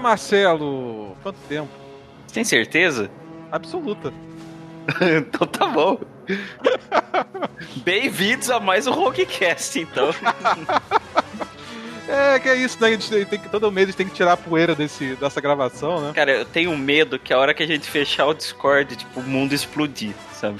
Marcelo! 0.00 1.16
Quanto 1.22 1.38
tempo? 1.48 1.68
Tem 2.32 2.44
certeza? 2.44 3.10
Absoluta. 3.50 4.12
então 5.16 5.46
tá 5.46 5.66
bom. 5.66 6.00
Bem-vindos 7.84 8.50
a 8.50 8.60
mais 8.60 8.86
um 8.86 8.92
Roguecast, 8.92 9.80
então. 9.80 10.10
É, 12.08 12.38
que 12.38 12.48
é 12.48 12.56
isso, 12.56 12.80
né? 12.80 12.88
A 12.88 12.90
gente 12.92 13.26
tem 13.26 13.38
que, 13.38 13.50
todo 13.50 13.70
mês 13.70 13.84
a 13.84 13.90
gente 13.90 13.96
tem 13.98 14.08
que 14.08 14.14
tirar 14.14 14.32
a 14.32 14.36
poeira 14.36 14.74
desse, 14.74 15.14
dessa 15.16 15.42
gravação, 15.42 16.00
né? 16.00 16.12
Cara, 16.14 16.38
eu 16.38 16.44
tenho 16.46 16.74
medo 16.74 17.18
que 17.18 17.34
a 17.34 17.38
hora 17.38 17.52
que 17.52 17.62
a 17.62 17.66
gente 17.66 17.86
fechar 17.86 18.24
o 18.24 18.32
Discord, 18.32 18.96
tipo, 18.96 19.20
o 19.20 19.22
mundo 19.22 19.52
explodir, 19.52 20.14
sabe? 20.32 20.58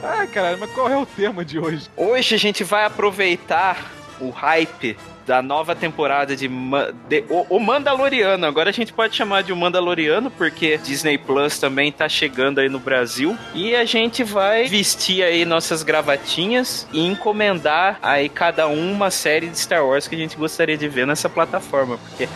Ai, 0.00 0.28
caralho, 0.28 0.56
mas 0.58 0.70
qual 0.70 0.88
é 0.88 0.96
o 0.96 1.04
tema 1.04 1.44
de 1.44 1.58
hoje? 1.58 1.90
Hoje 1.96 2.36
a 2.36 2.38
gente 2.38 2.62
vai 2.62 2.84
aproveitar 2.84 3.90
o 4.20 4.30
hype 4.30 4.96
da 5.26 5.42
nova 5.42 5.74
temporada 5.74 6.36
de, 6.36 6.48
de 7.08 7.24
o, 7.28 7.56
o, 7.56 7.60
Mandaloriano. 7.60 8.46
Agora 8.46 8.70
a 8.70 8.72
gente 8.72 8.92
pode 8.92 9.14
chamar 9.14 9.42
de 9.42 9.52
o 9.52 9.56
Mandaloriano 9.56 10.30
porque 10.30 10.78
Disney 10.78 11.18
Plus 11.18 11.58
também 11.58 11.90
tá 11.90 12.08
chegando 12.08 12.60
aí 12.60 12.68
no 12.68 12.78
Brasil 12.78 13.36
e 13.54 13.74
a 13.74 13.84
gente 13.84 14.22
vai 14.22 14.66
vestir 14.66 15.22
aí 15.22 15.44
nossas 15.44 15.82
gravatinhas 15.82 16.86
e 16.92 17.06
encomendar 17.06 17.98
aí 18.02 18.28
cada 18.28 18.68
um 18.68 18.92
uma 18.92 19.10
série 19.10 19.48
de 19.48 19.58
Star 19.58 19.84
Wars 19.84 20.06
que 20.06 20.14
a 20.14 20.18
gente 20.18 20.36
gostaria 20.36 20.76
de 20.76 20.88
ver 20.88 21.06
nessa 21.06 21.28
plataforma, 21.28 21.98
porque 21.98 22.28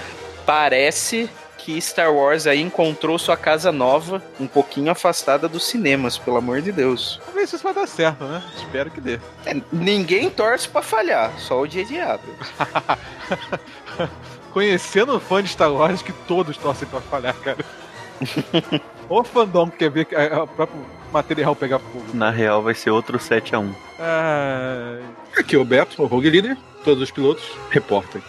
parece 0.46 1.28
que 1.68 1.78
Star 1.82 2.10
Wars 2.10 2.46
aí 2.46 2.62
encontrou 2.62 3.18
sua 3.18 3.36
casa 3.36 3.70
nova, 3.70 4.22
um 4.40 4.46
pouquinho 4.46 4.90
afastada 4.90 5.46
dos 5.46 5.64
cinemas, 5.66 6.16
pelo 6.16 6.38
amor 6.38 6.62
de 6.62 6.72
Deus. 6.72 7.20
Vamos 7.26 7.34
ver 7.34 7.46
se 7.46 7.56
isso 7.56 7.62
vai 7.62 7.74
dar 7.74 7.86
certo, 7.86 8.24
né? 8.24 8.42
Espero 8.56 8.90
que 8.90 9.02
dê. 9.02 9.20
É, 9.44 9.54
ninguém 9.70 10.30
torce 10.30 10.66
para 10.66 10.80
falhar, 10.80 11.38
só 11.38 11.60
o 11.60 11.68
dia 11.68 11.84
de 11.84 12.00
abre. 12.00 12.30
Conhecendo 14.50 15.14
o 15.14 15.20
fã 15.20 15.42
de 15.42 15.50
Star 15.50 15.70
Wars, 15.70 16.00
que 16.00 16.12
todos 16.26 16.56
torcem 16.56 16.88
pra 16.88 17.02
falhar, 17.02 17.34
cara. 17.34 17.58
o 19.06 19.22
fandom 19.22 19.68
que 19.68 19.76
quer 19.76 19.90
ver 19.90 20.08
o 20.42 20.46
próprio 20.46 20.86
material 21.12 21.54
pegar 21.54 21.80
fogo. 21.80 22.06
Na 22.14 22.30
real, 22.30 22.62
vai 22.62 22.72
ser 22.72 22.88
outro 22.88 23.18
7x1. 23.18 23.74
Ah... 24.00 25.00
Aqui 25.36 25.54
é 25.54 25.58
o 25.58 25.66
Beto, 25.66 26.02
o 26.02 26.06
Rogue 26.06 26.30
Leader. 26.30 26.56
Todos 26.82 27.02
os 27.02 27.10
pilotos, 27.10 27.44
reportem. 27.68 28.22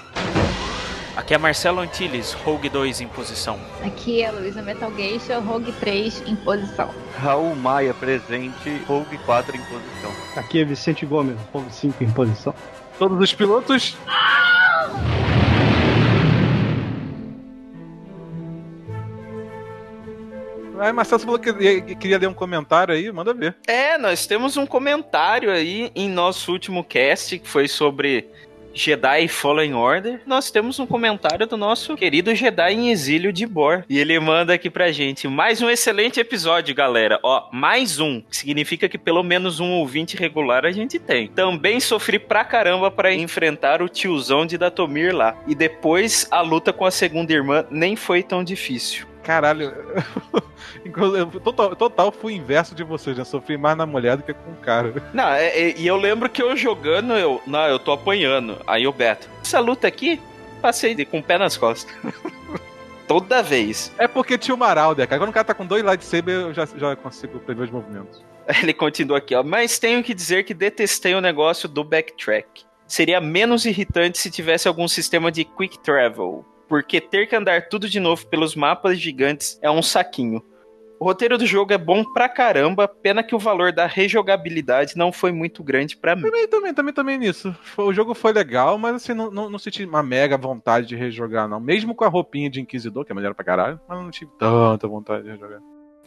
Aqui 1.19 1.33
é 1.33 1.37
Marcelo 1.37 1.81
Antilles, 1.81 2.31
Rogue 2.31 2.69
2 2.69 3.01
em 3.01 3.07
posição. 3.09 3.59
Aqui 3.85 4.23
é 4.23 4.31
Luísa 4.31 4.61
Metal 4.61 4.89
Geisha, 4.95 5.37
Rogue 5.37 5.73
3 5.73 6.23
em 6.25 6.33
posição. 6.33 6.89
Raul 7.17 7.53
Maia 7.57 7.93
presente, 7.93 8.81
Rogue 8.87 9.17
4 9.25 9.53
em 9.53 9.59
posição. 9.59 10.13
Aqui 10.37 10.61
é 10.61 10.63
Vicente 10.63 11.05
Gomes, 11.05 11.35
Rogue 11.51 11.73
5 11.73 12.01
em 12.05 12.09
posição. 12.09 12.55
Todos 12.97 13.19
os 13.19 13.33
pilotos. 13.33 13.97
Aí, 20.79 20.93
Marcelo, 20.93 21.19
você 21.19 21.25
falou 21.25 21.39
que 21.39 21.95
queria 21.95 22.17
ler 22.17 22.27
um 22.27 22.33
comentário 22.33 22.93
aí, 22.93 23.11
manda 23.11 23.33
ver. 23.33 23.57
É, 23.67 23.97
nós 23.97 24.25
temos 24.25 24.55
um 24.55 24.65
comentário 24.65 25.51
aí 25.51 25.91
em 25.93 26.09
nosso 26.09 26.53
último 26.53 26.81
cast, 26.81 27.37
que 27.37 27.49
foi 27.49 27.67
sobre 27.67 28.29
Jedi 28.80 29.27
Fallen 29.27 29.73
Order, 29.73 30.22
nós 30.25 30.49
temos 30.49 30.80
um 30.80 30.85
comentário 30.88 31.45
do 31.45 31.58
nosso 31.58 31.97
querido 31.97 32.33
Jedi 32.33 32.73
em 32.73 32.91
exílio 32.91 33.33
de 33.33 33.45
Bor. 33.45 33.83
E 33.89 33.99
ele 33.99 34.17
manda 34.21 34.53
aqui 34.53 34.69
pra 34.69 34.89
gente: 34.89 35.27
mais 35.27 35.61
um 35.61 35.69
excelente 35.69 36.17
episódio, 36.17 36.73
galera. 36.73 37.19
Ó, 37.21 37.49
mais 37.52 37.99
um. 37.99 38.23
Significa 38.31 38.88
que 38.88 38.97
pelo 38.97 39.21
menos 39.21 39.59
um 39.59 39.71
ouvinte 39.71 40.16
regular 40.16 40.66
a 40.66 40.71
gente 40.71 40.97
tem. 40.97 41.27
Também 41.27 41.81
sofri 41.81 42.17
pra 42.17 42.45
caramba 42.45 42.89
para 42.89 43.13
enfrentar 43.13 43.81
o 43.81 43.89
tiozão 43.89 44.45
de 44.45 44.58
Datomir 44.58 45.14
lá. 45.14 45.38
E 45.45 45.53
depois 45.53 46.25
a 46.31 46.39
luta 46.39 46.71
com 46.71 46.86
a 46.86 46.91
segunda 46.91 47.33
irmã 47.33 47.66
nem 47.69 47.97
foi 47.97 48.23
tão 48.23 48.45
difícil. 48.45 49.08
Caralho, 49.23 49.73
total, 51.43 51.75
total 51.75 52.11
fui 52.11 52.33
inverso 52.33 52.73
de 52.73 52.83
vocês, 52.83 53.17
né? 53.17 53.23
Sofri 53.23 53.57
mais 53.57 53.77
na 53.77 53.85
mulher 53.85 54.17
do 54.17 54.23
que 54.23 54.33
com 54.33 54.52
o 54.52 54.55
cara. 54.55 54.93
Não, 55.13 55.30
é, 55.30 55.47
é, 55.47 55.77
e 55.77 55.85
eu 55.85 55.97
lembro 55.97 56.30
que 56.30 56.41
eu 56.41 56.55
jogando, 56.55 57.13
eu. 57.13 57.41
Não, 57.45 57.67
eu 57.67 57.77
tô 57.77 57.91
apanhando. 57.91 58.58
Aí 58.65 58.87
o 58.87 58.91
Beto, 58.91 59.29
essa 59.43 59.59
luta 59.59 59.87
aqui, 59.87 60.21
passei 60.61 60.95
de, 60.95 61.05
com 61.05 61.19
o 61.19 61.23
pé 61.23 61.37
nas 61.37 61.58
costas. 61.58 61.93
Toda 63.08 63.41
vez. 63.41 63.91
É 63.97 64.08
porque 64.08 64.37
tinha 64.37 64.53
o 64.53 64.58
Maralder, 64.58 65.08
cara. 65.08 65.19
Quando 65.19 65.31
o 65.31 65.33
cara 65.33 65.43
tá 65.43 65.53
com 65.53 65.65
dois 65.65 65.83
lightsabers, 65.83 66.41
eu 66.41 66.53
já, 66.53 66.65
já 66.65 66.95
consigo 66.95 67.39
prever 67.39 67.63
os 67.63 67.71
movimentos. 67.71 68.23
Ele 68.61 68.73
continua 68.73 69.17
aqui, 69.17 69.35
ó. 69.35 69.43
Mas 69.43 69.79
tenho 69.79 70.03
que 70.03 70.13
dizer 70.13 70.43
que 70.43 70.53
detestei 70.53 71.15
o 71.15 71.21
negócio 71.21 71.67
do 71.67 71.83
backtrack. 71.83 72.63
Seria 72.87 73.19
menos 73.19 73.65
irritante 73.65 74.17
se 74.17 74.31
tivesse 74.31 74.67
algum 74.67 74.87
sistema 74.87 75.31
de 75.31 75.43
quick 75.43 75.79
travel 75.79 76.45
porque 76.69 77.02
ter 77.02 77.27
que 77.27 77.35
andar 77.35 77.67
tudo 77.67 77.89
de 77.89 77.99
novo 77.99 78.25
pelos 78.27 78.55
mapas 78.55 78.97
gigantes 78.99 79.59
é 79.61 79.69
um 79.69 79.81
saquinho. 79.81 80.41
O 80.99 81.05
roteiro 81.05 81.37
do 81.37 81.45
jogo 81.45 81.71
é 81.71 81.77
bom 81.77 82.03
pra 82.03 82.27
caramba, 82.27 82.85
pena 82.85 83.23
que 83.23 83.33
o 83.33 83.39
valor 83.39 83.71
da 83.71 83.85
rejogabilidade 83.85 84.97
não 84.97 85.13
foi 85.13 85.31
muito 85.31 85.63
grande 85.63 85.95
para 85.95 86.13
mim. 86.13 86.23
Também, 86.23 86.47
também, 86.47 86.73
também, 86.73 86.93
também 86.93 87.17
nisso. 87.17 87.55
O 87.77 87.93
jogo 87.93 88.13
foi 88.13 88.33
legal, 88.33 88.77
mas 88.77 88.95
assim, 88.95 89.13
não, 89.13 89.31
não, 89.31 89.49
não 89.49 89.58
senti 89.58 89.85
uma 89.85 90.03
mega 90.03 90.37
vontade 90.37 90.87
de 90.87 90.97
rejogar, 90.97 91.47
não. 91.47 91.58
Mesmo 91.58 91.95
com 91.95 92.03
a 92.03 92.09
roupinha 92.09 92.49
de 92.49 92.59
Inquisidor, 92.59 93.05
que 93.05 93.13
é 93.13 93.15
melhor 93.15 93.33
pra 93.33 93.45
caralho, 93.45 93.79
mas 93.87 93.97
não 93.97 94.11
tive 94.11 94.29
tanta 94.37 94.87
vontade 94.89 95.23
de 95.23 95.29
rejogar. 95.29 95.61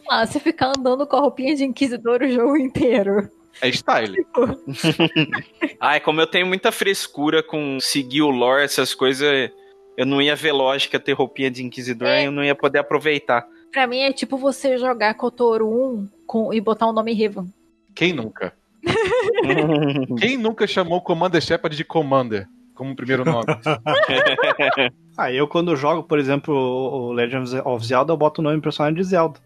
Ah, 0.07 0.25
você 0.27 0.39
ficar 0.39 0.73
andando 0.77 1.07
com 1.07 1.15
a 1.15 1.21
roupinha 1.21 1.55
de 1.55 1.63
Inquisidor 1.63 2.21
o 2.21 2.29
jogo 2.29 2.55
inteiro. 2.55 3.27
É 3.61 3.69
style. 3.69 4.23
Ai, 5.81 5.99
como 6.01 6.21
eu 6.21 6.27
tenho 6.27 6.45
muita 6.45 6.71
frescura 6.71 7.41
com 7.41 7.79
seguir 7.79 8.21
o 8.21 8.29
lore, 8.29 8.63
essas 8.63 8.93
coisas 8.93 9.51
eu 9.97 10.05
não 10.05 10.21
ia 10.21 10.35
ver 10.35 10.51
lógica 10.51 10.99
ter 10.99 11.13
roupinha 11.13 11.51
de 11.51 11.63
Inquisidor 11.63 12.07
é. 12.07 12.23
e 12.23 12.25
eu 12.25 12.31
não 12.31 12.43
ia 12.43 12.55
poder 12.55 12.79
aproveitar. 12.79 13.45
Pra 13.71 13.87
mim 13.87 13.99
é 13.99 14.13
tipo 14.13 14.37
você 14.37 14.77
jogar 14.77 15.13
Kotoru 15.15 15.67
1 15.67 16.09
com, 16.27 16.53
e 16.53 16.61
botar 16.61 16.87
o 16.87 16.89
um 16.89 16.93
nome 16.93 17.13
Riven. 17.13 17.51
Quem 17.95 18.13
nunca? 18.13 18.53
Quem 20.19 20.37
nunca 20.37 20.67
chamou 20.67 21.01
Commander 21.01 21.41
Shepard 21.41 21.75
de 21.75 21.83
Commander? 21.83 22.47
Como 22.75 22.95
primeiro 22.95 23.23
nome. 23.23 23.45
ah, 25.17 25.31
eu 25.31 25.47
quando 25.47 25.75
jogo, 25.75 26.03
por 26.03 26.17
exemplo, 26.17 26.53
o 26.53 27.11
Legend 27.11 27.61
of 27.63 27.85
Zelda, 27.85 28.11
eu 28.11 28.17
boto 28.17 28.41
o 28.41 28.43
nome 28.43 28.57
do 28.57 28.63
personagem 28.63 28.95
de 28.95 29.03
Zelda. 29.03 29.39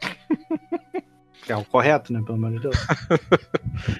É 1.46 1.54
o 1.54 1.62
correto, 1.62 2.10
né? 2.10 2.22
Pelo 2.24 2.38
amor 2.38 2.52
de 2.52 2.60
Deus. 2.60 2.76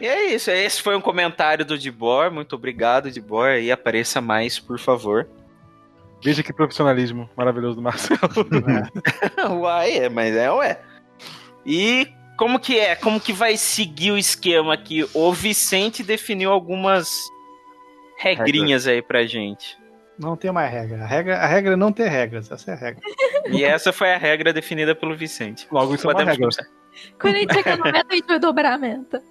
e 0.00 0.06
é 0.06 0.34
isso. 0.34 0.50
Esse 0.50 0.81
foi 0.81 0.97
um 0.97 1.00
comentário 1.00 1.62
do 1.62 1.77
Dibor. 1.77 2.31
Muito 2.31 2.56
obrigado, 2.56 3.10
Dibor. 3.10 3.50
E 3.50 3.71
apareça 3.71 4.19
mais, 4.19 4.59
por 4.59 4.78
favor. 4.78 5.28
Veja 6.24 6.42
que 6.42 6.54
profissionalismo 6.54 7.28
maravilhoso 7.36 7.76
do 7.76 7.82
Marcelo. 7.82 8.18
É. 9.38 9.44
uai, 9.52 9.98
é, 9.98 10.08
mas 10.08 10.34
é, 10.34 10.50
ué. 10.50 10.80
E 11.66 12.08
como 12.38 12.58
que 12.58 12.78
é? 12.78 12.96
Como 12.96 13.20
que 13.20 13.32
vai 13.32 13.58
seguir 13.58 14.10
o 14.10 14.16
esquema 14.16 14.72
aqui? 14.72 15.06
O 15.12 15.32
Vicente 15.34 16.02
definiu 16.02 16.50
algumas 16.50 17.10
regrinhas 18.18 18.86
aí 18.86 19.02
pra 19.02 19.26
gente. 19.26 19.76
Não 20.18 20.34
tem 20.34 20.50
mais 20.50 20.72
regra. 20.72 21.02
A 21.02 21.06
regra, 21.06 21.38
a 21.38 21.46
regra 21.46 21.72
é 21.74 21.76
não 21.76 21.92
ter 21.92 22.08
regras. 22.08 22.50
Essa 22.50 22.70
é 22.70 22.74
a 22.74 22.76
regra. 22.76 23.02
E 23.50 23.62
essa 23.62 23.92
foi 23.92 24.10
a 24.10 24.16
regra 24.16 24.50
definida 24.50 24.94
pelo 24.94 25.14
Vicente. 25.14 25.66
Logo 25.70 25.94
isso 25.94 26.04
Podemos 26.04 26.38
é 26.38 26.41
uma 26.41 26.50
regra. 26.50 26.66
Quando 27.20 27.34
a 27.34 27.38
gente 27.38 27.54
chegar 27.54 27.76
no 27.76 27.84
meta, 27.84 28.06
a 28.08 28.14
gente 28.14 28.26
vai 28.26 28.38
dobrar 28.38 28.72
a 28.72 28.78
meta. 28.78 29.22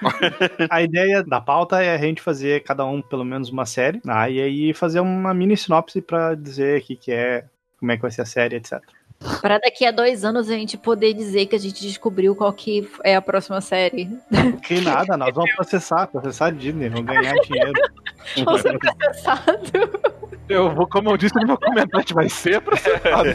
a 0.70 0.82
ideia 0.82 1.22
da 1.22 1.40
pauta 1.40 1.82
é 1.82 1.94
a 1.94 1.98
gente 1.98 2.22
fazer 2.22 2.62
cada 2.62 2.84
um 2.84 3.00
pelo 3.00 3.24
menos 3.24 3.50
uma 3.50 3.66
série, 3.66 4.00
ah, 4.06 4.28
e 4.28 4.40
aí 4.40 4.74
fazer 4.74 5.00
uma 5.00 5.32
mini 5.34 5.56
sinopse 5.56 6.00
para 6.00 6.34
dizer 6.34 6.80
o 6.80 6.84
que, 6.84 6.96
que 6.96 7.12
é, 7.12 7.44
como 7.78 7.92
é 7.92 7.96
que 7.96 8.02
vai 8.02 8.10
ser 8.10 8.22
a 8.22 8.26
série, 8.26 8.56
etc. 8.56 8.80
Para 9.40 9.58
daqui 9.58 9.86
a 9.86 9.90
dois 9.90 10.24
anos 10.24 10.50
a 10.50 10.52
gente 10.52 10.76
poder 10.76 11.14
dizer 11.14 11.46
que 11.46 11.56
a 11.56 11.58
gente 11.58 11.80
descobriu 11.80 12.34
qual 12.34 12.52
que 12.52 12.88
é 13.02 13.16
a 13.16 13.22
próxima 13.22 13.60
série. 13.60 14.10
Que 14.62 14.80
nada, 14.80 15.16
nós 15.16 15.34
vamos 15.34 15.54
processar, 15.54 16.06
processar 16.08 16.46
a 16.46 16.50
Disney, 16.50 16.88
vamos 16.88 17.06
ganhar 17.06 17.34
dinheiro. 17.34 17.72
Vamos 18.44 18.60
ser 18.60 18.76
processado. 18.76 19.70
Eu 20.48 20.74
vou, 20.74 20.88
como 20.88 21.10
eu 21.10 21.16
disse 21.16 21.34
no 21.36 21.46
meu 21.46 21.56
comentário, 21.56 21.90
a 21.94 22.00
gente 22.00 22.14
vai 22.14 22.28
ser 22.28 22.60
processado. 22.60 23.28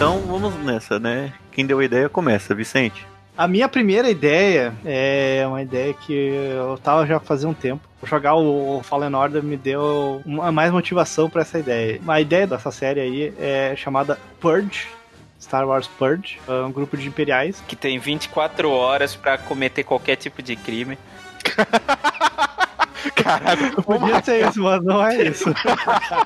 Então 0.00 0.18
vamos 0.20 0.54
nessa, 0.64 0.98
né? 0.98 1.30
Quem 1.52 1.66
deu 1.66 1.78
a 1.78 1.84
ideia 1.84 2.08
começa, 2.08 2.54
Vicente. 2.54 3.06
A 3.36 3.46
minha 3.46 3.68
primeira 3.68 4.08
ideia 4.08 4.72
é 4.82 5.44
uma 5.46 5.60
ideia 5.60 5.92
que 5.92 6.14
eu 6.14 6.78
tava 6.82 7.06
já 7.06 7.20
fazia 7.20 7.46
um 7.46 7.52
tempo. 7.52 7.86
Jogar 8.04 8.34
o 8.34 8.80
Fallen 8.82 9.14
Order 9.14 9.42
me 9.42 9.58
deu 9.58 10.22
uma, 10.24 10.50
mais 10.50 10.72
motivação 10.72 11.28
para 11.28 11.42
essa 11.42 11.58
ideia. 11.58 12.00
A 12.08 12.18
ideia 12.18 12.46
dessa 12.46 12.70
série 12.70 12.98
aí 12.98 13.34
é 13.38 13.74
chamada 13.76 14.18
Purge, 14.40 14.88
Star 15.38 15.68
Wars 15.68 15.86
Purge, 15.86 16.40
é 16.48 16.52
um 16.62 16.72
grupo 16.72 16.96
de 16.96 17.06
imperiais. 17.06 17.62
Que 17.68 17.76
tem 17.76 17.98
24 17.98 18.70
horas 18.70 19.14
para 19.14 19.36
cometer 19.36 19.84
qualquer 19.84 20.16
tipo 20.16 20.42
de 20.42 20.56
crime. 20.56 20.98
Caralho, 23.22 23.82
podia 23.82 24.22
ser 24.22 24.48
isso, 24.48 24.62
mas 24.62 24.82
não 24.82 25.06
é 25.06 25.24
isso. 25.24 25.52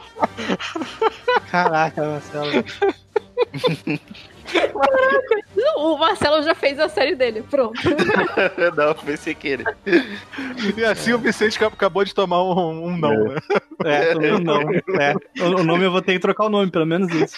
Caraca, 1.51 2.05
Marcelo. 2.07 2.65
Caraca, 4.53 5.45
o 5.77 5.97
Marcelo 5.97 6.43
já 6.43 6.55
fez 6.55 6.79
a 6.79 6.89
série 6.89 7.15
dele. 7.15 7.43
Pronto. 7.43 7.81
não, 8.77 8.95
foi 8.95 9.17
sem 9.17 9.35
querer. 9.35 9.65
E 10.77 10.85
assim 10.85 11.13
o 11.13 11.19
Vicente 11.19 11.57
acab- 11.57 11.73
acabou 11.73 12.05
de 12.05 12.15
tomar 12.15 12.43
um, 12.43 12.87
um 12.87 12.97
não, 12.97 13.25
né? 13.25 13.37
É, 13.85 14.15
o 14.15 14.39
não. 14.39 14.61
É. 15.01 15.15
O, 15.41 15.61
o 15.61 15.65
nome 15.65 15.85
eu 15.85 15.91
vou 15.91 16.03
ter 16.03 16.13
que 16.13 16.19
trocar 16.19 16.45
o 16.45 16.51
nome, 16.51 16.71
pelo 16.71 16.87
menos 16.87 17.13
isso. 17.13 17.37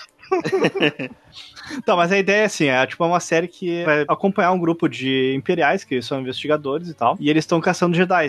Então, 1.79 1.97
mas 1.97 2.11
a 2.13 2.19
ideia 2.19 2.43
é 2.43 2.45
assim, 2.45 2.67
é 2.67 2.87
tipo 2.87 3.05
uma 3.05 3.21
série 3.21 3.49
que 3.49 3.85
vai 3.85 4.05
acompanhar 4.09 4.53
um 4.53 4.59
grupo 4.59 4.89
de 4.89 5.35
imperiais, 5.35 5.85
que 5.85 6.03
são 6.03 6.21
investigadores 6.21 6.89
e 6.89 6.95
tal, 6.95 7.17
e 7.21 7.31
eles 7.31 7.45
estão 7.45 7.61
caçando 7.61 7.97
Jedi 7.97 8.29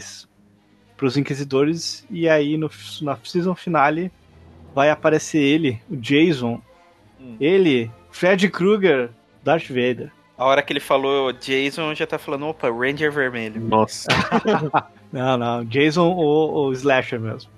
pros 0.96 1.18
inquisidores, 1.18 2.06
e 2.10 2.28
aí 2.28 2.58
no, 2.58 2.70
na 3.02 3.18
season 3.24 3.56
finale 3.56 4.12
vai 4.74 4.90
aparecer 4.90 5.40
ele, 5.40 5.82
o 5.90 5.96
Jason, 5.96 6.62
ele, 7.40 7.92
Fred 8.12 8.50
Krueger, 8.50 9.10
Darth 9.44 9.68
Vader. 9.68 10.12
A 10.38 10.46
hora 10.46 10.62
que 10.62 10.72
ele 10.72 10.80
falou 10.80 11.34
Jason, 11.34 11.96
já 11.96 12.06
tá 12.06 12.20
falando, 12.20 12.46
opa, 12.48 12.70
Ranger 12.70 13.12
Vermelho. 13.12 13.60
Nossa. 13.62 14.08
Não, 15.12 15.38
não, 15.38 15.64
Jason 15.64 16.06
ou 16.06 16.68
o 16.68 16.74
Slasher 16.74 17.18
mesmo. 17.18 17.50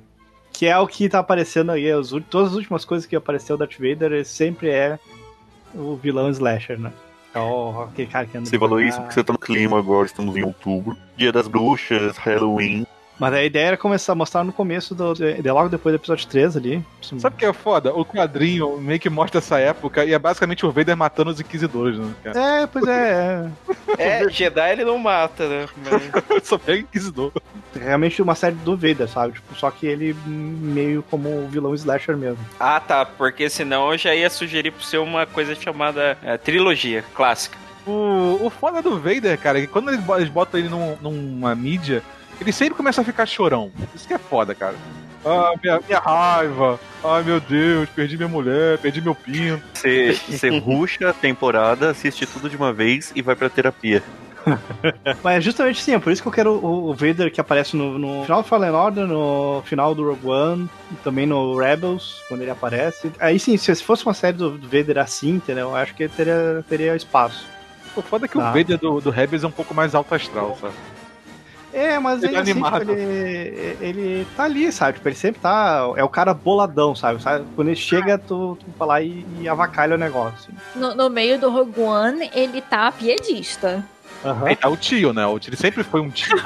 Que 0.54 0.68
é 0.68 0.78
o 0.78 0.86
que 0.86 1.10
tá 1.10 1.18
aparecendo 1.18 1.72
aí, 1.72 1.90
as 1.90 2.12
todas 2.30 2.50
as 2.50 2.56
últimas 2.56 2.86
coisas 2.86 3.08
que 3.08 3.16
apareceu 3.16 3.56
o 3.56 3.58
Darth 3.58 3.78
Vader, 3.80 4.12
ele 4.12 4.24
sempre 4.24 4.70
é 4.70 5.00
o 5.74 5.96
vilão 5.96 6.30
Slasher, 6.30 6.80
né? 6.80 6.94
É 7.34 7.40
o, 7.40 7.84
aquele 7.84 8.08
cara 8.08 8.26
que 8.26 8.38
anda 8.38 8.48
Você 8.48 8.58
falou 8.58 8.82
isso 8.82 9.00
porque 9.00 9.14
você 9.14 9.24
tá 9.24 9.34
no 9.34 9.40
clima 9.40 9.78
agora, 9.78 10.06
estamos 10.06 10.36
em 10.36 10.44
outubro. 10.44 10.98
Dia 11.16 11.32
das 11.32 11.48
bruxas, 11.48 12.18
Halloween. 12.18 12.86
Mas 13.20 13.34
a 13.34 13.44
ideia 13.44 13.68
era 13.68 13.78
começar 13.78 14.14
a 14.14 14.16
mostrar 14.16 14.44
no 14.46 14.54
começo, 14.54 14.96
do, 14.96 15.14
de, 15.14 15.42
de 15.42 15.52
logo 15.52 15.68
depois 15.70 15.92
do 15.94 15.98
episódio 15.98 16.26
3 16.28 16.56
ali. 16.56 16.86
Sabe 17.02 17.36
o 17.36 17.38
que 17.38 17.46
é 17.46 17.52
foda? 17.52 17.94
O 17.94 18.06
quadrinho 18.06 18.78
meio 18.80 19.00
que 19.00 19.10
mostra 19.10 19.40
essa 19.40 19.60
época 19.60 20.06
e 20.06 20.14
é 20.14 20.20
basicamente 20.20 20.66
o 20.66 20.72
Vader 20.72 20.96
matando 20.96 21.30
os 21.32 21.40
inquisidores, 21.40 21.98
né? 22.00 22.12
Cara? 22.24 22.40
É, 22.62 22.68
pois 22.68 22.88
é, 22.88 23.50
É, 23.98 24.30
Jedi 24.30 24.72
ele 24.72 24.86
não 24.86 24.98
mata, 24.98 25.48
né? 25.48 25.66
Mas- 25.84 26.44
Só 26.48 26.58
pega 26.58 26.80
inquisidor. 26.80 27.32
é 27.76 27.80
realmente 27.84 28.22
uma 28.22 28.36
série 28.36 28.56
do 28.56 28.78
Vader, 28.78 29.08
sabe? 29.10 29.34
Tipo, 29.34 29.54
só 29.56 29.70
que 29.70 29.86
ele 29.86 30.16
meio 30.26 31.04
como 31.12 31.30
o 31.30 31.48
vilão 31.48 31.74
Slasher 31.76 32.16
mesmo. 32.16 32.40
Ah, 32.60 32.80
tá, 32.80 33.06
porque 33.06 33.50
senão 33.50 33.92
eu 33.92 33.98
já 33.98 34.16
ia 34.16 34.30
sugerir 34.30 34.72
pra 34.72 34.82
você 34.84 34.98
uma 34.98 35.26
coisa 35.26 35.54
chamada 35.56 36.18
é, 36.24 36.38
trilogia 36.38 37.04
clássica. 37.14 37.58
O, 37.86 38.40
o 38.46 38.50
foda 38.50 38.82
do 38.82 39.00
Vader, 39.00 39.38
cara, 39.40 39.58
é 39.58 39.62
que 39.62 39.68
quando 39.68 39.90
eles 39.90 40.30
botam 40.30 40.60
ele 40.60 40.70
num- 40.70 40.96
numa 41.02 41.56
mídia, 41.56 42.04
ele 42.42 42.52
sempre 42.52 42.76
começa 42.76 43.02
a 43.02 43.04
ficar 43.04 43.26
chorão. 43.26 43.72
Isso 43.96 44.08
que 44.08 44.14
é 44.14 44.18
foda, 44.18 44.54
cara. 44.56 44.76
Ah, 45.26 45.52
minha, 45.62 45.80
minha 45.86 46.00
raiva. 46.00 46.80
Ai, 47.04 47.24
meu 47.24 47.40
Deus, 47.42 47.90
perdi 47.90 48.16
minha 48.16 48.30
mulher, 48.30 48.78
perdi 48.78 49.02
meu 49.02 49.14
pinto. 49.14 49.62
Você, 49.74 50.14
você 50.30 50.50
ruxa 50.60 51.10
a 51.10 51.14
temporada, 51.14 51.90
assiste 51.90 52.26
tudo 52.26 52.50
de 52.50 52.56
uma 52.56 52.72
vez 52.72 53.12
e 53.16 53.22
vai 53.22 53.36
pra 53.36 53.50
terapia. 53.50 54.02
Mas 55.22 55.36
é 55.38 55.42
justamente 55.42 55.82
sim, 55.82 55.94
é 55.94 56.00
por 56.00 56.12
isso 56.14 56.22
que 56.22 56.28
eu 56.28 56.32
quero 56.32 56.54
o, 56.54 56.90
o 56.90 56.94
Vader 56.94 57.30
que 57.32 57.42
aparece 57.42 57.76
no, 57.76 58.00
no 58.00 58.24
final 58.24 58.42
do 58.42 58.48
Fallen 58.48 58.72
Order, 58.72 59.06
no 59.06 59.62
final 59.66 59.94
do 59.94 60.08
Rogue 60.08 60.28
One, 60.28 60.70
e 60.92 60.96
também 61.04 61.26
no 61.26 61.58
Rebels, 61.58 62.22
quando 62.30 62.42
ele 62.42 62.52
aparece. 62.52 63.12
Aí 63.20 63.38
sim, 63.38 63.58
se 63.58 63.76
fosse 63.84 64.06
uma 64.06 64.14
série 64.14 64.38
do, 64.38 64.58
do 64.58 64.68
Vader 64.70 64.98
assim, 65.00 65.32
entendeu? 65.32 65.70
Eu 65.70 65.76
acho 65.76 65.94
que 65.94 66.04
ele 66.04 66.14
teria, 66.16 66.64
teria 66.70 66.96
espaço. 66.96 67.46
O 67.96 68.02
foda 68.02 68.26
é 68.26 68.28
que 68.30 68.38
Tá. 68.38 68.50
o 68.50 68.54
Vader 68.54 68.78
do, 68.78 69.02
do 69.02 69.10
Rebels 69.10 69.44
é 69.44 69.48
um 69.48 69.52
pouco 69.52 69.74
mais 69.74 69.94
alto 69.94 70.16
astral, 70.16 70.58
sabe? 70.60 70.74
É, 71.72 72.00
mas 72.00 72.24
Ele 72.24 72.36
ainda 72.36 72.42
assim, 72.42 72.52
animado. 72.52 72.80
tipo, 72.80 72.92
ele, 72.92 73.78
ele 73.80 74.28
tá 74.36 74.44
ali, 74.46 74.72
sabe? 74.72 74.94
Tipo, 74.94 75.08
ele 75.10 75.16
sempre 75.16 75.40
tá. 75.42 75.88
É 75.96 76.04
o 76.04 76.10
cara 76.10 76.34
boladão, 76.34 76.96
sabe? 76.96 77.22
Sabe? 77.22 77.46
Quando 77.56 77.68
ele 77.68 77.78
chega, 77.78 78.18
tu, 78.18 78.58
tu 78.60 78.66
vai 78.78 78.88
lá 78.88 79.02
e, 79.02 79.24
e 79.42 79.48
avacalha 79.48 79.94
o 79.96 79.98
negócio. 79.98 80.34
assim. 80.40 80.52
No, 80.80 80.96
no 80.96 81.10
meio 81.10 81.40
do 81.40 81.50
Rogue 81.52 81.80
One, 81.80 82.30
ele 82.34 82.62
tá 82.62 82.92
piedista. 82.92 83.86
Aham. 84.26 84.48
Aí 84.48 84.56
tá 84.56 84.68
o 84.68 84.76
tio, 84.76 85.14
né? 85.14 85.26
O 85.28 85.38
tio, 85.40 85.50
ele 85.50 85.58
sempre 85.58 85.84
foi 85.84 86.02
um 86.02 86.10
tio. 86.10 86.36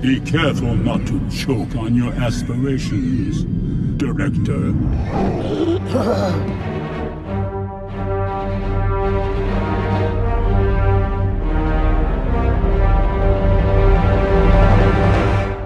Be 0.00 0.20
careful 0.20 0.74
not 0.76 1.04
to 1.06 1.18
choke 1.30 1.76
on 1.78 1.96
your 1.96 2.12
aspirations, 2.22 3.44
Director. 3.96 4.74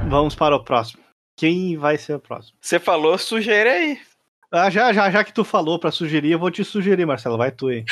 Vamos 0.09 0.35
para 0.35 0.57
o 0.57 0.65
próximo. 0.65 1.03
Quem 1.37 1.77
vai 1.77 1.99
ser 1.99 2.15
o 2.15 2.19
próximo? 2.19 2.57
Você 2.61 2.81
falou, 2.81 3.19
sugere 3.19 3.69
aí. 3.69 4.01
Ah, 4.51 4.71
já, 4.71 4.95
já, 4.95 5.11
já 5.11 5.23
que 5.23 5.33
tu 5.33 5.45
falou 5.45 5.79
pra 5.79 5.91
sugerir, 5.91 6.33
eu 6.33 6.39
vou 6.39 6.51
te 6.51 6.65
sugerir, 6.65 7.05
Marcelo. 7.05 7.37
Vai 7.37 7.51
tu 7.51 7.69
aí. 7.69 7.85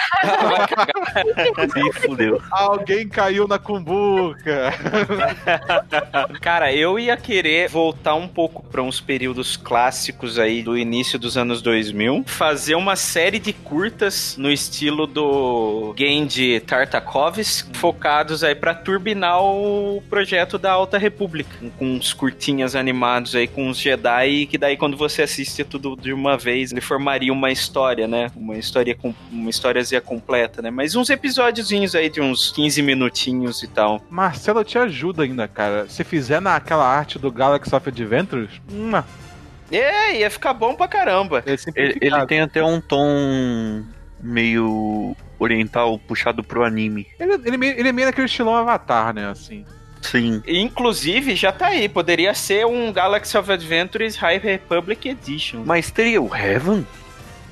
Se 1.70 2.00
fudeu. 2.00 2.40
Alguém 2.50 3.06
caiu 3.06 3.46
na 3.46 3.58
cumbuca. 3.58 4.72
Cara, 6.40 6.72
eu 6.72 6.98
ia 6.98 7.14
querer 7.14 7.68
voltar 7.68 8.14
um 8.14 8.26
pouco 8.26 8.64
pra 8.64 8.82
uns 8.82 9.02
períodos 9.02 9.54
clássicos 9.54 10.38
aí 10.38 10.62
do 10.62 10.78
início 10.78 11.18
dos 11.18 11.36
anos 11.36 11.60
2000, 11.60 12.24
fazer 12.26 12.74
uma 12.74 12.96
série 12.96 13.38
de 13.38 13.52
curtas 13.52 14.34
no 14.38 14.50
estilo 14.50 15.06
do 15.06 15.94
Genji 15.96 16.60
Tartakovsky, 16.60 17.76
focados 17.76 18.42
aí 18.42 18.54
pra 18.54 18.74
turbinar 18.74 19.42
o 19.42 20.02
projeto 20.08 20.56
da 20.56 20.72
Alta 20.72 20.96
República, 20.96 21.50
com 21.78 21.96
uns 21.96 22.14
curtinhas 22.14 22.74
animados 22.74 23.34
aí 23.34 23.46
com 23.46 23.68
os 23.68 23.78
Jedi, 23.78 24.46
que 24.46 24.56
daí 24.56 24.78
quando 24.78 24.96
você 24.96 25.22
assiste 25.22 25.62
tudo 25.62 25.94
de 25.96 26.14
uma 26.14 26.36
vez, 26.36 26.45
ele 26.50 26.80
formaria 26.80 27.32
uma 27.32 27.50
história, 27.50 28.06
né? 28.08 28.30
Uma 28.36 28.56
história 28.56 28.94
com 28.94 29.14
uma 29.30 29.50
historiazinha 29.50 30.00
completa, 30.00 30.60
né? 30.62 30.70
Mas 30.70 30.94
uns 30.94 31.10
episódiozinhos 31.10 31.94
aí 31.94 32.08
de 32.08 32.20
uns 32.20 32.50
15 32.52 32.82
minutinhos 32.82 33.62
e 33.62 33.66
tal. 33.68 34.00
Marcelo, 34.10 34.60
eu 34.60 34.64
te 34.64 34.78
ajuda 34.78 35.22
ainda, 35.22 35.46
cara. 35.48 35.88
Se 35.88 36.04
fizer 36.04 36.40
naquela 36.40 36.86
arte 36.86 37.18
do 37.18 37.30
Galaxy 37.30 37.74
of 37.74 37.88
Adventures, 37.88 38.50
hum, 38.70 38.92
É, 39.70 40.20
ia 40.20 40.30
ficar 40.30 40.52
bom 40.54 40.74
pra 40.74 40.86
caramba. 40.86 41.42
é 41.46 41.56
Ele, 41.74 41.98
ele 42.00 42.26
tem 42.26 42.40
até 42.40 42.62
um 42.62 42.80
tom 42.80 43.82
meio 44.20 45.14
oriental 45.38 45.98
puxado 45.98 46.42
pro 46.42 46.64
anime. 46.64 47.06
Ele, 47.18 47.34
ele, 47.44 47.56
meio- 47.56 47.78
ele 47.78 47.88
é 47.88 47.92
meio 47.92 48.06
naquele 48.06 48.26
estilão 48.26 48.54
Avatar, 48.54 49.12
né? 49.12 49.28
Assim. 49.28 49.64
Sim. 50.10 50.42
Inclusive, 50.46 51.34
já 51.34 51.52
tá 51.52 51.68
aí. 51.68 51.88
Poderia 51.88 52.34
ser 52.34 52.66
um 52.66 52.92
Galaxy 52.92 53.36
of 53.36 53.50
Adventures 53.50 54.16
High 54.16 54.38
Republic 54.38 55.08
Edition. 55.08 55.62
Mas 55.64 55.90
teria 55.90 56.20
o 56.20 56.34
Heaven? 56.34 56.86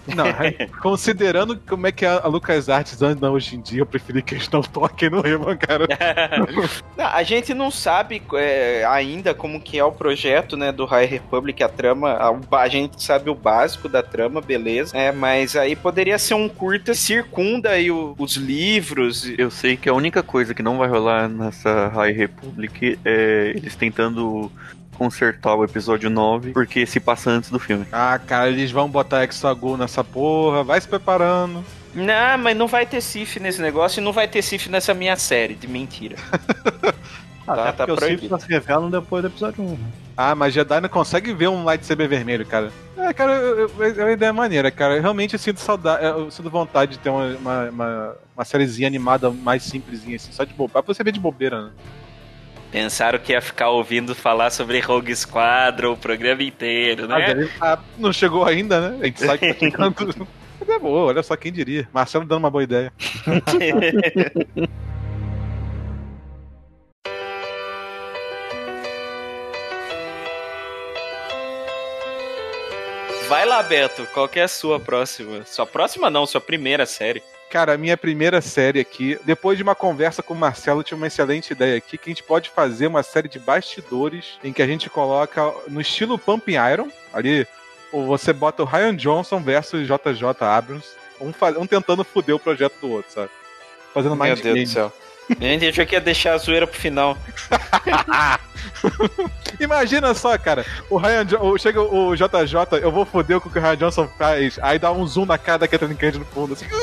Não, 0.06 0.24
considerando 0.82 1.58
como 1.68 1.86
é 1.86 1.92
que 1.92 2.04
a, 2.04 2.26
LucasArts 2.26 3.00
anda 3.02 3.30
hoje 3.30 3.56
em 3.56 3.60
dia, 3.60 3.80
eu 3.80 3.86
preferi 3.86 4.22
que 4.22 4.34
eles 4.34 4.48
não 4.50 4.60
toquem 4.62 5.08
no 5.10 5.20
Rayman, 5.20 5.56
cara. 5.56 5.86
Não, 6.96 7.06
a 7.06 7.22
gente 7.22 7.52
não 7.54 7.70
sabe 7.70 8.22
é, 8.34 8.84
ainda 8.88 9.34
como 9.34 9.60
que 9.60 9.78
é 9.78 9.84
o 9.84 9.90
projeto, 9.92 10.56
né, 10.56 10.70
do 10.72 10.84
High 10.84 11.06
Republic, 11.06 11.62
a 11.62 11.68
trama, 11.68 12.10
a, 12.50 12.56
a 12.58 12.68
gente 12.68 13.02
sabe 13.02 13.30
o 13.30 13.34
básico 13.34 13.88
da 13.88 14.02
trama, 14.02 14.40
beleza, 14.40 14.96
é, 14.96 15.10
mas 15.10 15.56
aí 15.56 15.74
poderia 15.74 16.18
ser 16.18 16.34
um 16.34 16.48
curta, 16.48 16.94
circunda 16.94 17.70
aí 17.70 17.90
o- 17.90 18.14
os 18.18 18.36
livros, 18.36 19.26
e- 19.28 19.34
Eu 19.38 19.50
sei 19.50 19.76
que 19.76 19.88
a 19.88 19.94
única 19.94 20.22
coisa 20.22 20.54
que 20.54 20.62
não 20.62 20.78
vai 20.78 20.88
rolar 20.88 21.28
nessa 21.28 21.88
High 21.88 22.12
Republic 22.12 22.98
é 23.04 23.52
eles 23.56 23.74
tentando 23.74 24.50
consertar 24.94 25.54
o 25.54 25.64
episódio 25.64 26.08
9, 26.08 26.52
porque 26.52 26.86
se 26.86 26.98
passa 27.00 27.30
antes 27.30 27.50
do 27.50 27.58
filme. 27.58 27.86
Ah, 27.92 28.18
cara, 28.18 28.48
eles 28.48 28.70
vão 28.70 28.88
botar 28.88 29.24
Exagol 29.24 29.76
nessa 29.76 30.02
porra, 30.02 30.62
vai 30.64 30.80
se 30.80 30.88
preparando. 30.88 31.64
Não, 31.94 32.38
mas 32.38 32.56
não 32.56 32.66
vai 32.66 32.84
ter 32.86 33.00
Sif 33.00 33.38
nesse 33.38 33.60
negócio 33.62 34.00
e 34.00 34.04
não 34.04 34.12
vai 34.12 34.26
ter 34.26 34.42
Sif 34.42 34.68
nessa 34.68 34.92
minha 34.94 35.14
série, 35.16 35.54
de 35.54 35.68
mentira. 35.68 36.16
Ah, 37.46 37.54
Tá- 37.56 37.72
tá 37.72 37.72
porque 37.86 37.92
os 37.92 37.98
proibido. 37.98 38.20
Sith 38.22 38.30
só 38.30 38.38
se 38.38 38.48
revelam 38.48 38.90
depois 38.90 39.22
do 39.22 39.28
episódio 39.28 39.62
1. 39.62 39.78
Ah, 40.16 40.34
mas 40.34 40.54
Jedi 40.54 40.80
não 40.80 40.88
consegue 40.88 41.32
ver 41.34 41.48
um 41.48 41.62
lightsaber 41.64 42.08
vermelho, 42.08 42.46
cara. 42.46 42.72
É, 42.96 43.12
cara, 43.12 43.32
eu- 43.34 43.68
eu- 43.78 44.00
é 44.00 44.04
uma 44.04 44.12
ideia 44.12 44.32
maneira, 44.32 44.70
cara. 44.70 44.96
Eu 44.96 45.02
realmente 45.02 45.36
sinto 45.38 45.60
saudade, 45.60 46.04
eu 46.04 46.30
sinto 46.30 46.48
vontade 46.48 46.92
de 46.92 46.98
ter 46.98 47.10
uma, 47.10 47.26
uma, 47.36 47.68
uma, 47.70 48.16
uma 48.34 48.44
sériezinha 48.44 48.86
animada 48.88 49.30
mais 49.30 49.62
simplesinha, 49.62 50.16
assim, 50.16 50.32
só 50.32 50.44
de 50.44 50.54
bobeira. 50.54 50.82
Pra 50.82 50.94
você 50.94 51.04
ver 51.04 51.12
de 51.12 51.20
bobeira, 51.20 51.64
né? 51.66 51.70
Pensaram 52.74 53.20
que 53.20 53.30
ia 53.30 53.40
ficar 53.40 53.68
ouvindo 53.70 54.16
falar 54.16 54.50
sobre 54.50 54.80
Rogue 54.80 55.14
Squadron 55.14 55.92
o 55.92 55.96
programa 55.96 56.42
inteiro, 56.42 57.06
Mas 57.08 57.24
né? 57.24 57.30
ele- 57.42 57.50
ah, 57.60 57.78
não 57.96 58.12
chegou 58.12 58.44
ainda, 58.44 58.80
né? 58.90 58.98
A 59.00 59.04
gente 59.06 59.20
sabe 59.24 59.38
que 59.38 59.54
tá 59.54 59.58
chegando. 59.60 60.26
Mas 60.58 60.68
é 60.68 60.78
boa, 60.80 61.02
olha 61.04 61.22
só 61.22 61.36
quem 61.36 61.52
diria. 61.52 61.88
Marcelo 61.92 62.24
dando 62.24 62.40
uma 62.40 62.50
boa 62.50 62.64
ideia. 62.64 62.92
Vai 73.28 73.46
lá, 73.46 73.62
Beto, 73.62 74.06
qual 74.12 74.28
que 74.28 74.38
é 74.38 74.42
a 74.42 74.48
sua 74.48 74.78
próxima? 74.78 75.44
Sua 75.46 75.66
próxima 75.66 76.10
não, 76.10 76.26
sua 76.26 76.40
primeira 76.40 76.84
série. 76.84 77.22
Cara, 77.54 77.74
a 77.74 77.78
minha 77.78 77.96
primeira 77.96 78.40
série 78.40 78.80
aqui, 78.80 79.16
depois 79.24 79.56
de 79.56 79.62
uma 79.62 79.76
conversa 79.76 80.24
com 80.24 80.34
o 80.34 80.36
Marcelo, 80.36 80.80
eu 80.80 80.82
tive 80.82 81.00
uma 81.00 81.06
excelente 81.06 81.52
ideia 81.52 81.76
aqui, 81.76 81.96
que 81.96 82.10
a 82.10 82.12
gente 82.12 82.24
pode 82.24 82.50
fazer 82.50 82.88
uma 82.88 83.04
série 83.04 83.28
de 83.28 83.38
bastidores 83.38 84.40
em 84.42 84.52
que 84.52 84.60
a 84.60 84.66
gente 84.66 84.90
coloca 84.90 85.40
no 85.68 85.80
estilo 85.80 86.18
Pumping 86.18 86.56
Iron, 86.72 86.88
ali, 87.12 87.46
ou 87.92 88.06
você 88.06 88.32
bota 88.32 88.64
o 88.64 88.66
Ryan 88.66 88.96
Johnson 88.96 89.40
versus 89.40 89.86
JJ 89.86 90.24
Abrams, 90.40 90.84
Um, 91.20 91.32
um 91.60 91.64
tentando 91.64 92.02
foder 92.02 92.34
o 92.34 92.40
projeto 92.40 92.74
do 92.80 92.90
outro, 92.90 93.12
sabe? 93.12 93.30
Fazendo 93.94 94.16
Meu 94.16 94.18
mais 94.18 94.40
Deus 94.40 94.60
do 94.60 94.66
céu. 94.66 94.92
A 95.30 95.44
gente 95.44 95.68
achou 95.68 95.86
que 95.86 95.94
ia 95.94 96.00
deixar 96.00 96.34
a 96.34 96.38
zoeira 96.38 96.66
pro 96.66 96.76
final. 96.76 97.16
Imagina 99.60 100.12
só, 100.12 100.36
cara. 100.36 100.66
O 100.90 100.96
Ryan 100.96 101.24
Jo- 101.24 101.56
chega 101.56 101.80
o 101.80 102.16
JJ, 102.16 102.80
eu 102.82 102.90
vou 102.90 103.06
foder 103.06 103.36
o 103.36 103.40
que 103.40 103.46
o 103.46 103.62
Ryan 103.62 103.76
Johnson 103.76 104.08
faz. 104.18 104.58
Aí 104.60 104.76
dá 104.76 104.90
um 104.90 105.06
zoom 105.06 105.24
na 105.24 105.38
cara 105.38 105.58
da 105.58 105.68
Kathleen 105.68 105.94
Kennedy 105.94 106.18
no 106.18 106.24
fundo, 106.24 106.54
assim. 106.54 106.66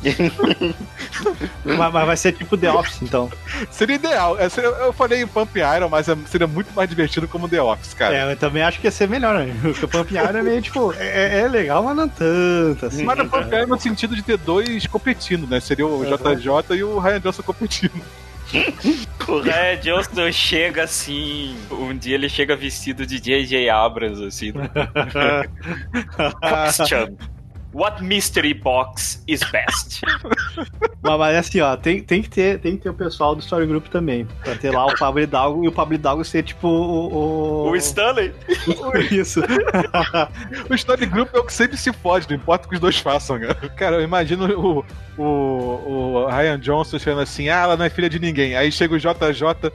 mas, 1.64 1.92
mas 1.92 2.06
vai 2.06 2.16
ser 2.16 2.32
tipo 2.32 2.56
The 2.56 2.70
Office, 2.70 3.02
então. 3.02 3.30
Seria 3.70 3.96
ideal. 3.96 4.38
É, 4.38 4.48
seria- 4.48 4.68
Eu 4.70 4.92
falei 4.92 5.22
em 5.22 5.26
Pump 5.26 5.56
Iron, 5.58 5.88
mas 5.88 6.08
é- 6.08 6.16
seria 6.26 6.46
muito 6.46 6.72
mais 6.74 6.88
divertido 6.88 7.26
como 7.26 7.48
The 7.48 7.60
Office, 7.60 7.94
cara. 7.94 8.14
É, 8.16 8.32
eu 8.32 8.36
também 8.36 8.62
acho 8.62 8.78
que 8.80 8.86
ia 8.86 8.90
ser 8.90 9.08
melhor, 9.08 9.44
né? 9.44 9.54
Porque 9.60 9.84
o 9.84 9.88
Pump 9.88 10.12
Iron 10.12 10.38
é 10.38 10.42
meio 10.42 10.62
tipo. 10.62 10.92
É, 10.96 11.40
é 11.40 11.48
legal, 11.48 11.82
mas 11.82 11.96
não 11.96 12.08
tanto, 12.08 12.86
assim. 12.86 13.02
Mas 13.04 13.18
no 13.18 13.28
Pump 13.28 13.52
Iron 13.52 13.66
no 13.66 13.80
sentido 13.80 14.14
de 14.14 14.22
ter 14.22 14.36
dois 14.38 14.86
competindo, 14.86 15.46
né? 15.48 15.58
Seria 15.60 15.86
o 15.86 15.98
Uhum. 16.02 16.04
JJ 16.36 16.76
e 16.76 16.84
o 16.84 16.98
Ryan 16.98 17.20
Johnson 17.20 17.42
competindo. 17.42 17.92
O 19.28 19.40
Ryan 19.40 19.76
Johnson 19.82 20.32
chega 20.32 20.84
assim. 20.84 21.54
Um 21.70 21.94
dia 21.96 22.14
ele 22.14 22.28
chega 22.30 22.56
vestido 22.56 23.04
de 23.04 23.20
J.J. 23.20 23.68
Abrams, 23.68 24.24
assim. 24.24 24.52
Question. 26.40 27.16
What 27.72 28.02
mystery 28.02 28.54
box 28.54 29.22
is 29.28 29.40
best? 29.52 30.00
Mas, 31.00 31.16
mas 31.16 31.36
assim, 31.36 31.60
ó, 31.60 31.76
tem, 31.76 32.02
tem, 32.02 32.20
que 32.20 32.28
ter, 32.28 32.58
tem 32.58 32.76
que 32.76 32.82
ter 32.82 32.90
o 32.90 32.94
pessoal 32.94 33.34
do 33.34 33.40
Story 33.40 33.66
Group 33.66 33.86
também. 33.86 34.26
Pra 34.42 34.56
ter 34.56 34.72
lá 34.72 34.84
o 34.84 34.98
Pablo 34.98 35.20
Hidalgo 35.20 35.64
e 35.64 35.68
o 35.68 35.72
Pablo 35.72 35.94
Hidalgo 35.94 36.24
ser 36.24 36.42
tipo 36.42 36.66
o. 36.66 37.66
o... 37.66 37.70
O 37.70 37.76
Stanley? 37.76 38.34
Isso. 39.10 39.40
O 40.68 40.74
Story 40.74 41.06
Group 41.06 41.32
é 41.34 41.38
o 41.38 41.44
que 41.44 41.52
sempre 41.52 41.76
se 41.76 41.92
fode, 41.92 42.28
não 42.28 42.36
importa 42.36 42.66
o 42.66 42.68
que 42.68 42.74
os 42.74 42.80
dois 42.80 42.98
façam, 42.98 43.38
cara. 43.38 43.54
Cara, 43.54 43.96
eu 43.96 44.02
imagino 44.02 44.44
o, 44.46 44.84
o, 45.16 45.24
o 45.24 46.26
Ryan 46.26 46.58
Johnson 46.58 46.98
chegando 46.98 47.22
assim, 47.22 47.48
ah, 47.48 47.62
ela 47.62 47.76
não 47.76 47.84
é 47.84 47.90
filha 47.90 48.10
de 48.10 48.18
ninguém. 48.18 48.56
Aí 48.56 48.72
chega 48.72 48.94
o 48.94 48.98
JJ, 48.98 49.72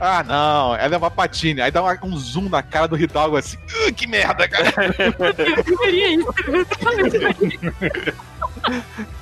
ah, 0.00 0.24
não, 0.24 0.74
ela 0.76 0.94
é 0.94 0.98
uma 0.98 1.10
patina. 1.10 1.64
Aí 1.64 1.70
dá 1.70 1.82
uma- 1.82 1.98
um 2.02 2.16
zoom 2.16 2.48
na 2.48 2.62
cara 2.62 2.88
do 2.88 2.98
Hidalgo 2.98 3.36
assim, 3.36 3.58
"Ah, 3.86 3.92
que 3.92 4.06
merda, 4.06 4.48
cara. 4.48 4.72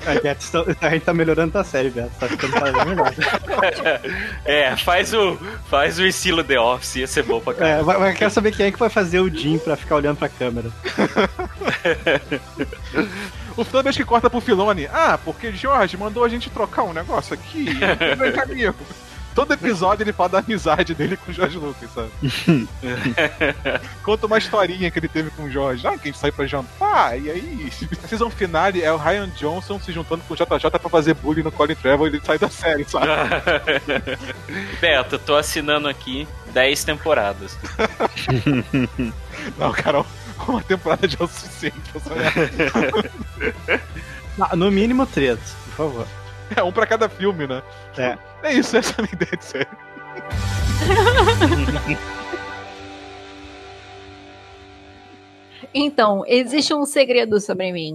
A 0.06 0.14
gente, 0.14 0.50
tá, 0.50 0.64
a 0.87 0.90
gente 0.90 1.04
tá 1.04 1.12
melhorando 1.14 1.56
a 1.59 1.64
série, 1.64 1.90
Beto. 1.90 2.11
Tá 2.18 2.28
ficando 2.28 2.54
melhor. 2.87 3.12
É, 4.45 4.76
faz 4.76 5.12
o, 5.12 5.37
faz 5.68 5.99
o 5.99 6.06
estilo 6.06 6.42
The 6.42 6.59
Office, 6.59 6.97
ia 6.97 7.06
ser 7.06 7.23
bom 7.23 7.40
pra 7.40 7.54
caralho. 7.54 7.80
É, 7.80 7.83
vai, 7.83 7.99
vai- 7.99 8.14
quero 8.14 8.30
saber 8.30 8.52
quem 8.52 8.66
é 8.66 8.73
que 8.73 8.78
vai 8.78 8.88
fazer 8.88 9.21
o 9.21 9.28
Jim 9.28 9.59
pra 9.59 9.76
ficar 9.76 9.97
olhando 9.97 10.16
pra 10.16 10.28
câmera. 10.28 10.71
O 13.56 13.64
toda 13.64 13.83
vez 13.85 13.97
que 13.97 14.04
corta 14.04 14.28
pro 14.28 14.38
Filone, 14.40 14.87
ah, 14.92 15.18
porque 15.25 15.50
Jorge 15.50 15.97
mandou 15.97 16.23
a 16.25 16.28
gente 16.28 16.50
trocar 16.50 16.83
um 16.83 16.92
negócio 16.92 17.33
aqui, 17.33 17.64
vem 18.18 18.33
cá 18.33 18.42
amigo. 18.42 18.75
Todo 19.37 19.52
episódio 19.52 20.02
ele 20.02 20.14
fala 20.14 20.31
da 20.31 20.38
amizade 20.38 20.95
dele 20.95 21.14
com 21.19 21.31
o 21.31 21.35
Jorge 21.35 21.59
Lucas, 21.59 21.90
sabe? 21.95 22.09
Conta 24.02 24.26
uma 24.26 24.38
historinha 24.38 24.90
que 24.90 24.99
ele 24.99 25.09
teve 25.09 25.28
com 25.31 25.45
o 25.45 25.50
Jorge. 25.50 25.87
Ah, 25.87 25.90
que 25.93 26.09
a 26.09 26.11
gente 26.11 26.19
saiu 26.19 26.33
pra 26.33 26.47
jantar, 26.47 27.21
e 27.21 27.31
aí. 27.31 27.71
A 28.02 28.09
season 28.09 28.31
finale 28.31 28.83
é 28.83 28.90
o 28.90 28.97
Ryan 28.97 29.28
Johnson 29.37 29.78
se 29.78 29.93
juntando 29.93 30.23
com 30.26 30.33
o 30.33 30.37
JJ 30.37 30.71
pra 30.71 30.88
fazer 30.88 31.12
bullying 31.12 31.43
no 31.43 31.52
Colin 31.52 31.75
Trevor 31.75 32.07
e 32.07 32.12
ele 32.16 32.23
sai 32.25 32.38
da 32.38 32.49
série, 32.49 32.85
sabe? 32.88 33.09
Beto, 34.81 35.19
tô 35.19 35.37
assinando 35.37 35.87
aqui 35.87 36.26
10 36.55 36.85
temporadas. 36.85 37.59
Não, 39.59 39.71
cara, 39.73 40.02
uma 40.49 40.62
temporada 40.62 41.07
já 41.07 41.19
é 41.21 41.25
o 41.25 41.28
suficiente 41.28 41.76
pra 41.93 42.00
sonhar. 42.00 42.33
Ah, 44.40 44.57
No 44.57 44.71
mínimo 44.71 45.05
três, 45.07 45.38
por 45.66 45.73
favor. 45.76 46.07
É 46.55 46.62
um 46.62 46.71
pra 46.71 46.87
cada 46.87 47.09
filme, 47.09 47.47
né? 47.47 47.62
É. 47.97 48.19
É 48.43 48.53
isso, 48.53 48.76
essa 48.76 48.93
é 48.93 48.95
a 48.99 49.03
minha 49.03 49.15
ideia 49.15 49.37
de 49.37 49.45
série. 49.45 49.67
Então, 55.79 56.25
existe 56.26 56.73
um 56.73 56.87
segredo 56.87 57.38
sobre 57.38 57.71
mim. 57.71 57.93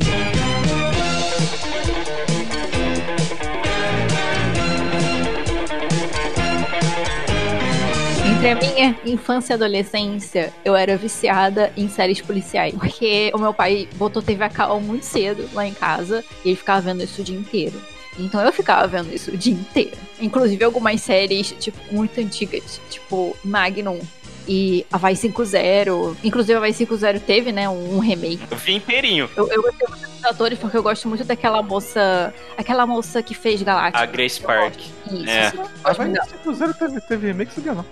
Entre 8.24 8.50
a 8.50 8.56
minha 8.56 8.96
infância 9.06 9.54
e 9.54 9.56
adolescência, 9.56 10.54
eu 10.64 10.76
era 10.76 10.96
viciada 10.96 11.72
em 11.76 11.88
séries 11.88 12.22
policiais. 12.22 12.74
Porque 12.74 13.32
o 13.34 13.40
meu 13.40 13.54
pai 13.54 13.88
botou 13.96 14.22
TV 14.22 14.44
a 14.44 14.50
cabo 14.50 14.80
muito 14.80 15.06
cedo 15.06 15.50
lá 15.54 15.66
em 15.66 15.74
casa 15.74 16.24
e 16.46 16.50
ele 16.50 16.56
ficava 16.56 16.82
vendo 16.82 17.04
isso 17.04 17.22
o 17.22 17.24
dia 17.24 17.38
inteiro. 17.38 17.80
Então 18.20 18.42
eu 18.42 18.52
ficava 18.52 18.88
vendo 18.88 19.14
isso 19.14 19.32
o 19.32 19.38
dia 19.38 19.54
inteiro. 19.54 19.98
Inclusive 20.20 20.64
algumas 20.64 21.02
séries, 21.02 21.56
tipo, 21.60 21.78
muito 21.92 22.20
antigas, 22.20 22.80
tipo 22.90 23.36
Magnum 23.44 24.00
e 24.48 24.86
Havaí 24.92 25.14
5.0. 25.14 26.18
Inclusive 26.24 26.58
Havaí 26.58 26.72
5.0 26.72 27.22
teve, 27.22 27.52
né, 27.52 27.70
um 27.70 28.00
remake. 28.00 28.42
Eu 28.50 28.58
vi 28.58 28.76
inteirinho. 28.76 29.30
Eu, 29.36 29.48
eu 29.52 29.62
gostei 29.62 29.88
muito 29.88 30.08
dos 30.10 30.26
atores 30.26 30.60
porque 30.60 30.78
eu 30.78 30.84
gosto 30.84 31.08
muito 31.08 31.24
daquela 31.24 31.62
moça. 31.62 32.34
Aquela 32.58 32.86
moça 32.86 33.22
que 33.24 33.34
fez 33.34 33.62
Galáctica. 33.62 34.04
A 34.04 34.06
Grace 34.06 34.40
Park. 34.42 34.80
Isso. 35.12 35.30
É. 35.30 35.52
Gosto 35.84 36.02
muito 36.02 36.14
dela. 36.14 36.28
5-0 36.46 36.74
teve, 36.74 37.02
teve 37.02 37.28
remake, 37.28 37.54
sabia 37.54 37.74
não. 37.74 37.86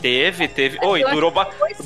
Teve, 0.00 0.48
teve. 0.48 0.78
Oi, 0.82 1.02
durou, 1.04 1.32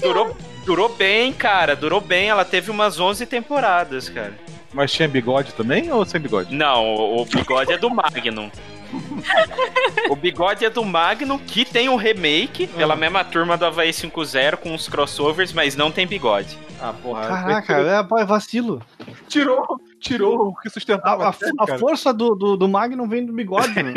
durou, 0.01 0.37
durou 0.65 0.89
bem, 0.89 1.33
cara. 1.33 1.77
Durou 1.77 2.01
bem. 2.01 2.29
Ela 2.29 2.45
teve 2.45 2.71
umas 2.71 2.99
11 2.99 3.25
temporadas, 3.27 4.09
cara. 4.09 4.35
Mas 4.73 4.93
tinha 4.93 5.09
bigode 5.09 5.55
também 5.55 5.91
ou 5.91 6.05
sem 6.05 6.21
bigode? 6.21 6.55
Não, 6.55 6.95
o, 6.95 7.25
bigode 7.25 7.73
é 7.73 7.79
do 7.79 7.91
Magnum. 7.91 8.51
o 10.11 10.17
bigode 10.17 10.65
é 10.65 10.71
do 10.71 10.85
Magnum, 10.85 11.39
que 11.39 11.65
tem 11.65 11.89
um 11.89 11.97
remake 11.97 12.67
pela 12.67 12.97
mesma 12.97 13.25
turma 13.25 13.57
do 13.57 13.65
Havaí 13.67 13.91
5.0 13.91 14.57
com 14.57 14.71
uns 14.73 14.89
crossovers, 14.89 15.53
mas 15.53 15.77
não 15.77 15.91
tem 15.91 16.07
bigode. 16.07 16.57
Ah, 16.81 16.93
porra. 17.03 17.27
Caraca, 17.27 17.77
é, 17.81 18.21
é 18.23 18.25
vacilo. 18.25 18.81
Tirou, 19.29 19.81
tirou 19.99 20.49
o 20.49 20.55
que 20.57 20.69
A, 20.69 20.71
sustentava 20.71 21.27
a- 21.27 21.35
a 21.59 21.67
cara. 21.67 21.79
força 21.79 22.15
do, 22.15 22.37
do, 22.37 22.57
do 22.57 22.69
Magnum 22.69 23.09
vem 23.09 23.27
do 23.27 23.33
bigode, 23.33 23.75
né? 23.83 23.93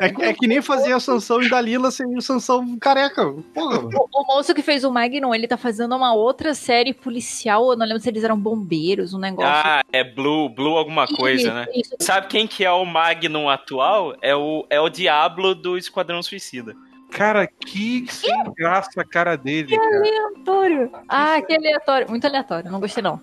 É, 0.00 0.28
é 0.28 0.32
que 0.32 0.46
nem 0.46 0.62
fazer 0.62 0.92
a 0.92 1.00
Sansão 1.00 1.42
e 1.42 1.48
Dalila 1.50 1.90
sem 1.90 2.16
o 2.16 2.22
Sansão 2.22 2.78
careca. 2.78 3.24
Porra. 3.52 3.80
O, 3.80 4.08
o 4.22 4.26
moço 4.28 4.54
que 4.54 4.62
fez 4.62 4.84
o 4.84 4.92
Magnum, 4.92 5.34
ele 5.34 5.48
tá 5.48 5.56
fazendo 5.56 5.96
uma 5.96 6.14
outra 6.14 6.54
série 6.54 6.94
policial. 6.94 7.70
Eu 7.72 7.76
não 7.76 7.84
lembro 7.84 8.00
se 8.00 8.08
eles 8.08 8.22
eram 8.22 8.38
bombeiros, 8.38 9.12
um 9.12 9.18
negócio. 9.18 9.50
Ah, 9.52 9.82
é 9.92 10.04
Blue, 10.04 10.48
Blue 10.48 10.76
alguma 10.76 11.08
coisa, 11.08 11.52
né? 11.52 11.66
Isso. 11.74 11.96
Sabe 11.98 12.28
quem 12.28 12.46
que 12.46 12.64
é 12.64 12.70
o 12.70 12.84
Magnum 12.84 13.48
atual? 13.48 14.14
É 14.22 14.36
o, 14.36 14.40
é 14.70 14.80
o 14.80 14.88
Diablo 14.88 15.54
do 15.54 15.76
Esquadrão 15.78 16.22
Suicida. 16.22 16.74
Cara, 17.10 17.46
que 17.46 18.06
sem 18.10 18.34
graça 18.56 19.00
a 19.00 19.04
cara 19.04 19.36
dele, 19.36 19.76
cara. 19.76 19.96
aleatório. 19.98 20.90
Ah, 21.08 21.40
que 21.40 21.54
aleatório. 21.54 22.10
Muito 22.10 22.26
aleatório. 22.26 22.70
Não 22.70 22.80
gostei, 22.80 23.02
não. 23.02 23.20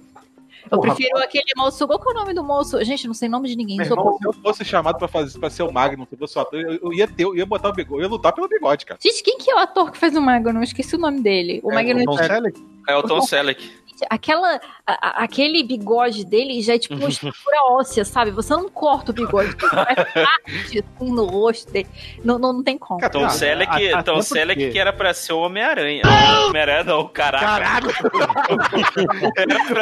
Eu 0.69 0.77
Porra, 0.79 0.93
prefiro 0.95 1.17
aquele 1.17 1.51
moço. 1.57 1.85
Qual 1.87 1.99
que 1.99 2.07
é 2.07 2.11
o 2.11 2.13
nome 2.13 2.33
do 2.33 2.43
moço? 2.43 2.81
Gente, 2.85 3.07
não 3.07 3.13
sei 3.15 3.27
o 3.27 3.31
nome 3.31 3.49
de 3.49 3.55
ninguém. 3.55 3.81
Irmão, 3.81 4.17
se 4.17 4.25
eu 4.27 4.31
fosse 4.31 4.63
chamado 4.63 4.97
pra, 4.97 5.07
fazer, 5.07 5.37
pra 5.39 5.49
ser 5.49 5.63
o 5.63 5.71
Magnum, 5.71 6.05
se 6.05 6.13
eu 6.13 6.19
fosse 6.19 6.37
o 6.37 6.41
ator, 6.41 6.61
eu, 6.61 6.79
eu 6.83 6.93
ia 6.93 7.07
ter, 7.07 7.23
eu 7.23 7.35
ia 7.35 7.45
botar 7.45 7.69
o 7.69 7.73
bigode, 7.73 7.99
eu 8.01 8.05
ia 8.05 8.07
lutar 8.07 8.31
pelo 8.31 8.47
bigode, 8.47 8.85
cara. 8.85 8.99
Gente, 9.01 9.23
quem 9.23 9.37
que 9.39 9.49
é 9.49 9.55
o 9.55 9.57
ator 9.57 9.91
que 9.91 9.97
fez 9.97 10.15
o 10.15 10.21
Magnum? 10.21 10.59
Eu 10.59 10.63
esqueci 10.63 10.95
o 10.95 10.99
nome 10.99 11.19
dele. 11.19 11.59
O 11.63 11.71
É, 11.71 11.75
Magnum. 11.75 12.01
o 12.03 12.05
Tom 12.05 12.17
Selleck? 12.17 12.65
É 12.87 12.95
o 12.95 13.03
Tom 13.03 13.21
Selleck. 13.21 13.71
Aquela, 14.09 14.59
a- 14.85 15.23
aquele 15.23 15.63
bigode 15.63 16.25
dele 16.25 16.61
já 16.61 16.75
é 16.75 16.79
tipo 16.79 16.95
uma 16.95 17.07
estrutura 17.09 17.57
óssea, 17.71 18.03
sabe? 18.05 18.31
Você 18.31 18.53
não 18.53 18.69
corta 18.69 19.11
o 19.11 19.13
bigode, 19.13 19.55
vai 19.73 19.95
parte 19.95 20.79
assim 20.79 21.11
no 21.11 21.25
rosto 21.25 21.71
dele. 21.71 21.87
Não, 22.23 22.37
não, 22.39 22.53
não 22.53 22.63
tem 22.63 22.77
como. 22.77 22.99
Tom 23.09 23.29
Selleck, 23.29 23.93
a- 23.93 24.03
Tom 24.03 24.21
Selleck 24.21 24.71
que 24.71 24.79
era 24.79 24.91
pra 24.93 25.13
ser 25.13 25.33
o 25.33 25.39
Homem-Aranha. 25.41 26.03
Homem-Aranha 26.47 26.83
não, 26.83 27.07
caraca. 27.07 27.81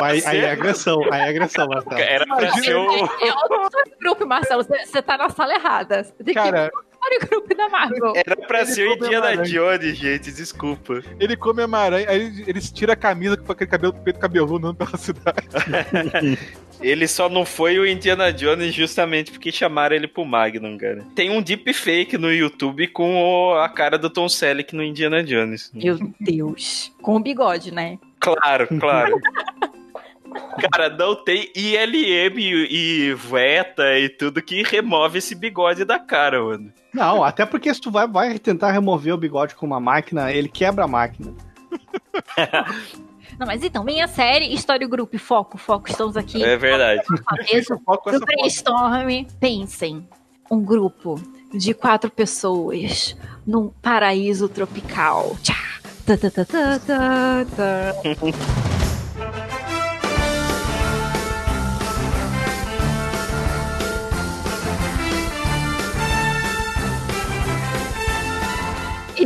Aí, 0.02 0.12
aí 0.16 0.22
ser, 0.22 0.38
é 0.38 0.52
agressão, 0.52 1.00
aí 1.12 1.22
é 1.22 1.30
agressão, 1.30 1.68
Marcelo. 1.68 1.98
era 2.00 2.26
pra 2.26 2.38
Imagina 2.38 2.64
ser 2.64 2.76
o... 2.76 3.06
É 3.26 3.34
outro 3.34 3.70
grupo, 4.00 4.26
Marcelo. 4.26 4.64
Você 4.64 4.86
você 4.86 5.02
tá 5.02 5.18
na 5.18 5.30
sala 5.30 5.54
errada. 5.54 6.04
Você 6.04 6.24
tem 6.24 6.34
Cara, 6.34 6.70
que 6.70 6.89
grupo 7.28 7.56
da 7.56 7.70
Marvel. 7.70 8.14
Era 8.16 8.36
pra 8.36 8.62
Ele 8.62 8.72
ser 8.72 8.88
o 8.90 8.94
Indiana. 8.94 9.38
Jones, 9.44 9.98
gente, 9.98 10.32
desculpa. 10.32 11.02
ele 11.20 11.36
come 11.36 11.64
Homem-Aranha, 11.64 12.10
aí 12.10 12.22
ele, 12.22 12.44
ele 12.48 12.62
tira 12.62 12.94
a 12.94 12.96
camisa 12.96 13.38
com 13.38 13.52
aquele 13.52 13.70
cabelo, 13.70 13.94
peito 13.94 14.20
cabeludo 14.20 14.56
andando 14.68 14.76
pela 14.76 14.98
cidade. 14.98 15.48
Ele 16.82 17.10
só 17.10 17.28
não 17.28 17.44
foi 17.46 17.78
o 17.78 17.86
Indiana 17.86 18.32
Jones 18.32 18.74
justamente 18.74 19.32
porque 19.34 19.52
chamaram 19.52 19.94
ele 19.98 20.08
pro 20.08 20.24
Magnum, 20.24 20.78
cara. 20.78 21.06
Tem 21.14 21.30
um 21.30 21.42
deepfake 21.42 22.18
no 22.18 22.32
YouTube 22.32 22.88
com 22.88 23.18
o- 23.22 23.56
a 23.60 23.68
cara 23.68 23.98
do 23.98 24.10
Tom 24.10 24.30
Selleck 24.30 24.74
no 24.74 24.82
Indiana 24.82 25.22
Jones. 25.22 25.70
Meu 25.74 26.00
Deus. 26.22 26.90
Com 27.02 27.18
o 27.18 27.20
bigode, 27.20 27.74
né? 27.74 28.00
Claro, 28.22 28.66
claro. 28.80 29.20
Cara, 30.72 30.90
não 30.90 31.16
tem 31.16 31.52
ILM 31.56 32.38
e 32.70 33.14
VETA 33.14 34.00
e 34.00 34.10
tudo 34.10 34.42
que 34.42 34.64
remove 34.64 35.20
esse 35.20 35.36
bigode 35.36 35.86
da 35.86 36.00
cara, 36.00 36.44
mano. 36.44 36.74
Não, 36.94 37.24
até 37.24 37.46
porque 37.46 37.74
se 37.74 37.82
tu 37.82 37.92
vai, 37.92 38.08
vai 38.08 38.40
tentar 38.40 38.72
remover 38.72 39.14
o 39.14 39.18
bigode 39.18 39.56
com 39.56 39.66
uma 39.66 39.80
máquina, 39.80 40.32
ele 40.32 40.50
quebra 40.50 40.86
a 40.86 40.88
máquina. 40.88 41.34
Não, 43.40 43.48
mas 43.48 43.64
então, 43.64 43.86
minha 43.86 44.08
série, 44.08 44.54
História 44.54 44.86
Group, 44.86 45.16
foco, 45.16 45.58
foco, 45.58 45.90
estamos 45.90 46.18
aqui. 46.18 46.44
É 46.44 46.58
verdade. 46.58 47.02
Essa 47.50 47.78
foto. 47.78 48.20
brainstorm, 48.20 49.26
pensem, 49.40 50.06
um 50.52 50.62
grupo 50.62 51.16
de 51.54 51.74
quatro 51.74 52.12
pessoas 52.12 53.16
num 53.48 53.70
paraíso 53.82 54.50
tropical. 54.50 55.38
Tchá, 55.42 55.56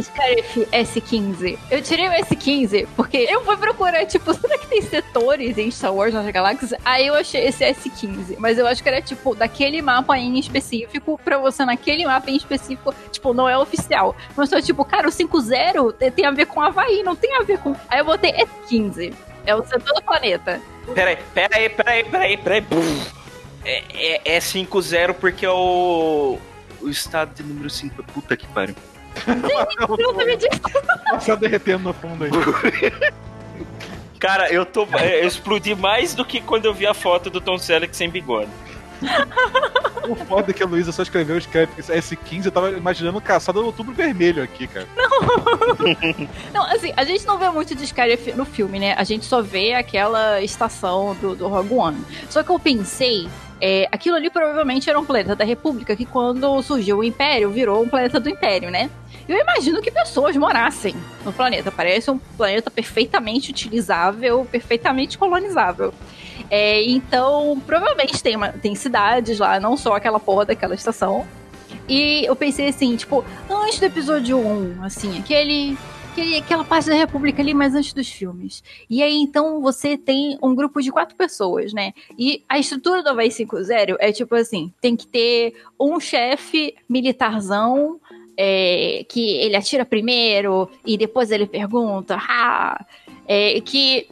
Scarif 0.01 0.65
S15. 0.71 1.57
Eu 1.69 1.81
tirei 1.81 2.07
o 2.07 2.11
S15 2.11 2.87
porque 2.95 3.17
eu 3.29 3.43
fui 3.43 3.57
procurar, 3.57 4.05
tipo, 4.05 4.33
será 4.33 4.57
que 4.57 4.67
tem 4.67 4.81
setores 4.81 5.57
em 5.57 5.69
Star 5.69 5.93
Wars 5.93 6.13
nas 6.13 6.25
galáxias? 6.31 6.73
Aí 6.83 7.07
eu 7.07 7.13
achei 7.15 7.45
esse 7.45 7.63
S15. 7.63 8.35
Mas 8.37 8.57
eu 8.57 8.65
acho 8.67 8.81
que 8.81 8.89
era, 8.89 9.01
tipo, 9.01 9.35
daquele 9.35 9.81
mapa 9.81 10.17
em 10.17 10.37
específico, 10.39 11.19
pra 11.23 11.37
você 11.37 11.65
naquele 11.65 12.05
mapa 12.05 12.29
em 12.31 12.35
específico, 12.37 12.93
tipo, 13.11 13.33
não 13.33 13.47
é 13.47 13.57
oficial. 13.57 14.15
Mas 14.35 14.49
só, 14.49 14.61
tipo, 14.61 14.83
cara, 14.85 15.07
o 15.07 15.11
50 15.11 15.93
tem- 16.15 16.25
a 16.25 16.31
ver 16.31 16.45
com 16.45 16.61
Havaí, 16.61 17.03
não 17.03 17.15
tem 17.15 17.35
a 17.35 17.43
ver 17.43 17.57
com. 17.59 17.75
Aí 17.89 17.99
eu 17.99 18.05
botei 18.05 18.31
S15. 18.31 19.13
É 19.45 19.53
o 19.53 19.63
setor 19.65 19.93
do 19.93 20.01
planeta. 20.01 20.61
Peraí, 20.93 21.17
peraí, 21.33 21.69
peraí, 21.69 22.03
peraí, 22.05 22.37
peraí. 22.37 22.65
É, 23.65 23.83
é, 23.93 24.35
é 24.35 24.39
5-0 24.39 25.13
porque 25.13 25.45
é 25.45 25.49
o. 25.49 26.37
O 26.81 26.89
estado 26.89 27.33
de 27.33 27.43
número 27.43 27.69
5. 27.69 28.03
Puta 28.03 28.35
que 28.35 28.45
pariu. 28.47 28.75
Não. 31.11 31.19
Só 31.19 31.35
derretendo 31.35 31.83
no 31.83 31.93
fundo 31.93 32.23
aí. 32.25 32.31
Cara, 34.19 34.51
eu 34.51 34.65
tô. 34.65 34.87
é, 34.93 35.21
Eu 35.23 35.27
explodi 35.27 35.75
mais 35.75 36.13
do 36.15 36.23
que 36.23 36.39
quando 36.41 36.65
eu 36.65 36.73
vi 36.73 36.87
a 36.87 36.93
foto 36.93 37.29
do 37.29 37.41
Tom 37.41 37.57
Selleck 37.57 37.95
sem 37.95 38.09
bigode. 38.09 38.49
O 40.07 40.15
foda 40.15 40.51
é 40.51 40.53
que 40.53 40.63
a 40.63 40.65
Luísa 40.65 40.93
só 40.93 41.01
escreveu 41.03 41.35
os 41.35 41.45
créditos 41.45 41.87
S15, 41.87 42.45
eu 42.45 42.51
tava 42.51 42.71
imaginando 42.71 43.19
caçada 43.19 43.59
do 43.59 43.65
outubro 43.65 43.93
vermelho 43.93 44.41
aqui, 44.41 44.65
cara. 44.67 44.87
Não, 46.53 46.63
assim, 46.65 46.93
a 46.95 47.03
gente 47.03 47.25
não 47.25 47.37
vê 47.37 47.49
muito 47.49 47.75
de 47.75 47.85
Scarif 47.85 48.31
no 48.33 48.45
filme, 48.45 48.79
né? 48.79 48.93
A 48.97 49.03
gente 49.03 49.25
só 49.25 49.41
vê 49.41 49.73
aquela 49.73 50.41
estação 50.41 51.15
do, 51.19 51.35
do 51.35 51.47
Rogue 51.49 51.73
One. 51.73 52.01
Só 52.29 52.43
que 52.43 52.49
eu 52.49 52.59
pensei. 52.59 53.27
é, 53.61 53.87
aquilo 53.91 54.15
ali 54.15 54.29
provavelmente 54.29 54.89
era 54.89 54.99
um 54.99 55.05
planeta 55.05 55.35
da 55.35 55.43
República 55.45 55.95
que, 55.95 56.05
quando 56.05 56.61
surgiu 56.61 56.99
o 56.99 57.03
Império, 57.03 57.49
virou 57.49 57.83
um 57.83 57.89
planeta 57.89 58.19
do 58.21 58.29
Império, 58.29 58.69
né? 58.71 58.89
Eu 59.27 59.37
imagino 59.37 59.81
que 59.81 59.89
pessoas 59.91 60.35
morassem 60.35 60.95
no 61.23 61.31
planeta. 61.31 61.71
Parece 61.71 62.11
um 62.11 62.17
planeta 62.17 62.69
perfeitamente 62.69 63.51
utilizável, 63.51 64.45
perfeitamente 64.51 65.17
colonizável. 65.17 65.93
É, 66.49 66.83
então, 66.83 67.61
provavelmente 67.65 68.21
tem, 68.21 68.35
uma- 68.35 68.49
tem 68.51 68.75
cidades 68.75 69.39
lá, 69.39 69.59
não 69.59 69.77
só 69.77 69.95
aquela 69.95 70.19
porra 70.19 70.45
daquela 70.45 70.75
estação. 70.75 71.25
E 71.87 72.25
eu 72.25 72.35
pensei 72.35 72.67
assim, 72.67 72.95
tipo, 72.95 73.23
antes 73.49 73.79
do 73.79 73.85
episódio 73.85 74.37
1, 74.37 74.83
assim, 74.83 75.17
aquele, 75.17 75.77
aquela 76.37 76.63
parte 76.63 76.89
da 76.89 76.95
República 76.95 77.41
ali, 77.41 77.53
mas 77.53 77.73
antes 77.75 77.93
dos 77.93 78.07
filmes. 78.09 78.63
E 78.89 79.01
aí, 79.01 79.15
então, 79.15 79.61
você 79.61 79.97
tem 79.97 80.37
um 80.43 80.53
grupo 80.53 80.81
de 80.81 80.91
quatro 80.91 81.15
pessoas, 81.15 81.73
né? 81.73 81.93
E 82.17 82.43
a 82.47 82.59
estrutura 82.59 83.01
do 83.01 83.09
Havaí 83.09 83.29
5.0 83.29 83.95
é 83.99 84.11
tipo 84.11 84.35
assim, 84.35 84.71
tem 84.81 84.95
que 84.95 85.07
ter 85.07 85.55
um 85.79 85.99
chefe 85.99 86.75
militarzão 86.87 87.99
é, 88.37 89.05
que 89.09 89.37
ele 89.37 89.55
atira 89.55 89.85
primeiro 89.85 90.69
e 90.85 90.97
depois 90.97 91.31
ele 91.31 91.45
pergunta, 91.45 92.17
ah, 92.19 92.85
é, 93.27 93.59
que 93.61 94.07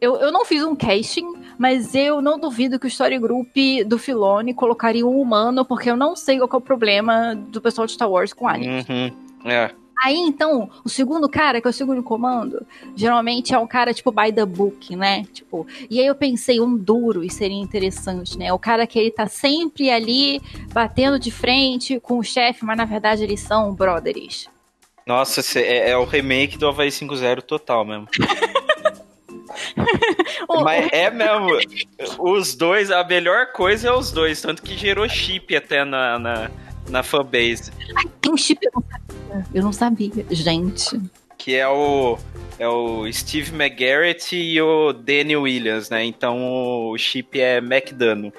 eu, 0.00 0.16
eu 0.16 0.32
não 0.32 0.44
fiz 0.44 0.62
um 0.62 0.74
casting, 0.74 1.34
mas 1.58 1.94
eu 1.94 2.20
não 2.22 2.38
duvido 2.38 2.78
que 2.78 2.86
o 2.86 2.88
Story 2.88 3.18
Group 3.18 3.54
do 3.86 3.98
Filone 3.98 4.54
colocaria 4.54 5.06
um 5.06 5.20
humano, 5.20 5.64
porque 5.64 5.90
eu 5.90 5.96
não 5.96 6.16
sei 6.16 6.38
qual 6.38 6.48
é 6.52 6.56
o 6.56 6.60
problema 6.60 7.34
do 7.34 7.60
pessoal 7.60 7.86
de 7.86 7.92
Star 7.92 8.10
Wars 8.10 8.32
com 8.32 8.48
aliens. 8.48 8.86
Uhum. 8.88 9.10
É. 9.44 9.70
Aí, 10.04 10.18
então, 10.18 10.68
o 10.84 10.88
segundo 10.90 11.26
cara, 11.30 11.62
que 11.62 11.66
é 11.66 11.70
o 11.70 11.72
segundo 11.72 12.02
comando, 12.02 12.66
geralmente 12.94 13.54
é 13.54 13.58
um 13.58 13.66
cara, 13.66 13.94
tipo, 13.94 14.12
by 14.12 14.30
the 14.30 14.44
book, 14.44 14.94
né? 14.94 15.24
Tipo, 15.32 15.66
e 15.88 15.98
aí 15.98 16.04
eu 16.04 16.14
pensei, 16.14 16.60
um 16.60 16.76
duro, 16.76 17.24
e 17.24 17.30
seria 17.30 17.56
interessante, 17.56 18.36
né? 18.36 18.52
O 18.52 18.58
cara 18.58 18.86
que 18.86 18.98
ele 18.98 19.10
tá 19.10 19.26
sempre 19.26 19.90
ali, 19.90 20.42
batendo 20.74 21.18
de 21.18 21.30
frente 21.30 21.98
com 22.00 22.18
o 22.18 22.22
chefe, 22.22 22.66
mas 22.66 22.76
na 22.76 22.84
verdade 22.84 23.24
eles 23.24 23.40
são 23.40 23.74
brothers. 23.74 24.46
Nossa, 25.06 25.40
é, 25.58 25.92
é 25.92 25.96
o 25.96 26.04
remake 26.04 26.58
do 26.58 26.68
Havaí 26.68 26.90
5-0 26.90 27.40
total 27.40 27.82
mesmo. 27.86 28.06
Mas 30.62 30.88
é 30.92 31.10
mesmo. 31.10 31.48
Os 32.18 32.54
dois, 32.54 32.90
a 32.90 33.02
melhor 33.04 33.52
coisa 33.52 33.88
é 33.88 33.92
os 33.92 34.10
dois. 34.12 34.40
Tanto 34.40 34.62
que 34.62 34.76
gerou 34.76 35.08
chip 35.08 35.54
até 35.56 35.84
na, 35.84 36.18
na, 36.18 36.50
na 36.88 37.02
fanbase. 37.02 37.72
Tem 38.20 38.32
um 38.32 38.36
chip, 38.36 38.64
eu 38.64 38.70
não 38.74 38.82
sabia. 38.82 39.03
Eu 39.52 39.62
não 39.62 39.72
sabia, 39.72 40.10
gente. 40.30 41.00
Que 41.38 41.54
é 41.56 41.68
o. 41.68 42.18
É 42.58 42.68
o 42.68 43.10
Steve 43.12 43.52
McGarrett 43.54 44.36
e 44.36 44.60
o 44.60 44.92
Danny 44.92 45.36
Williams, 45.36 45.90
né? 45.90 46.04
Então 46.04 46.90
o 46.90 46.96
chip 46.96 47.40
é 47.40 47.58
McDano. 47.58 48.32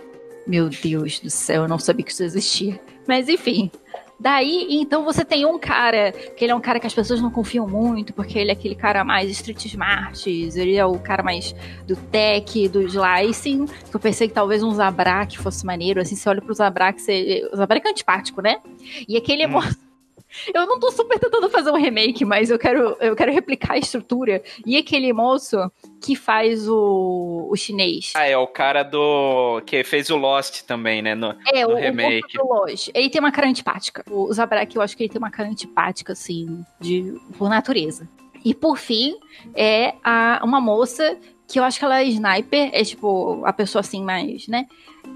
Meu 0.47 0.69
Deus 0.69 1.19
do 1.19 1.29
céu, 1.29 1.63
eu 1.63 1.67
não 1.67 1.77
sabia 1.79 2.05
que 2.05 2.12
isso 2.12 2.23
existia. 2.23 2.79
Mas 3.08 3.27
enfim. 3.27 3.69
Daí, 4.17 4.67
então 4.69 5.03
você 5.03 5.25
tem 5.25 5.45
um 5.45 5.60
cara, 5.60 6.13
que 6.13 6.45
ele 6.45 6.51
é 6.53 6.55
um 6.55 6.62
cara 6.62 6.79
que 6.79 6.88
as 6.88 6.93
pessoas 6.93 7.19
não 7.21 7.29
confiam 7.29 7.67
muito, 7.67 8.13
porque 8.13 8.39
ele 8.39 8.49
é 8.49 8.53
aquele 8.53 8.73
cara 8.75 9.03
mais 9.03 9.29
street 9.29 9.65
smart, 9.65 10.29
ele 10.29 10.77
é 10.77 10.86
o 10.86 10.97
cara 10.97 11.21
mais 11.21 11.53
do 11.86 11.97
tech, 11.97 12.69
do 12.69 12.81
slicing, 12.81 13.65
que 13.65 13.93
eu 13.93 13.99
pensei 13.99 14.29
que 14.29 14.34
talvez 14.34 14.63
um 14.63 14.71
Zabrak 14.71 15.38
fosse 15.38 15.65
maneiro, 15.65 15.99
assim, 15.99 16.15
você 16.15 16.29
olha 16.29 16.41
pro 16.41 16.53
Zabrak, 16.53 17.01
você... 17.01 17.45
o 17.51 17.58
Zabrak 17.58 17.86
é 17.86 17.91
antipático, 17.91 18.41
né? 18.41 18.62
E 19.05 19.17
aquele 19.17 19.45
Hum. 19.47 19.49
moço... 19.49 19.75
Eu 20.54 20.65
não 20.65 20.80
tô 20.80 20.91
super 20.91 21.19
tentando 21.19 21.50
fazer 21.50 21.71
um 21.71 21.78
remake, 21.78 22.26
mas 22.26 22.50
eu 22.50 22.60
quero, 22.60 22.98
eu 23.00 23.15
quero 23.15 23.32
replicar 23.32 23.74
a 23.74 23.78
estrutura. 23.78 24.43
E 24.65 24.78
aquele 24.78 25.12
moço 25.13 25.58
que 26.02 26.15
faz 26.15 26.67
o, 26.67 27.48
o 27.50 27.56
chinês. 27.56 28.13
Ah, 28.15 28.28
é 28.28 28.38
o 28.38 28.48
cara 28.48 28.84
do. 28.84 29.62
que 29.65 29.84
fez 29.84 30.10
o 30.10 30.17
Lost 30.17 30.62
também, 30.63 31.02
né? 31.02 31.15
No, 31.15 31.36
É, 31.54 31.63
no 31.63 31.71
o, 31.71 31.74
o 31.74 31.76
remake. 31.76 32.38
do 32.38 32.45
Lost. 32.45 32.89
Ele 32.93 33.10
tem 33.10 33.19
uma 33.19 33.32
cara 33.32 33.48
antipática. 33.48 34.04
O 34.10 34.32
Zabrak, 34.34 34.76
eu 34.76 34.82
acho 34.82 34.95
que 34.95 35.04
ele 35.04 35.10
tem 35.10 35.19
uma 35.19 35.32
cara 35.32 35.50
antipática, 35.50 36.13
assim, 36.13 36.63
de, 36.80 37.15
por 37.38 37.50
natureza. 37.50 38.08
E 38.43 38.54
por 38.54 38.78
fim, 38.78 39.15
é 39.56 39.95
a, 40.04 40.39
uma 40.43 40.62
moça 40.62 41.17
que 41.48 41.60
eu 41.60 41.63
acho 41.63 41.80
que 41.80 41.86
ela 41.86 42.00
é 42.02 42.06
sniper, 42.06 42.69
é 42.74 42.84
tipo 42.84 43.43
a 43.45 43.54
pessoa 43.54 43.80
assim 43.80 44.04
mais, 44.04 44.48
né? 44.48 44.67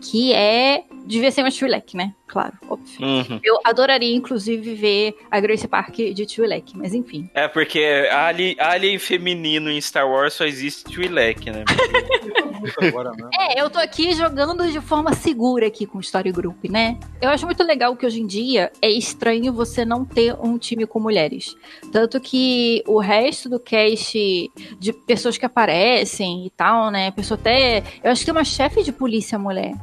Que 0.02 0.34
é. 0.34 0.84
Devia 1.06 1.32
ser 1.32 1.41
uma 1.41 1.52
Twi'lek, 1.52 1.97
né? 1.97 2.13
Claro, 2.28 2.54
óbvio. 2.69 3.06
Uhum. 3.06 3.39
Eu 3.43 3.60
adoraria, 3.63 4.15
inclusive, 4.15 4.75
ver 4.75 5.15
a 5.32 5.39
Grace 5.39 5.67
Park 5.67 5.95
de 5.95 6.25
Twi'lek, 6.25 6.78
mas 6.78 6.93
enfim. 6.93 7.30
É, 7.34 7.47
porque 7.47 8.08
alien, 8.12 8.56
alien 8.60 8.99
feminino 8.99 9.71
em 9.71 9.82
Star 9.82 10.08
Wars 10.08 10.34
só 10.34 10.45
existe 10.45 10.84
Twi'lek, 10.84 11.49
né? 11.49 11.63
Muito 12.59 12.83
agora, 12.83 13.11
né? 13.11 13.29
É, 13.39 13.61
eu 13.61 13.69
tô 13.69 13.79
aqui 13.79 14.13
jogando 14.13 14.69
de 14.71 14.79
forma 14.81 15.13
segura 15.13 15.67
aqui 15.67 15.85
com 15.85 15.97
o 15.97 16.01
Story 16.01 16.31
Group, 16.31 16.65
né? 16.65 16.97
Eu 17.21 17.29
acho 17.29 17.45
muito 17.45 17.63
legal 17.63 17.95
que 17.95 18.05
hoje 18.05 18.21
em 18.21 18.27
dia 18.27 18.71
é 18.81 18.89
estranho 18.89 19.53
você 19.53 19.85
não 19.85 20.05
ter 20.05 20.35
um 20.39 20.57
time 20.57 20.85
com 20.85 20.99
mulheres. 20.99 21.55
Tanto 21.91 22.19
que 22.19 22.83
o 22.87 22.99
resto 22.99 23.49
do 23.49 23.59
cast 23.59 24.51
de 24.79 24.93
pessoas 24.93 25.37
que 25.37 25.45
aparecem 25.45 26.45
e 26.45 26.49
tal, 26.49 26.91
né? 26.91 27.11
Pessoa 27.11 27.39
até. 27.39 27.83
Eu 28.03 28.11
acho 28.11 28.21
que 28.21 28.25
tem 28.25 28.33
uma 28.33 28.43
chefe 28.43 28.83
de 28.83 28.91
polícia 28.91 29.39
mulher. 29.39 29.73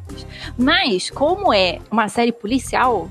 Mas, 0.58 1.10
como 1.10 1.52
é 1.52 1.78
uma 1.90 2.08
série 2.08 2.32
policial, 2.32 3.10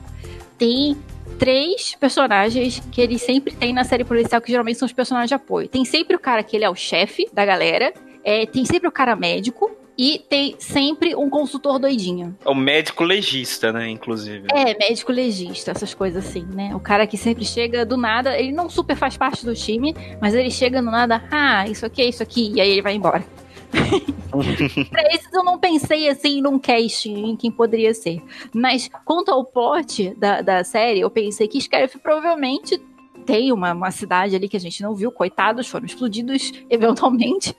tem 0.57 0.97
três 1.37 1.95
personagens 1.95 2.81
que 2.91 3.01
eles 3.01 3.21
sempre 3.21 3.53
têm 3.53 3.73
na 3.73 3.83
série 3.83 4.03
policial, 4.03 4.41
que 4.41 4.51
geralmente 4.51 4.79
são 4.79 4.85
os 4.85 4.93
personagens 4.93 5.29
de 5.29 5.35
apoio. 5.35 5.67
Tem 5.67 5.83
sempre 5.85 6.15
o 6.15 6.19
cara 6.19 6.43
que 6.43 6.55
ele 6.55 6.65
é 6.65 6.69
o 6.69 6.75
chefe 6.75 7.27
da 7.33 7.45
galera, 7.45 7.93
é, 8.25 8.45
tem 8.45 8.65
sempre 8.65 8.87
o 8.87 8.91
cara 8.91 9.15
médico 9.15 9.71
e 9.97 10.19
tem 10.19 10.55
sempre 10.59 11.15
um 11.15 11.29
consultor 11.29 11.79
doidinho. 11.79 12.35
É 12.43 12.49
o 12.49 12.55
médico 12.55 13.03
legista, 13.03 13.71
né? 13.71 13.89
Inclusive. 13.89 14.47
É, 14.51 14.77
médico 14.77 15.11
legista, 15.11 15.71
essas 15.71 15.93
coisas 15.93 16.25
assim, 16.25 16.45
né? 16.45 16.75
O 16.75 16.79
cara 16.79 17.07
que 17.07 17.17
sempre 17.17 17.45
chega 17.45 17.85
do 17.85 17.95
nada, 17.95 18.37
ele 18.37 18.51
não 18.51 18.69
super 18.69 18.95
faz 18.95 19.15
parte 19.15 19.45
do 19.45 19.53
time, 19.53 19.95
mas 20.19 20.33
ele 20.33 20.51
chega 20.51 20.81
do 20.81 20.91
nada, 20.91 21.23
ah, 21.31 21.67
isso 21.67 21.85
aqui 21.85 22.01
é 22.01 22.05
isso 22.07 22.21
aqui, 22.21 22.51
e 22.53 22.59
aí 22.59 22.69
ele 22.69 22.81
vai 22.81 22.95
embora. 22.95 23.23
pra 24.89 25.03
esses 25.13 25.31
eu 25.33 25.43
não 25.43 25.59
pensei 25.59 26.09
assim 26.09 26.41
num 26.41 26.57
cast 26.57 27.09
em 27.09 27.35
quem 27.35 27.51
poderia 27.51 27.93
ser. 27.93 28.21
Mas 28.53 28.89
quanto 29.05 29.31
ao 29.31 29.45
plot 29.45 30.13
da, 30.17 30.41
da 30.41 30.63
série, 30.63 31.01
eu 31.01 31.09
pensei 31.09 31.47
que 31.47 31.59
Scarif 31.59 31.97
provavelmente 31.99 32.81
tem 33.25 33.51
uma, 33.51 33.73
uma 33.73 33.91
cidade 33.91 34.35
ali 34.35 34.47
que 34.47 34.57
a 34.57 34.59
gente 34.59 34.81
não 34.81 34.93
viu, 34.93 35.11
coitados, 35.11 35.67
foram 35.67 35.85
explodidos 35.85 36.51
eventualmente. 36.69 37.55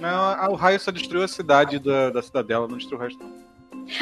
Não, 0.00 0.52
o 0.52 0.54
raio 0.54 0.78
só 0.78 0.90
destruiu 0.90 1.24
a 1.24 1.28
cidade 1.28 1.78
da, 1.78 2.10
da 2.10 2.22
cidadela, 2.22 2.68
não 2.68 2.76
destruiu 2.76 3.00
o 3.00 3.02
resto. 3.02 3.24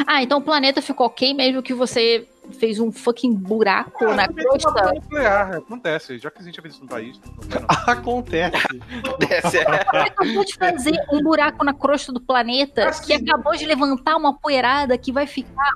Ah, 0.07 0.23
então 0.23 0.39
o 0.39 0.43
planeta 0.43 0.83
ficou 0.83 1.07
ok 1.07 1.33
mesmo 1.33 1.63
que 1.63 1.73
você 1.73 2.29
fez 2.53 2.79
um 2.81 2.91
fucking 2.93 3.35
buraco 3.35 4.05
Ah, 4.07 4.15
na 4.15 4.29
crosta. 4.29 4.93
nuclear, 4.95 5.57
acontece. 5.57 6.19
Já 6.19 6.31
que 6.31 6.41
a 6.41 6.45
gente 6.45 6.57
já 6.57 6.63
fez 6.63 6.75
isso 6.75 6.83
no 6.83 6.89
país. 6.89 7.21
Acontece. 7.87 8.81
Desce, 9.19 9.59
é. 9.59 9.63
Acabou 9.87 10.45
de 10.45 10.55
fazer 10.55 10.95
um 11.13 11.23
buraco 11.23 11.65
na 11.65 11.73
crosta 11.75 12.13
do 12.13 12.21
planeta 12.21 12.89
Ah, 12.89 12.93
que 12.93 13.13
acabou 13.13 13.55
de 13.55 13.65
levantar 13.67 14.17
uma 14.17 14.37
poeirada 14.39 14.97
que 14.99 15.13
vai 15.13 15.27
ficar 15.27 15.71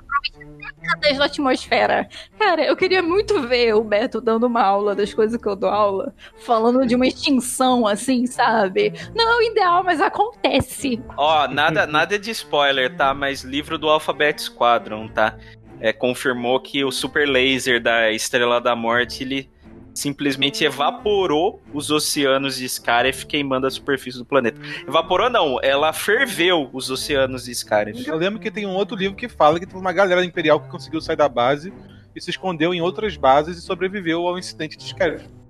décadas 0.81 1.17
na 1.17 1.25
atmosfera. 1.25 2.07
Cara, 2.37 2.63
eu 2.65 2.75
queria 2.75 3.01
muito 3.01 3.41
ver 3.47 3.73
o 3.75 3.83
Beto 3.83 4.19
dando 4.21 4.45
uma 4.47 4.61
aula 4.61 4.95
das 4.95 5.13
coisas 5.13 5.39
que 5.41 5.47
eu 5.47 5.55
dou 5.55 5.69
aula, 5.69 6.13
falando 6.37 6.85
de 6.85 6.95
uma 6.95 7.07
extinção 7.07 7.87
assim, 7.87 8.25
sabe? 8.25 8.93
Não 9.15 9.29
é 9.29 9.37
o 9.37 9.41
ideal, 9.51 9.83
mas 9.83 9.99
acontece. 10.01 11.01
Ó, 11.17 11.47
nada, 11.47 11.85
nada 11.87 12.17
de 12.17 12.31
spoiler, 12.31 12.95
tá? 12.95 13.13
Mas 13.13 13.43
livro 13.43 13.77
do 13.77 13.89
Alphabet 13.89 14.41
Squadron, 14.41 15.07
tá? 15.07 15.35
É, 15.81 15.91
confirmou 15.91 16.59
que 16.59 16.85
o 16.85 16.91
super 16.91 17.27
laser 17.27 17.81
da 17.81 18.11
Estrela 18.11 18.61
da 18.61 18.75
Morte, 18.75 19.23
ele 19.23 19.49
simplesmente 19.93 20.63
evaporou 20.63 21.61
os 21.73 21.91
oceanos 21.91 22.55
de 22.55 22.69
Scarif, 22.69 23.25
queimando 23.25 23.67
a 23.67 23.71
superfície 23.71 24.17
do 24.17 24.25
planeta. 24.25 24.61
Evaporou 24.87 25.29
não, 25.29 25.59
ela 25.61 25.91
ferveu 25.91 26.69
os 26.71 26.89
oceanos 26.89 27.45
de 27.45 27.55
Scarif. 27.55 28.07
Eu 28.07 28.15
lembro 28.15 28.39
que 28.39 28.51
tem 28.51 28.65
um 28.65 28.75
outro 28.75 28.95
livro 28.95 29.17
que 29.17 29.27
fala 29.27 29.59
que 29.59 29.65
teve 29.65 29.77
uma 29.77 29.91
galera 29.91 30.23
imperial 30.23 30.59
que 30.59 30.69
conseguiu 30.69 31.01
sair 31.01 31.15
da 31.15 31.27
base 31.27 31.73
e 32.15 32.21
se 32.21 32.29
escondeu 32.29 32.73
em 32.73 32.81
outras 32.81 33.17
bases 33.17 33.57
e 33.57 33.61
sobreviveu 33.61 34.27
ao 34.27 34.37
incidente 34.37 34.77
de 34.77 34.83
Scarif. 34.83 35.40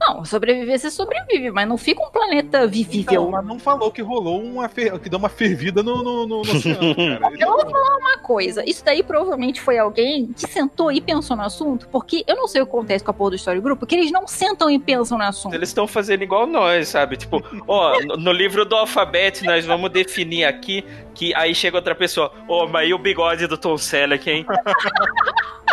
Não, 0.00 0.24
sobreviver 0.24 0.78
você 0.78 0.90
sobrevive, 0.90 1.50
mas 1.50 1.66
não 1.68 1.76
fica 1.76 2.02
um 2.02 2.10
planeta 2.10 2.66
vivível. 2.66 3.30
mas 3.30 3.44
não 3.44 3.58
falou 3.58 3.90
que 3.90 4.00
rolou 4.00 4.40
uma 4.42 4.68
fer... 4.68 4.96
que 5.00 5.08
deu 5.08 5.18
uma 5.18 5.28
fervida 5.28 5.82
no, 5.82 6.02
no, 6.02 6.26
no, 6.26 6.26
no 6.26 6.40
oceano, 6.40 6.94
cara. 7.20 7.34
Eu 7.38 7.48
vou 7.50 7.68
falar 7.68 7.96
uma 7.96 8.18
coisa. 8.18 8.62
Isso 8.68 8.84
daí 8.84 9.02
provavelmente 9.02 9.60
foi 9.60 9.76
alguém 9.78 10.26
que 10.32 10.46
sentou 10.46 10.92
e 10.92 11.00
pensou 11.00 11.36
no 11.36 11.42
assunto, 11.42 11.88
porque 11.88 12.24
eu 12.28 12.36
não 12.36 12.46
sei 12.46 12.62
o 12.62 12.66
que 12.66 12.70
acontece 12.70 13.02
com 13.04 13.10
a 13.10 13.14
porra 13.14 13.30
do 13.30 13.36
Story 13.36 13.60
Group, 13.60 13.80
porque 13.80 13.96
eles 13.96 14.10
não 14.12 14.26
sentam 14.26 14.70
e 14.70 14.78
pensam 14.78 15.18
no 15.18 15.24
assunto. 15.24 15.54
Eles 15.54 15.68
estão 15.70 15.86
fazendo 15.86 16.22
igual 16.22 16.46
nós, 16.46 16.88
sabe? 16.88 17.16
Tipo, 17.16 17.42
ó, 17.66 18.00
no- 18.02 18.16
no 18.16 18.32
livro 18.32 18.64
do 18.64 18.76
alfabeto 18.76 19.44
nós 19.44 19.64
vamos 19.64 19.90
definir 19.90 20.44
aqui 20.44 20.84
que 21.14 21.34
aí 21.34 21.52
chega 21.54 21.76
outra 21.76 21.94
pessoa, 21.96 22.32
ô, 22.46 22.68
mas 22.68 22.88
e 22.88 22.94
o 22.94 22.98
bigode 22.98 23.48
do 23.48 23.58
Tom 23.58 23.76
Selleck, 23.76 24.30
hein? 24.30 24.46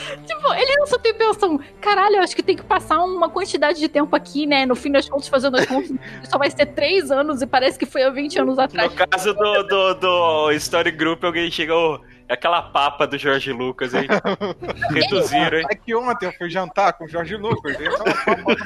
Tipo, 0.26 0.54
eles 0.54 0.76
não 0.78 0.86
sentam 0.86 1.10
e 1.10 1.14
pensam, 1.14 1.60
caralho, 1.80 2.16
eu 2.16 2.22
acho 2.22 2.34
que 2.36 2.42
tem 2.42 2.56
que 2.56 2.62
passar 2.62 3.00
uma 3.02 3.28
quantidade 3.28 3.78
de 3.78 3.88
tempo 3.88 4.14
aqui, 4.14 4.46
né? 4.46 4.64
No 4.66 4.74
fim 4.74 4.90
das 4.92 5.08
contas, 5.08 5.28
fazendo 5.28 5.56
as 5.56 5.66
contas, 5.66 5.90
só 6.28 6.38
vai 6.38 6.50
ser 6.50 6.66
três 6.66 7.10
anos 7.10 7.42
e 7.42 7.46
parece 7.46 7.78
que 7.78 7.86
foi 7.86 8.02
há 8.02 8.10
20 8.10 8.40
anos 8.40 8.56
No 8.56 8.62
atrás. 8.62 8.92
caso 8.92 9.34
do, 9.34 9.62
do, 9.64 9.94
do 9.94 10.52
Story 10.52 10.90
Group, 10.90 11.24
alguém 11.24 11.50
chega, 11.50 11.74
ô, 11.74 12.00
é 12.28 12.34
aquela 12.34 12.62
papa 12.62 13.06
do 13.08 13.18
Jorge 13.18 13.52
Lucas, 13.52 13.92
hein? 13.92 14.06
Reduziram, 14.94 15.58
hein? 15.58 15.66
É 15.68 15.74
que 15.74 15.92
ontem 15.96 16.26
eu 16.26 16.32
fui 16.32 16.48
jantar 16.48 16.92
com 16.92 17.04
o 17.04 17.08
Jorge 17.08 17.36
Lucas. 17.36 17.74
Ele 17.78 17.90
tava, 17.90 18.14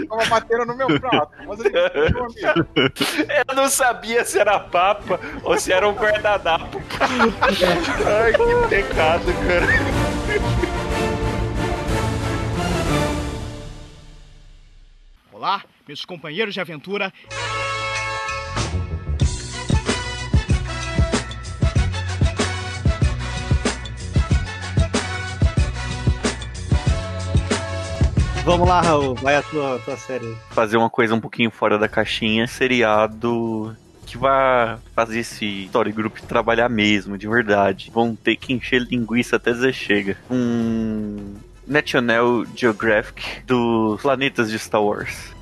tava 0.09 0.27
batendo 0.29 0.67
no 0.67 0.77
meu 0.77 1.01
prato. 1.01 1.31
Mas 1.47 1.61
ele. 1.61 1.73
Eu 3.49 3.55
não 3.55 3.69
sabia 3.69 4.23
se 4.25 4.39
era 4.39 4.61
papa 4.61 5.19
ou 5.43 5.59
se 5.59 5.73
era 5.73 5.89
um 5.89 5.95
guardanapo. 5.95 6.83
Ai, 7.01 8.33
que 8.35 8.69
pecado, 8.69 9.33
cara. 9.47 10.64
Olá, 15.45 15.63
meus 15.87 16.07
companheiros 16.07 16.55
de 16.55 16.61
aventura. 16.63 17.13
Vamos 28.43 28.67
lá, 28.67 28.81
Raul. 28.81 29.15
Vai 29.17 29.37
a 29.37 29.43
tua, 29.43 29.79
tua 29.81 29.99
série. 29.99 30.35
fazer 30.53 30.79
uma 30.79 30.89
coisa 30.89 31.15
um 31.15 31.21
pouquinho 31.21 31.51
fora 31.51 31.79
da 31.79 31.91
caixinha, 31.91 32.47
seriado 32.47 33.77
que 34.07 34.17
vai 34.17 34.79
fazer 34.95 35.19
esse 35.19 35.67
Story 35.67 35.93
Group 35.93 36.21
trabalhar 36.21 36.71
mesmo, 36.71 37.19
de 37.19 37.29
verdade. 37.29 37.91
Vão 37.93 38.17
ter 38.17 38.37
que 38.37 38.55
encher 38.55 38.81
linguiça 38.81 39.37
até 39.37 39.53
dizer 39.53 39.75
chega. 39.75 40.17
Um 40.31 41.35
National 41.67 42.47
Geographic 42.55 43.43
dos 43.47 44.01
planetas 44.01 44.51
de 44.51 44.59
Star 44.59 44.83
Wars. 44.83 45.34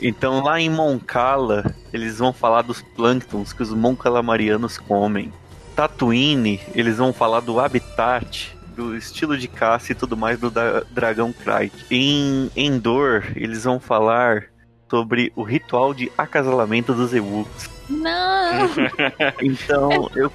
Então 0.00 0.42
lá 0.42 0.60
em 0.60 0.68
Moncala, 0.70 1.74
eles 1.92 2.18
vão 2.18 2.32
falar 2.32 2.62
dos 2.62 2.82
plânctons 2.82 3.52
que 3.52 3.62
os 3.62 3.72
moncalamarianos 3.72 4.78
comem. 4.78 5.32
Tatooine, 5.74 6.60
eles 6.74 6.96
vão 6.98 7.12
falar 7.12 7.40
do 7.40 7.60
habitat, 7.60 8.56
do 8.74 8.96
estilo 8.96 9.36
de 9.36 9.48
caça 9.48 9.92
e 9.92 9.94
tudo 9.94 10.16
mais 10.16 10.38
do 10.38 10.50
da- 10.50 10.80
dragão 10.90 11.32
Krayt. 11.32 11.72
Em 11.90 12.50
Endor, 12.56 13.24
eles 13.34 13.64
vão 13.64 13.78
falar 13.80 14.44
sobre 14.88 15.32
o 15.34 15.42
ritual 15.42 15.92
de 15.92 16.10
acasalamento 16.16 16.94
dos 16.94 17.12
Ewoks. 17.14 17.68
Não! 17.88 18.68
Então, 19.42 20.10
eu, 20.14 20.32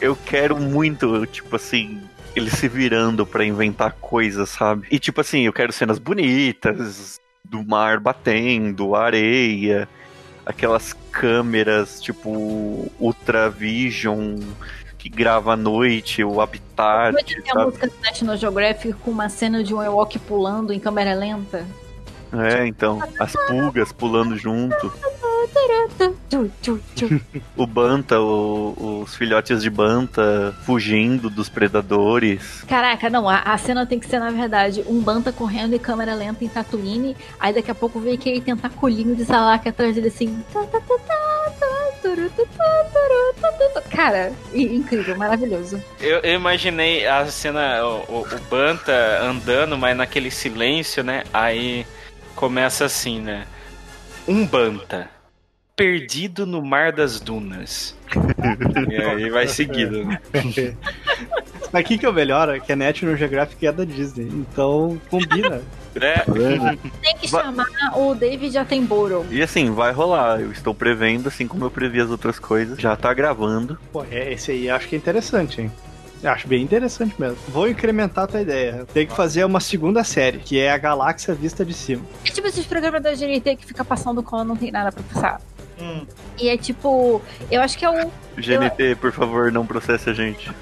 eu 0.00 0.16
quero 0.16 0.56
muito, 0.58 1.26
tipo 1.26 1.56
assim, 1.56 2.00
eles 2.34 2.52
se 2.54 2.68
virando 2.68 3.26
pra 3.26 3.44
inventar 3.44 3.92
coisas, 4.00 4.48
sabe? 4.50 4.86
E 4.90 4.98
tipo 4.98 5.20
assim, 5.20 5.42
eu 5.42 5.52
quero 5.52 5.72
cenas 5.72 5.98
bonitas, 5.98 7.18
do 7.50 7.64
mar 7.64 8.00
batendo, 8.00 8.94
areia, 8.94 9.88
aquelas 10.44 10.92
câmeras 11.10 12.00
tipo 12.00 12.90
Ultra 13.00 13.48
Vision 13.50 14.38
que 14.98 15.08
grava 15.08 15.52
à 15.52 15.56
noite, 15.56 16.24
o 16.24 16.40
habitat, 16.40 17.14
Pode 17.14 17.36
ter 17.36 17.50
a 17.50 17.52
sabe? 17.52 17.64
música 17.66 17.86
do 17.86 17.94
National 18.02 18.36
Geographic 18.36 18.92
com 18.94 19.10
uma 19.10 19.28
cena 19.28 19.62
de 19.62 19.72
um 19.74 19.82
Ewok 19.82 20.18
pulando 20.20 20.72
em 20.72 20.80
câmera 20.80 21.14
lenta? 21.14 21.64
É, 22.32 22.66
então, 22.66 23.00
as 23.20 23.32
pulgas 23.46 23.92
pulando 23.92 24.36
junto. 24.36 24.92
Tchu. 26.60 26.80
O 27.56 27.66
Banta, 27.66 28.20
o- 28.20 29.02
os 29.02 29.14
filhotes 29.16 29.62
de 29.62 29.70
Banta 29.70 30.54
fugindo 30.64 31.30
dos 31.30 31.48
predadores. 31.48 32.62
Caraca, 32.68 33.08
não, 33.08 33.28
a, 33.28 33.38
a 33.38 33.56
cena 33.58 33.86
tem 33.86 33.98
que 33.98 34.06
ser, 34.06 34.18
na 34.18 34.30
verdade, 34.30 34.84
um 34.86 35.00
Banta 35.00 35.32
correndo 35.32 35.74
em 35.74 35.78
câmera 35.78 36.14
lenta 36.14 36.44
em 36.44 36.48
Tatooine, 36.48 37.16
aí 37.40 37.52
daqui 37.54 37.70
a 37.70 37.74
pouco 37.74 37.98
vem 38.00 38.14
aquele 38.14 38.40
tentaculinho 38.40 39.14
de 39.16 39.24
Salak 39.24 39.68
atrás 39.68 39.94
dele 39.94 40.08
assim. 40.08 40.42
tá, 40.52 40.60
tá, 40.64 40.80
tá, 40.80 40.98
tá, 40.98 40.98
tá, 41.60 41.76
tá, 42.00 42.16
tá, 42.46 43.32
tá, 43.40 43.52
tá, 43.52 43.80
tá. 43.80 43.82
Cara, 43.90 44.32
incrível, 44.54 45.16
maravilhoso. 45.16 45.82
Eu, 46.00 46.18
eu 46.20 46.34
imaginei 46.34 47.06
a 47.06 47.26
cena, 47.26 47.84
o, 47.84 47.96
o, 48.08 48.20
o 48.22 48.40
Banta 48.50 48.92
andando, 49.22 49.76
mas 49.78 49.96
naquele 49.96 50.30
silêncio, 50.30 51.02
né? 51.02 51.24
Aí 51.32 51.86
começa 52.34 52.84
assim, 52.84 53.20
né? 53.20 53.46
Um 54.28 54.46
Banta. 54.46 55.08
Perdido 55.76 56.46
no 56.46 56.62
mar 56.62 56.90
das 56.90 57.20
dunas. 57.20 57.94
e 58.90 58.96
aí 58.96 59.28
vai 59.30 59.46
seguindo. 59.46 60.06
né? 60.06 60.18
Mas 61.70 61.74
aqui 61.84 61.98
que 61.98 62.06
é 62.06 62.08
o 62.08 62.12
melhor 62.14 62.48
é 62.48 62.58
que 62.58 62.72
a 62.72 62.76
National 62.76 63.14
Geographic 63.14 63.66
é 63.66 63.70
da 63.70 63.84
Disney. 63.84 64.24
Então 64.32 64.98
combina. 65.10 65.60
É, 65.98 66.20
Tem 67.00 67.16
que 67.18 67.26
Va- 67.28 67.44
chamar 67.44 67.64
o 67.96 68.14
David 68.14 68.58
Attenborough. 68.58 69.24
E 69.30 69.40
assim, 69.42 69.70
vai 69.70 69.92
rolar. 69.92 70.38
Eu 70.42 70.52
estou 70.52 70.74
prevendo, 70.74 71.28
assim 71.28 71.46
como 71.48 71.64
eu 71.64 71.70
previ 71.70 71.98
as 71.98 72.10
outras 72.10 72.38
coisas. 72.38 72.78
Já 72.78 72.94
tá 72.94 73.14
gravando. 73.14 73.78
Pô, 73.90 74.04
é, 74.10 74.30
esse 74.34 74.50
aí 74.50 74.66
eu 74.66 74.74
acho 74.76 74.88
que 74.88 74.94
é 74.94 74.98
interessante, 74.98 75.62
hein? 75.62 75.72
Eu 76.22 76.30
acho 76.32 76.46
bem 76.46 76.62
interessante 76.62 77.14
mesmo. 77.18 77.38
Vou 77.48 77.66
incrementar 77.66 78.24
a 78.24 78.26
tua 78.26 78.42
ideia. 78.42 78.84
Tem 78.92 79.06
que 79.06 79.16
fazer 79.16 79.42
uma 79.46 79.58
segunda 79.58 80.04
série, 80.04 80.36
que 80.36 80.58
é 80.60 80.70
a 80.70 80.76
Galáxia 80.76 81.32
Vista 81.34 81.64
de 81.64 81.72
Cima. 81.72 82.02
É 82.26 82.30
tipo 82.30 82.46
esses 82.46 82.66
programas 82.66 83.02
da 83.02 83.14
GNT 83.14 83.56
que 83.56 83.64
fica 83.64 83.82
passando 83.82 84.22
quando 84.22 84.48
não 84.48 84.56
tem 84.56 84.70
nada 84.70 84.92
pra 84.92 85.02
passar. 85.02 85.40
E 86.38 86.48
é 86.48 86.56
tipo, 86.56 87.20
eu 87.50 87.60
acho 87.60 87.76
que 87.78 87.84
é 87.84 87.90
o. 87.90 88.10
GNT, 88.36 88.96
por 89.00 89.12
favor, 89.12 89.50
não 89.52 89.66
processe 89.66 90.10
a 90.10 90.12
gente. 90.14 90.50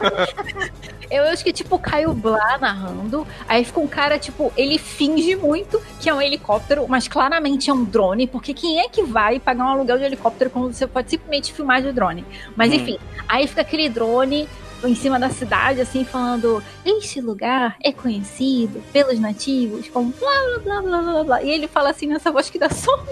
Eu 1.10 1.24
acho 1.24 1.44
que 1.44 1.50
é 1.50 1.52
tipo 1.52 1.76
o 1.76 1.78
Caio 1.78 2.12
Blá 2.14 2.58
narrando. 2.58 3.26
Aí 3.48 3.64
fica 3.64 3.78
um 3.78 3.86
cara, 3.86 4.18
tipo, 4.18 4.52
ele 4.56 4.78
finge 4.78 5.36
muito 5.36 5.80
que 6.00 6.08
é 6.08 6.14
um 6.14 6.20
helicóptero, 6.20 6.86
mas 6.88 7.06
claramente 7.06 7.70
é 7.70 7.72
um 7.74 7.84
drone, 7.84 8.26
porque 8.26 8.54
quem 8.54 8.80
é 8.80 8.88
que 8.88 9.02
vai 9.02 9.38
pagar 9.38 9.64
um 9.64 9.68
aluguel 9.68 9.98
de 9.98 10.04
helicóptero 10.04 10.50
quando 10.50 10.72
você 10.72 10.86
pode 10.86 11.10
simplesmente 11.10 11.52
filmar 11.52 11.82
de 11.82 11.92
drone? 11.92 12.24
Mas 12.56 12.72
Hum. 12.72 12.76
enfim, 12.76 12.98
aí 13.28 13.46
fica 13.46 13.60
aquele 13.60 13.88
drone 13.88 14.48
em 14.82 14.94
cima 14.94 15.18
da 15.18 15.30
cidade, 15.30 15.80
assim, 15.80 16.04
falando: 16.04 16.62
Este 16.84 17.20
lugar 17.20 17.76
é 17.82 17.92
conhecido 17.92 18.82
pelos 18.92 19.18
nativos 19.20 19.88
como 19.88 20.12
blá 20.18 20.58
blá 20.64 20.80
blá 20.80 20.82
blá 20.82 21.12
blá 21.12 21.24
blá. 21.24 21.42
E 21.42 21.50
ele 21.50 21.68
fala 21.68 21.90
assim 21.90 22.06
nessa 22.06 22.32
voz 22.32 22.50
que 22.50 22.58
dá 22.58 22.70
sono. 22.70 23.06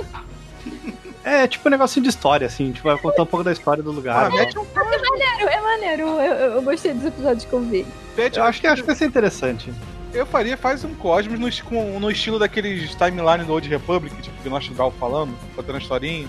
É 1.24 1.46
tipo 1.46 1.68
um 1.68 1.70
negocinho 1.70 2.02
de 2.02 2.08
história, 2.10 2.46
assim. 2.46 2.72
Tipo, 2.72 2.88
vai 2.88 2.98
contar 2.98 3.22
um 3.22 3.26
pouco 3.26 3.44
da 3.44 3.52
história 3.52 3.82
do 3.82 3.92
lugar. 3.92 4.26
Ah, 4.26 4.28
né? 4.28 4.36
mete 4.40 4.58
um 4.58 4.62
É 4.64 4.74
maneiro, 4.98 5.48
é 5.48 5.60
maneiro. 5.60 6.02
Eu, 6.02 6.20
eu- 6.20 6.50
eu 6.54 6.62
gostei 6.62 6.92
dos 6.92 7.04
episódios 7.04 7.44
que 7.44 7.52
eu 7.52 7.60
vi. 7.60 7.86
pet, 8.16 8.36
Eu 8.38 8.44
acho 8.44 8.60
que, 8.60 8.66
acho 8.66 8.82
que 8.82 8.86
vai 8.86 8.96
ser 8.96 9.06
interessante. 9.06 9.72
Eu 10.12 10.26
faria, 10.26 10.56
faz 10.56 10.84
um 10.84 10.94
Cosmos 10.94 11.38
no, 11.38 12.00
no 12.00 12.10
estilo 12.10 12.38
daqueles 12.38 12.94
timeline 12.96 13.44
do 13.44 13.52
Old 13.52 13.66
Republic, 13.68 14.14
tipo, 14.20 14.42
que 14.42 14.48
nós 14.48 14.68
Gal 14.68 14.90
falando, 14.98 15.34
contando 15.56 15.76
a 15.76 15.78
historinha. 15.78 16.28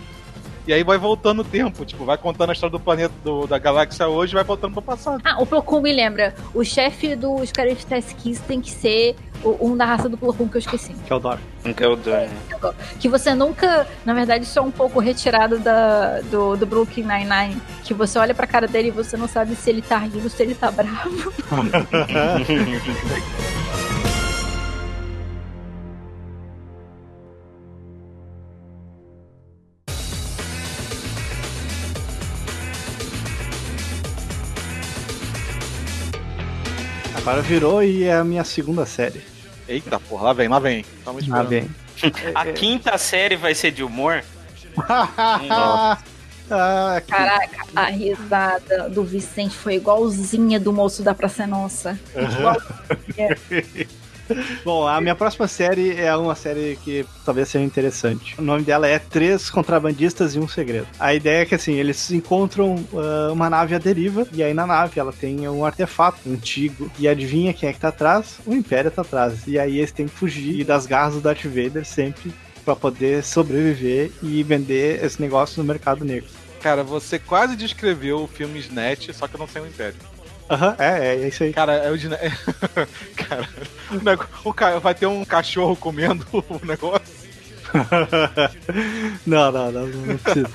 E 0.65 0.71
aí 0.73 0.83
vai 0.83 0.97
voltando 0.97 1.41
o 1.41 1.43
tempo, 1.43 1.83
tipo, 1.83 2.05
vai 2.05 2.17
contando 2.17 2.51
a 2.51 2.53
história 2.53 2.71
do 2.71 2.79
planeta, 2.79 3.13
do- 3.23 3.45
da 3.45 3.57
galáxia 3.59 4.07
hoje 4.07 4.33
e 4.33 4.35
vai 4.35 4.43
voltando 4.45 4.73
pro 4.73 4.81
passado. 4.81 5.21
Ah, 5.25 5.41
o 5.41 5.45
Plo 5.45 5.61
Koon 5.61 5.81
me 5.81 5.91
lembra. 5.91 6.33
O 6.53 6.63
chefe 6.63 7.15
dos 7.15 7.51
Karate 7.51 7.85
tem 8.47 8.61
que 8.61 8.71
ser 8.71 9.15
o- 9.43 9.57
um 9.69 9.75
da 9.75 9.83
raça 9.85 10.07
do 10.07 10.17
Plo 10.17 10.33
Koon 10.33 10.47
que 10.47 10.55
eu 10.55 10.59
esqueci. 10.59 10.93
Que 11.05 11.11
é 11.11 11.15
o 11.15 11.19
Dor. 11.19 11.37
Nunca 11.65 11.83
eu 11.83 11.95
dou. 11.97 12.13
Que 12.99 13.09
você 13.09 13.33
nunca. 13.35 13.85
Na 14.05 14.13
verdade, 14.13 14.45
isso 14.45 14.57
é 14.57 14.61
um 14.61 14.71
pouco 14.71 14.99
retirado 14.99 15.59
da, 15.59 16.21
do, 16.21 16.55
do 16.55 16.65
Brooklyn 16.65 17.03
Nine-Nine. 17.05 17.61
Que 17.83 17.93
você 17.93 18.17
olha 18.17 18.33
pra 18.33 18.47
cara 18.47 18.67
dele 18.67 18.87
e 18.87 18.91
você 18.91 19.17
não 19.17 19.27
sabe 19.27 19.55
se 19.55 19.69
ele 19.69 19.81
tá 19.81 19.97
rindo 19.97 20.23
ou 20.23 20.29
se 20.29 20.41
ele 20.43 20.55
tá 20.55 20.71
bravo. 20.71 21.33
Agora 37.23 37.41
virou 37.41 37.81
e 37.81 38.03
é 38.03 38.15
a 38.15 38.23
minha 38.23 38.43
segunda 38.43 38.85
série. 38.85 39.21
Eita 39.65 39.97
porra, 39.97 40.23
lá 40.25 40.33
vem, 40.33 40.49
lá 40.49 40.59
vem. 40.59 40.83
Tamo 41.05 41.19
esperando. 41.19 41.47
bem. 41.47 41.69
A 42.35 42.45
quinta 42.47 42.97
série 42.97 43.37
vai 43.37 43.55
ser 43.55 43.71
de 43.71 43.81
humor? 43.81 44.21
ah, 44.89 45.97
que- 46.99 47.07
Caraca, 47.11 47.65
a 47.73 47.85
risada 47.85 48.89
do 48.89 49.05
Vicente 49.05 49.55
foi 49.55 49.75
igualzinha 49.75 50.59
do 50.59 50.73
moço 50.73 51.01
da 51.01 51.13
Praça 51.13 51.47
Nossa. 51.47 51.97
Bom, 54.63 54.87
a 54.87 54.99
minha 55.01 55.15
próxima 55.15 55.47
série 55.47 55.95
é 55.95 56.15
uma 56.15 56.35
série 56.35 56.77
que 56.83 57.05
talvez 57.25 57.49
seja 57.49 57.63
interessante. 57.63 58.35
O 58.37 58.41
nome 58.41 58.63
dela 58.63 58.87
é 58.87 58.99
Três 58.99 59.49
Contrabandistas 59.49 60.35
e 60.35 60.39
um 60.39 60.47
Segredo. 60.47 60.87
A 60.99 61.13
ideia 61.13 61.41
é 61.41 61.45
que 61.45 61.55
assim, 61.55 61.73
eles 61.73 62.11
encontram 62.11 62.83
ah, 62.93 63.31
uma 63.31 63.49
nave 63.49 63.75
à 63.75 63.77
deriva, 63.77 64.27
e 64.31 64.43
aí 64.43 64.53
na 64.53 64.65
nave 64.65 64.99
ela 64.99 65.13
tem 65.13 65.47
um 65.47 65.65
artefato 65.65 66.17
antigo. 66.27 66.89
E 66.97 67.07
adivinha 67.07 67.53
quem 67.53 67.69
é 67.69 67.73
que 67.73 67.79
tá 67.79 67.89
atrás? 67.89 68.39
O 68.45 68.53
Império 68.53 68.91
tá 68.91 69.01
atrás. 69.01 69.47
E 69.47 69.59
aí 69.59 69.77
eles 69.77 69.91
têm 69.91 70.07
que 70.07 70.15
fugir 70.15 70.63
das 70.63 70.85
garras 70.85 71.15
do 71.15 71.21
Darth 71.21 71.43
Vader 71.43 71.85
sempre 71.85 72.33
pra 72.63 72.75
poder 72.75 73.23
sobreviver 73.23 74.11
e 74.21 74.41
vender 74.41 75.03
esse 75.03 75.21
negócio 75.21 75.61
no 75.61 75.67
mercado 75.67 76.05
negro. 76.05 76.29
Cara, 76.61 76.81
você 76.81 77.19
quase 77.19 77.57
descreveu 77.57 78.23
o 78.23 78.27
filme 78.27 78.57
Snatch, 78.59 79.09
só 79.13 79.27
que 79.27 79.35
eu 79.35 79.39
não 79.39 79.47
sei 79.47 79.61
o 79.61 79.67
Império. 79.67 79.95
Aham, 80.49 80.75
é, 80.77 81.15
é 81.15 81.27
isso 81.27 81.43
aí. 81.43 81.53
Cara, 81.53 81.73
é 81.73 81.89
o 81.91 81.97
de. 81.97 82.07
Cara, 83.15 83.47
o 84.43 84.49
o 84.49 84.53
ca- 84.53 84.79
vai 84.79 84.93
ter 84.93 85.05
um 85.07 85.23
cachorro 85.25 85.75
comendo 85.75 86.25
o 86.33 86.65
negócio. 86.65 87.23
não, 89.25 89.51
não, 89.51 89.71
não, 89.71 89.87
não 89.87 90.17
precisa. 90.17 90.49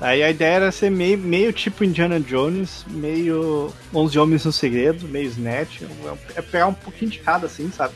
Aí 0.00 0.22
a 0.22 0.30
ideia 0.30 0.54
era 0.56 0.72
ser 0.72 0.90
meio, 0.90 1.16
meio 1.16 1.52
tipo 1.52 1.82
Indiana 1.84 2.20
Jones, 2.20 2.84
meio 2.90 3.72
11 3.92 4.18
Homens 4.18 4.44
no 4.44 4.52
Segredo, 4.52 5.08
meio 5.08 5.26
Snatch. 5.28 5.82
É 6.36 6.42
pegar 6.42 6.66
um 6.66 6.74
pouquinho 6.74 7.10
de 7.10 7.18
cada, 7.20 7.46
assim, 7.46 7.70
sabe? 7.70 7.94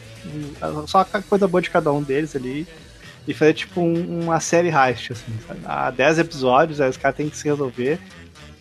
Só 0.86 1.00
a 1.12 1.22
coisa 1.22 1.46
boa 1.46 1.60
de 1.60 1.70
cada 1.70 1.92
um 1.92 2.02
deles 2.02 2.34
ali. 2.34 2.66
E 3.26 3.34
fazer 3.34 3.52
tipo 3.52 3.82
um- 3.82 4.22
uma 4.24 4.40
série 4.40 4.68
heist, 4.70 5.12
assim, 5.12 5.32
sabe? 5.46 5.60
Há 5.66 5.90
10 5.90 6.18
episódios, 6.18 6.80
aí 6.80 6.88
os 6.88 6.96
caras 6.96 7.16
têm 7.16 7.28
que 7.28 7.36
se 7.36 7.44
resolver. 7.46 7.98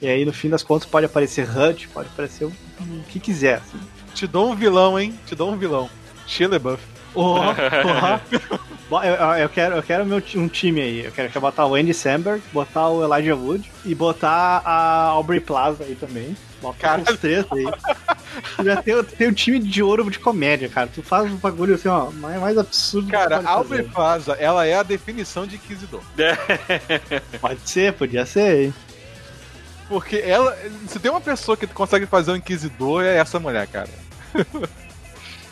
E 0.02 0.08
aí 0.08 0.24
no 0.26 0.34
fim 0.34 0.50
das 0.50 0.64
contas 0.64 0.88
pode 0.88 1.06
aparecer 1.06 1.48
Hut, 1.50 1.88
pode 1.90 2.10
aparecer 2.10 2.46
o, 2.46 2.50
o 2.80 3.04
que 3.10 3.20
quiser, 3.20 3.56
assim. 3.56 3.80
Te 4.14 4.28
dou 4.28 4.52
um 4.52 4.56
vilão, 4.56 5.00
hein? 5.00 5.18
Te 5.26 5.36
dou 5.36 5.52
um 5.52 5.58
vilão. 5.58 5.90
Shia 6.26 6.48
LaBeouf. 6.48 6.82
Oh, 7.16 7.36
oh. 8.90 9.02
Eu, 9.04 9.14
eu- 9.42 9.50
quero, 9.50 9.76
eu 9.76 9.84
quero 9.84 10.06
meu, 10.06 10.22
um 10.36 10.48
time 10.48 10.82
aí. 10.82 11.06
Eu 11.06 11.12
quero, 11.12 11.28
eu 11.28 11.32
quero 11.32 11.42
botar 11.42 11.66
o 11.66 11.74
Andy 11.76 11.94
Samberg, 11.94 12.42
botar 12.54 12.90
o 12.90 13.04
Elijah 13.04 13.36
Wood 13.36 13.70
e 13.86 13.96
botar 13.96 14.62
a 14.64 15.04
Aubrey 15.08 15.40
Plaza 15.40 15.84
aí 15.84 15.96
também. 15.96 16.36
Bota 16.62 16.78
Cara. 16.80 17.02
os 17.12 17.20
três 17.20 17.46
aí. 17.52 17.66
Já 18.64 18.82
tem, 18.82 19.04
tem 19.04 19.28
um 19.30 19.34
time 19.34 19.60
de 19.60 19.82
ouro 19.84 20.10
de 20.10 20.20
comédia, 20.20 20.70
cara. 20.70 20.90
Tu 20.94 21.02
faz 21.04 21.32
um 21.32 21.36
bagulho 21.38 21.76
assim, 21.76 21.88
ó, 21.88 22.12
mais, 22.12 22.40
mais 22.40 22.58
absurdo. 22.58 23.06
que 23.08 23.12
Cara, 23.12 23.38
pode 23.38 23.48
Aubrey. 23.48 23.84
Plaza, 23.84 24.34
ela 24.34 24.66
é 24.66 24.76
a 24.76 24.84
definição 24.84 25.46
de 25.48 25.56
inquisidor. 25.56 26.02
Pode 27.42 27.60
ser, 27.70 27.94
podia 27.94 28.26
ser, 28.26 28.66
hein? 28.66 28.74
Porque 29.88 30.18
ela. 30.18 30.58
Se 30.88 31.00
tem 31.00 31.10
uma 31.12 31.22
pessoa 31.22 31.56
que 31.58 31.66
consegue 31.68 32.06
fazer 32.06 32.32
um 32.32 32.36
inquisidor, 32.36 33.04
é 33.04 33.18
essa 33.18 33.40
mulher, 33.40 33.68
cara. 33.68 33.90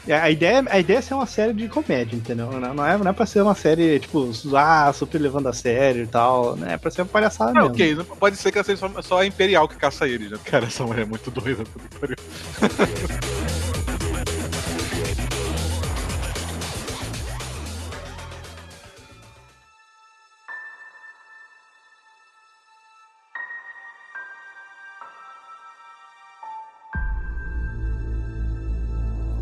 A 0.07 0.29
ideia, 0.29 0.63
a 0.69 0.77
ideia 0.79 0.99
é 0.99 1.01
ser 1.01 1.15
uma 1.15 1.25
série 1.25 1.51
de 1.51 1.67
comédia, 1.67 2.15
entendeu? 2.15 2.51
Não, 2.51 2.75
não 2.75 2.85
é, 2.85 2.95
não 2.95 3.09
é 3.09 3.11
pra 3.11 3.25
ser 3.25 3.41
uma 3.41 3.55
série, 3.55 3.99
tipo, 3.99 4.29
ah, 4.55 4.93
super 4.93 5.17
levando 5.19 5.47
a 5.47 5.53
sério 5.53 6.03
e 6.03 6.07
tal. 6.07 6.55
Né? 6.55 6.73
É 6.73 6.77
pra 6.77 6.91
ser 6.91 7.01
uma 7.01 7.07
palhaçada 7.07 7.49
Ah, 7.49 7.53
mesmo. 7.55 7.69
ok, 7.69 7.95
não- 7.95 8.05
pode 8.05 8.35
ser 8.35 8.51
que 8.51 8.63
seja 8.63 8.77
só, 8.87 9.01
só 9.01 9.21
a 9.21 9.25
Imperial 9.25 9.67
que 9.67 9.75
caça 9.77 10.07
eles, 10.07 10.29
né? 10.29 10.37
Cara, 10.45 10.67
essa 10.67 10.83
mulher 10.83 11.01
é 11.01 11.05
muito 11.05 11.31
doida. 11.31 11.63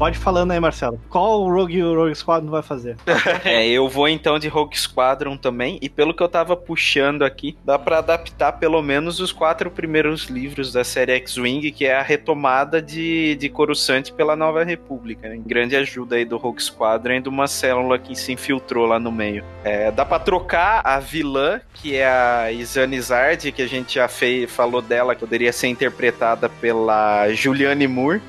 Pode 0.03 0.17
falando 0.17 0.51
aí, 0.51 0.59
Marcelo. 0.59 0.99
Qual 1.09 1.43
o 1.43 1.49
Rogue, 1.49 1.79
Rogue 1.79 2.13
Squadron 2.13 2.51
vai 2.51 2.61
fazer? 2.61 2.97
É, 3.45 3.65
eu 3.65 3.87
vou 3.87 4.07
então 4.07 4.37
de 4.37 4.47
Rogue 4.49 4.77
Squadron 4.77 5.37
também, 5.37 5.79
e 5.81 5.87
pelo 5.87 6.13
que 6.13 6.21
eu 6.21 6.27
tava 6.27 6.57
puxando 6.57 7.23
aqui, 7.23 7.57
dá 7.63 7.79
pra 7.79 7.99
adaptar 7.99 8.53
pelo 8.53 8.81
menos 8.81 9.21
os 9.21 9.31
quatro 9.31 9.71
primeiros 9.71 10.25
livros 10.25 10.73
da 10.73 10.83
série 10.83 11.13
X-Wing, 11.13 11.71
que 11.71 11.85
é 11.85 11.95
a 11.95 12.01
retomada 12.01 12.81
de, 12.81 13.35
de 13.35 13.47
Coruscant 13.47 14.11
pela 14.11 14.35
Nova 14.35 14.63
República, 14.63 15.29
né? 15.29 15.39
grande 15.45 15.75
ajuda 15.75 16.17
aí 16.17 16.25
do 16.25 16.35
Rogue 16.35 16.61
Squadron 16.61 17.13
e 17.13 17.21
de 17.21 17.29
uma 17.29 17.47
célula 17.47 17.97
que 17.97 18.13
se 18.13 18.33
infiltrou 18.33 18.85
lá 18.85 18.99
no 18.99 19.11
meio. 19.11 19.43
É, 19.63 19.89
dá 19.89 20.03
pra 20.03 20.19
trocar 20.19 20.81
a 20.83 20.99
vilã, 20.99 21.61
que 21.73 21.95
é 21.95 22.07
a 22.07 22.51
Izane 22.51 22.99
Zard, 22.99 23.51
que 23.53 23.61
a 23.61 23.67
gente 23.67 23.95
já 23.95 24.09
fei, 24.09 24.47
falou 24.47 24.81
dela, 24.81 25.15
que 25.15 25.21
poderia 25.21 25.53
ser 25.53 25.67
interpretada 25.67 26.49
pela 26.49 27.29
Julianne 27.31 27.87
Moore, 27.87 28.21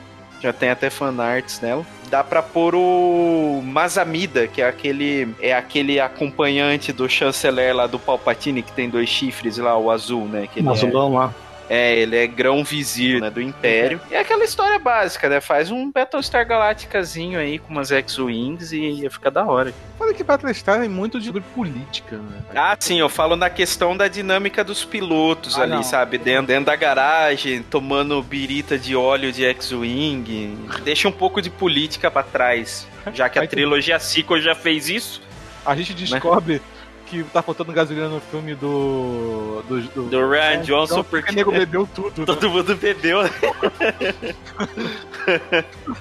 já 0.45 0.53
tem 0.53 0.69
até 0.69 0.91
fanarts 0.91 1.61
nela. 1.61 1.87
Dá 2.11 2.23
pra 2.23 2.43
pôr 2.43 2.75
o 2.75 3.63
Mazamida, 3.65 4.47
que 4.47 4.61
é 4.61 4.69
aquele 4.69 5.35
é 5.41 5.55
aquele 5.55 5.99
acompanhante 5.99 6.93
do 6.93 7.09
chanceler 7.09 7.75
lá 7.75 7.87
do 7.87 7.99
Palpatine 7.99 8.63
que 8.63 8.71
tem 8.73 8.91
dois 8.91 9.09
chifres 9.09 9.57
lá, 9.57 9.77
o 9.77 9.91
azul, 9.91 10.27
né? 10.27 10.47
Que 10.53 10.61
ele 10.61 10.67
Nossa, 10.67 10.87
é, 10.87 10.93
lá. 10.93 11.35
É, 11.69 11.97
ele 11.99 12.17
é 12.17 12.27
grão 12.27 12.63
vizir, 12.65 13.21
né, 13.21 13.31
do 13.31 13.41
Império. 13.41 14.01
E 14.11 14.15
é 14.15 14.21
aquela 14.21 14.45
história 14.45 14.79
básica, 14.79 15.29
né? 15.29 15.41
Faz 15.41 15.71
um 15.71 15.91
Battlestar 15.91 16.47
Galácticazinho 16.47 17.39
aí 17.39 17.59
com 17.59 17.71
umas 17.73 17.91
X-Wings 17.91 18.73
e 18.73 18.79
ia 19.03 19.11
ficar 19.11 19.31
da 19.31 19.45
hora. 19.45 19.73
Olha 19.99 20.13
que 20.13 20.23
Battlestar 20.23 20.83
é 20.83 20.89
muito 20.89 21.21
de 21.21 21.33
política, 21.41 22.17
né? 22.17 22.41
Ah, 22.55 22.77
sim, 22.79 22.99
eu 23.01 23.09
falo 23.09 23.37
na 23.37 23.49
questão 23.49 23.97
da 23.97 24.09
dinâmica 24.09 24.63
dos 24.63 24.85
pilotos 24.85 25.59
Ah, 25.59 25.63
ali, 25.63 25.73
não. 25.73 25.83
sabe? 25.83 26.19
Dentro, 26.19 26.47
dentro 26.47 26.67
da 26.67 26.77
garagem, 26.77 27.63
tomando 27.63 28.23
birita 28.23 28.79
de 28.79 28.95
óleo 28.95 29.33
de 29.33 29.45
X-Wing. 29.45 30.69
Deixa 30.83 31.09
um 31.09 31.13
pouco 31.13 31.41
de 31.41 31.51
política 31.51 32.11
pra 32.11 32.23
trás. 32.23 32.87
Já 33.13 33.29
que 33.29 33.39
a 33.39 33.47
trilogia 33.47 33.99
sequel 33.99 34.41
já 34.41 34.55
fez 34.55 34.89
isso. 34.89 35.23
A 35.65 35.75
gente 35.75 35.95
descobre 35.95 36.61
que 37.05 37.23
tá 37.25 37.43
faltando 37.43 37.73
gasolina 37.73 38.09
no 38.09 38.21
filme 38.21 38.55
do. 38.55 39.63
do, 39.69 39.81
do, 39.83 40.03
Do 40.05 40.29
Ryan 40.29 40.63
Johnson, 40.63 40.95
Então, 41.01 41.05
porque 41.05 41.31
o 41.31 41.35
nego 41.35 41.53
bebeu 41.53 41.89
tudo. 41.95 42.21
né? 42.21 42.27
todo 42.27 42.51
mundo 42.51 42.75
bebeu. 42.77 43.21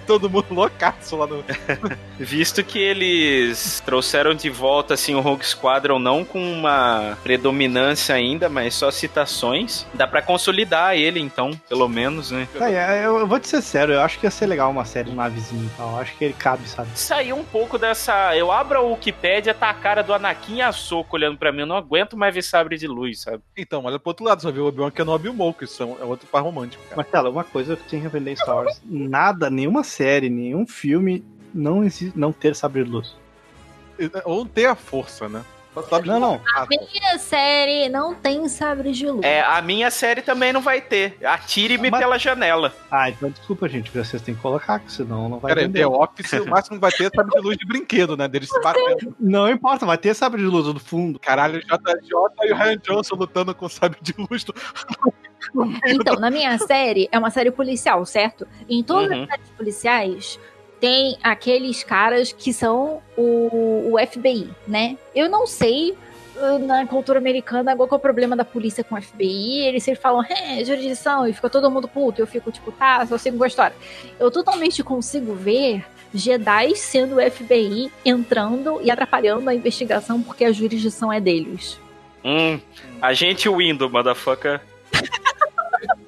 Todo 0.05 0.29
mundo 0.29 0.47
loucaço 0.51 1.15
lá 1.15 1.25
no. 1.27 1.43
Visto 2.19 2.63
que 2.63 2.77
eles 2.79 3.81
trouxeram 3.85 4.35
de 4.35 4.49
volta 4.49 4.93
assim 4.93 5.15
o 5.15 5.21
Rogue 5.21 5.45
Squadron 5.45 5.97
não 5.99 6.25
com 6.25 6.39
uma 6.39 7.17
predominância 7.23 8.15
ainda, 8.15 8.49
mas 8.49 8.73
só 8.73 8.91
citações, 8.91 9.85
dá 9.93 10.05
pra 10.05 10.21
consolidar 10.21 10.95
ele 10.95 11.19
então, 11.19 11.51
pelo 11.69 11.87
menos, 11.87 12.31
né? 12.31 12.47
É, 12.59 13.05
eu, 13.05 13.25
vou 13.25 13.39
te 13.39 13.47
ser 13.47 13.61
sério, 13.61 13.93
eu 13.93 14.01
acho 14.01 14.19
que 14.19 14.25
ia 14.25 14.31
ser 14.31 14.45
legal 14.45 14.69
uma 14.69 14.85
série 14.85 15.09
de 15.09 15.15
navezinho 15.15 15.65
e 15.65 15.77
tal. 15.77 15.91
Eu 15.91 15.99
acho 15.99 16.15
que 16.17 16.25
ele 16.25 16.33
cabe, 16.33 16.67
sabe? 16.67 16.89
Saiu 16.95 17.37
um 17.37 17.43
pouco 17.43 17.77
dessa. 17.77 18.35
Eu 18.35 18.51
abro 18.51 18.77
a 18.77 18.81
Wikipédia, 18.81 19.53
tá 19.53 19.69
a 19.69 19.73
cara 19.73 20.01
do 20.03 20.13
Anakin 20.13 20.57
e 20.57 20.61
a 20.61 20.71
Soco 20.93 21.15
olhando 21.15 21.39
pra 21.39 21.51
mim. 21.51 21.62
Eu 21.62 21.65
não 21.65 21.75
aguento 21.75 22.15
mais 22.15 22.34
ver 22.36 22.43
sabre 22.43 22.77
de 22.77 22.88
luz, 22.88 23.21
sabe? 23.21 23.41
Então, 23.58 23.84
olha 23.86 23.97
pro 23.97 24.12
outro 24.12 24.23
lado, 24.23 24.43
só 24.43 24.51
vê 24.51 24.60
o 24.60 24.67
Obi-Wan 24.67 24.91
Kenobi 24.91 25.25
e 25.25 25.29
o 25.29 25.34
Maul, 25.34 25.53
que 25.53 25.65
são, 25.65 25.97
é 25.99 26.03
outro 26.03 26.27
par 26.27 26.43
romântico, 26.43 26.84
cara. 26.84 26.97
Marcelo, 26.97 27.32
uma 27.32 27.43
coisa 27.43 27.75
que 27.75 27.89
tem 27.89 28.01
que 28.01 28.08
aprender 28.08 28.32
em 28.32 28.36
Star 28.36 28.58
Wars: 28.58 28.79
nada, 28.86 29.49
nenhuma 29.49 29.84
série, 29.84 30.29
nenhum 30.29 30.67
filme 30.67 31.25
não, 31.51 31.84
existe, 31.84 32.17
não 32.17 32.32
ter 32.32 32.56
sabre 32.56 32.84
de 32.84 32.89
luz. 32.91 33.15
Ou 34.23 34.45
ter 34.45 34.65
a 34.67 34.75
força, 34.75 35.27
né? 35.27 35.43
Não, 36.05 36.19
não. 36.19 36.41
A 36.55 36.65
minha 36.67 37.17
série 37.17 37.89
não 37.89 38.13
tem 38.13 38.47
sabre 38.47 38.91
de 38.91 39.07
luz. 39.09 39.23
É, 39.23 39.41
a 39.41 39.62
minha 39.62 39.89
série 39.89 40.21
também 40.21 40.53
não 40.53 40.62
vai 40.62 40.79
ter. 40.81 41.17
Atire-me 41.23 41.89
Mas- 41.89 41.99
pela 41.99 42.17
janela. 42.19 42.73
Ah, 42.91 43.09
então 43.09 43.29
desculpa, 43.29 43.67
gente. 43.67 43.89
Vocês 43.91 44.21
têm 44.21 44.36
que 44.36 44.41
colocar, 44.41 44.79
que 44.79 44.91
senão 44.91 45.27
não 45.27 45.39
vai 45.39 45.49
Pera 45.51 45.62
aí, 45.62 45.67
vender. 45.67 45.79
The 45.81 45.88
Office, 45.88 46.33
o 46.33 46.45
máximo 46.47 46.77
que 46.77 46.81
vai 46.81 46.91
ter 46.91 47.05
é 47.05 47.09
sabe 47.15 47.31
de 47.31 47.39
luz 47.39 47.57
de 47.57 47.65
brinquedo, 47.65 48.15
né? 48.15 48.27
Deles 48.27 48.49
se 48.49 48.62
batendo. 48.62 49.15
Não 49.19 49.49
importa, 49.49 49.86
vai 49.86 49.97
ter 49.97 50.13
sabre 50.13 50.41
de 50.41 50.47
luz 50.47 50.65
do 50.71 50.79
fundo. 50.79 51.19
Caralho, 51.19 51.57
o 51.57 51.62
JJ 51.62 52.49
e 52.49 52.51
o 52.51 52.55
Ryan 52.55 52.77
Johnson 52.77 53.15
lutando 53.15 53.55
com 53.55 53.67
sabe 53.67 53.97
de 54.01 54.13
luz. 54.17 54.43
Do... 54.43 54.53
Então, 55.86 56.15
na 56.15 56.29
minha 56.31 56.57
série, 56.57 57.09
é 57.12 57.17
uma 57.19 57.29
série 57.29 57.51
policial, 57.51 58.05
certo? 58.05 58.47
Em 58.69 58.81
todas 58.83 59.09
Uhum. 59.12 59.23
as 59.23 59.29
séries 59.29 59.49
policiais, 59.57 60.39
tem 60.84 61.17
aqueles 61.24 61.82
caras 61.82 62.34
que 62.34 62.52
são 62.52 63.02
o, 63.15 63.93
o 63.93 63.96
FBI, 64.06 64.50
né? 64.67 64.98
Eu 65.15 65.30
não 65.30 65.48
sei 65.48 65.96
uh, 66.36 66.60
na 66.60 66.86
cultura 66.86 67.19
americana 67.19 67.74
qual 67.74 67.88
que 67.88 67.93
é 67.93 67.98
o 67.98 68.00
problema 68.02 68.36
da 68.36 68.43
polícia 68.43 68.84
com 68.84 68.96
o 68.96 69.02
FBI. 69.02 69.60
Eles 69.62 69.82
sempre 69.82 70.02
falam, 70.02 70.26
é, 70.30 70.62
jurisdição, 70.65 71.26
e 71.26 71.32
fica 71.32 71.50
todo 71.50 71.72
mundo 71.72 71.88
puto. 71.88 72.22
Eu 72.22 72.28
fico 72.28 72.52
tipo, 72.52 72.69
tá, 72.74 73.06
só 73.08 73.17
sigo 73.17 73.41
a 73.41 73.48
história. 73.48 73.74
Eu 74.19 74.30
totalmente 74.30 74.84
consigo 74.84 75.34
ver 75.34 75.86
Jedi 76.13 76.76
sendo 76.76 77.15
o 77.15 77.32
FBI 77.32 77.89
entrando 78.04 78.82
e 78.84 78.91
atrapalhando 78.91 79.50
a 79.50 79.56
investigação 79.56 80.22
porque 80.22 80.43
a 80.43 80.52
jurisdição 80.52 81.13
é 81.13 81.22
deles. 81.22 81.80
Hum, 82.26 82.60
agente 83.02 83.48
Window, 83.48 83.89
motherfucker. 83.89 84.60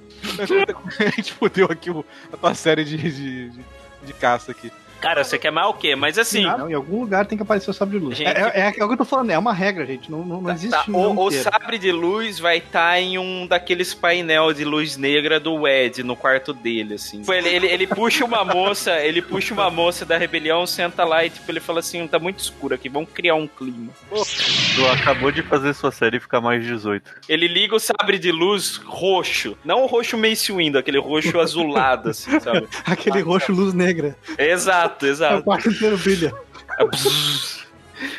A 1.00 1.10
gente 1.16 1.32
fudeu 1.32 1.68
aqui 1.72 1.90
o- 1.90 2.04
a 2.34 2.36
tua 2.36 2.54
série 2.54 2.84
de, 2.84 2.98
de, 2.98 3.50
de, 3.52 3.66
de 4.06 4.13
caça 4.13 4.52
aqui. 4.52 4.72
Cara, 5.01 5.23
você 5.23 5.38
quer 5.38 5.51
mais 5.51 5.67
o 5.67 5.73
quê? 5.73 5.95
Mas 5.95 6.17
assim, 6.17 6.43
Não, 6.43 6.69
em 6.69 6.73
algum 6.73 7.01
lugar 7.01 7.25
tem 7.25 7.38
que 7.38 7.43
aparecer 7.43 7.69
o 7.69 7.73
sabre 7.73 7.99
de 7.99 8.05
luz. 8.05 8.17
Gente- 8.17 8.27
É, 8.27 8.51
é- 8.55 8.79
é 8.79 8.84
o 8.84 8.88
que 8.88 8.93
eu 8.93 8.97
tô 8.97 9.05
falando, 9.05 9.29
é 9.31 9.38
uma 9.38 9.53
regra, 9.53 9.86
gente. 9.86 10.10
Não, 10.10 10.23
não, 10.25 10.41
não 10.41 10.51
existe 10.51 10.71
tá, 10.71 10.86
um 10.89 10.95
o, 10.95 11.23
o 11.23 11.27
inteiro. 11.27 11.43
sabre 11.43 11.77
de 11.77 11.91
luz 11.91 12.39
vai 12.39 12.58
estar 12.58 12.99
em 12.99 13.17
um 13.17 13.45
daqueles 13.47 13.93
painel 13.93 14.51
de 14.53 14.65
luz 14.65 14.97
negra 14.97 15.39
do 15.39 15.67
Ed 15.67 16.01
no 16.03 16.15
quarto 16.15 16.53
dele, 16.53 16.95
assim. 16.95 17.19
Tipo, 17.19 17.34
Ele, 17.34 17.49
ele, 17.49 17.67
ele 17.67 17.88
puxa 17.88 18.25
uma 18.25 18.43
moça, 18.43 18.99
ele 18.99 19.21
puxa 19.21 19.53
uma 19.53 19.69
moça 19.69 20.05
da 20.05 20.17
rebelião, 20.17 20.65
senta 20.65 21.03
lá 21.03 21.23
e 21.25 21.29
tipo, 21.29 21.49
ele 21.51 21.60
fala 21.60 21.79
assim, 21.79 22.08
tá 22.08 22.17
muito 22.19 22.39
escuro 22.39 22.73
aqui, 22.75 22.89
vamos 22.89 23.10
criar 23.13 23.36
um 23.36 23.47
clima. 23.47 23.91
Tu 24.10 24.86
acabou 24.88 25.31
de 25.31 25.41
fazer 25.43 25.73
sua 25.73 25.91
série 25.91 26.19
ficar 26.19 26.41
mais 26.41 26.63
18. 26.63 27.03
Ele 27.29 27.47
liga 27.47 27.75
o 27.75 27.79
sabre 27.79 28.17
de 28.17 28.31
luz 28.31 28.77
roxo, 28.77 29.58
não 29.63 29.84
o 29.84 29.86
roxo 29.86 30.17
Mace 30.17 30.51
Windu, 30.51 30.77
aquele 30.77 30.99
roxo 30.99 31.39
azulado, 31.39 32.10
assim, 32.10 32.39
sabe? 32.39 32.67
Aquele 32.86 33.21
roxo 33.21 33.51
luz 33.51 33.73
negra. 33.73 34.15
Exato, 34.38 34.85
O 34.86 35.06
exato. 35.06 35.43
quarto 35.43 35.69
inteiro 35.69 35.98
brilha. 35.98 36.34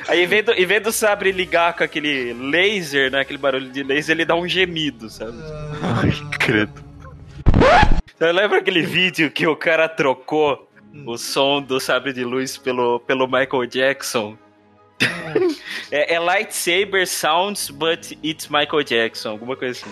Aí, 0.08 0.22
em 0.22 0.26
vez, 0.26 0.44
do, 0.44 0.52
em 0.52 0.64
vez 0.64 0.82
do 0.82 0.90
sabre 0.92 1.30
ligar 1.32 1.76
com 1.76 1.84
aquele 1.84 2.32
laser, 2.32 3.10
né? 3.10 3.20
Aquele 3.20 3.38
barulho 3.38 3.68
de 3.70 3.82
laser, 3.82 4.16
ele 4.16 4.24
dá 4.24 4.34
um 4.34 4.48
gemido, 4.48 5.10
sabe? 5.10 5.36
Ai, 5.82 6.10
credo. 6.38 6.72
Você 8.16 8.32
lembra 8.32 8.58
aquele 8.58 8.82
vídeo 8.82 9.30
que 9.30 9.46
o 9.46 9.54
cara 9.54 9.88
trocou 9.88 10.66
o 11.04 11.18
som 11.18 11.60
do 11.60 11.78
sabre 11.78 12.12
de 12.12 12.24
luz 12.24 12.56
pelo, 12.56 13.00
pelo 13.00 13.26
Michael 13.26 13.66
Jackson? 13.66 14.38
é, 15.90 16.14
é 16.14 16.18
lightsaber 16.18 17.06
sounds, 17.06 17.68
but 17.68 18.12
it's 18.24 18.48
Michael 18.48 18.82
Jackson, 18.82 19.30
alguma 19.30 19.54
coisa 19.56 19.78
assim. 19.78 19.90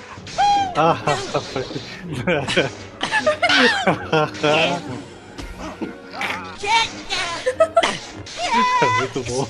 Ah, 6.24 6.54
Muito 8.98 9.20
bom. 9.22 9.46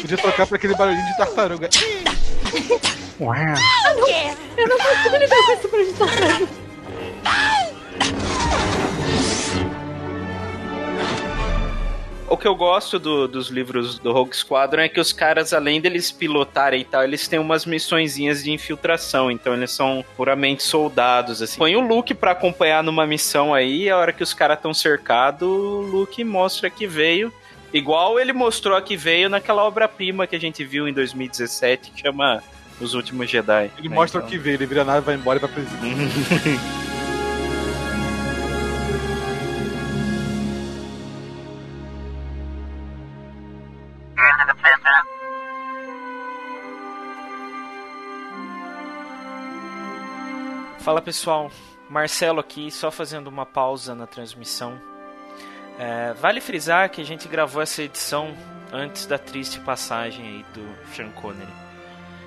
Podia 0.00 0.16
trocar 0.16 0.46
pra 0.46 0.56
aquele 0.56 0.74
barulhinho 0.74 1.06
de 1.06 1.16
tartaruga. 1.16 1.68
Eu 4.56 4.68
não 4.68 4.78
consigo 4.78 5.16
lidar 5.16 5.36
com 5.46 5.52
esse 5.52 5.68
projeto. 5.68 6.48
O 12.34 12.36
que 12.36 12.48
eu 12.48 12.54
gosto 12.56 12.98
do- 12.98 13.28
dos 13.28 13.46
livros 13.48 13.96
do 14.00 14.12
Rogue 14.12 14.34
Squadron 14.36 14.82
é 14.82 14.88
que 14.88 14.98
os 14.98 15.12
caras, 15.12 15.52
além 15.52 15.80
deles 15.80 16.10
pilotarem 16.10 16.80
e 16.80 16.84
tal, 16.84 17.04
eles 17.04 17.28
têm 17.28 17.38
umas 17.38 17.64
missõezinhas 17.64 18.42
de 18.42 18.50
infiltração. 18.50 19.30
Então 19.30 19.54
eles 19.54 19.70
são 19.70 20.04
puramente 20.16 20.64
soldados, 20.64 21.40
assim. 21.40 21.56
Põe 21.56 21.76
o 21.76 21.80
Luke 21.80 22.12
pra 22.12 22.32
acompanhar 22.32 22.82
numa 22.82 23.06
missão 23.06 23.54
aí, 23.54 23.88
a 23.88 23.96
hora 23.96 24.12
que 24.12 24.20
os 24.24 24.34
caras 24.34 24.56
estão 24.56 24.74
cercados, 24.74 25.46
o 25.46 25.80
Luke 25.82 26.24
mostra 26.24 26.68
que 26.68 26.88
veio. 26.88 27.32
Igual 27.72 28.18
ele 28.18 28.32
mostrou 28.32 28.82
que 28.82 28.96
veio 28.96 29.28
naquela 29.28 29.62
obra-prima 29.62 30.26
que 30.26 30.34
a 30.34 30.40
gente 30.40 30.64
viu 30.64 30.88
em 30.88 30.92
2017, 30.92 31.92
que 31.92 32.00
chama 32.00 32.42
Os 32.80 32.94
Últimos 32.94 33.30
Jedi. 33.30 33.70
Ele 33.78 33.88
né? 33.88 33.94
mostra 33.94 34.18
Então- 34.18 34.28
o 34.28 34.30
que 34.32 34.36
vê, 34.38 34.54
ele 34.54 34.66
vira 34.66 34.82
a 34.82 34.84
nave, 34.84 35.06
vai 35.06 35.14
embora 35.14 35.38
e 35.38 35.40
vai 35.40 35.50
presídio. 35.50 35.78
Fala 50.84 51.00
pessoal, 51.00 51.50
Marcelo 51.88 52.40
aqui, 52.40 52.70
só 52.70 52.90
fazendo 52.90 53.28
uma 53.28 53.46
pausa 53.46 53.94
na 53.94 54.06
transmissão. 54.06 54.78
É, 55.78 56.12
vale 56.12 56.42
frisar 56.42 56.90
que 56.90 57.00
a 57.00 57.04
gente 57.04 57.26
gravou 57.26 57.62
essa 57.62 57.82
edição 57.82 58.36
antes 58.70 59.06
da 59.06 59.16
triste 59.16 59.58
passagem 59.60 60.26
aí 60.26 60.44
do 60.52 60.94
Sean 60.94 61.10
Connery. 61.12 61.50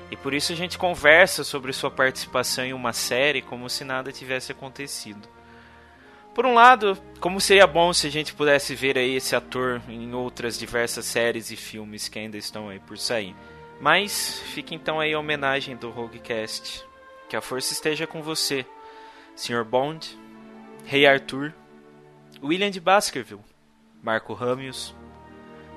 E 0.10 0.16
por 0.16 0.34
isso 0.34 0.54
a 0.54 0.56
gente 0.56 0.76
conversa 0.76 1.44
sobre 1.44 1.72
sua 1.72 1.92
participação 1.92 2.66
em 2.66 2.74
uma 2.74 2.94
série 2.94 3.44
como 3.44 3.70
se 3.70 3.84
nada 3.84 4.12
tivesse 4.12 4.52
acontecido. 4.52 5.30
Por 6.34 6.44
um 6.44 6.56
lado, 6.56 6.98
como 7.20 7.40
seria 7.40 7.68
bom 7.68 7.94
se 7.94 8.08
a 8.08 8.12
gente 8.12 8.34
pudesse 8.34 8.74
ver 8.74 8.98
aí 8.98 9.18
esse 9.18 9.36
ator 9.36 9.80
em 9.88 10.16
outras 10.16 10.58
diversas 10.58 11.06
séries 11.06 11.52
e 11.52 11.56
filmes 11.56 12.10
que 12.10 12.18
ainda 12.18 12.38
estão 12.40 12.70
aí 12.70 12.80
por 12.80 12.98
sair. 12.98 13.36
Mas 13.80 14.40
fica 14.56 14.74
então 14.74 15.00
aí 15.00 15.14
a 15.14 15.20
homenagem 15.20 15.76
do 15.76 15.92
Roguecast. 15.92 16.88
Que 17.30 17.36
a 17.36 17.42
força 17.42 17.74
esteja 17.74 18.08
com 18.08 18.22
você, 18.22 18.66
Sr. 19.36 19.64
Bond, 19.64 20.18
Rei 20.86 21.06
Arthur, 21.06 21.54
William 22.42 22.70
de 22.70 22.80
Baskerville, 22.80 23.44
Marco 24.02 24.34
Ramius, 24.34 24.96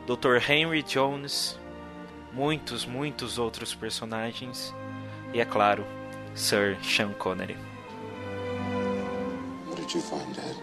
Dr. 0.07 0.37
Henry 0.49 0.83
Jones, 0.83 1.59
muitos, 2.33 2.87
muitos 2.87 3.39
outros 3.39 3.75
personagens 3.75 4.75
e, 5.33 5.41
é 5.41 5.45
claro, 5.45 5.85
Sir 6.35 6.77
Sean 6.83 7.13
Connery. 7.15 7.57
What 9.67 9.77
did 9.81 9.93
you 9.93 10.01
find, 10.01 10.35
Dad? 10.35 10.57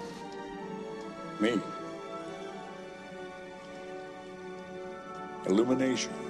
Me. 1.39 1.61
Illumination. 5.47 6.26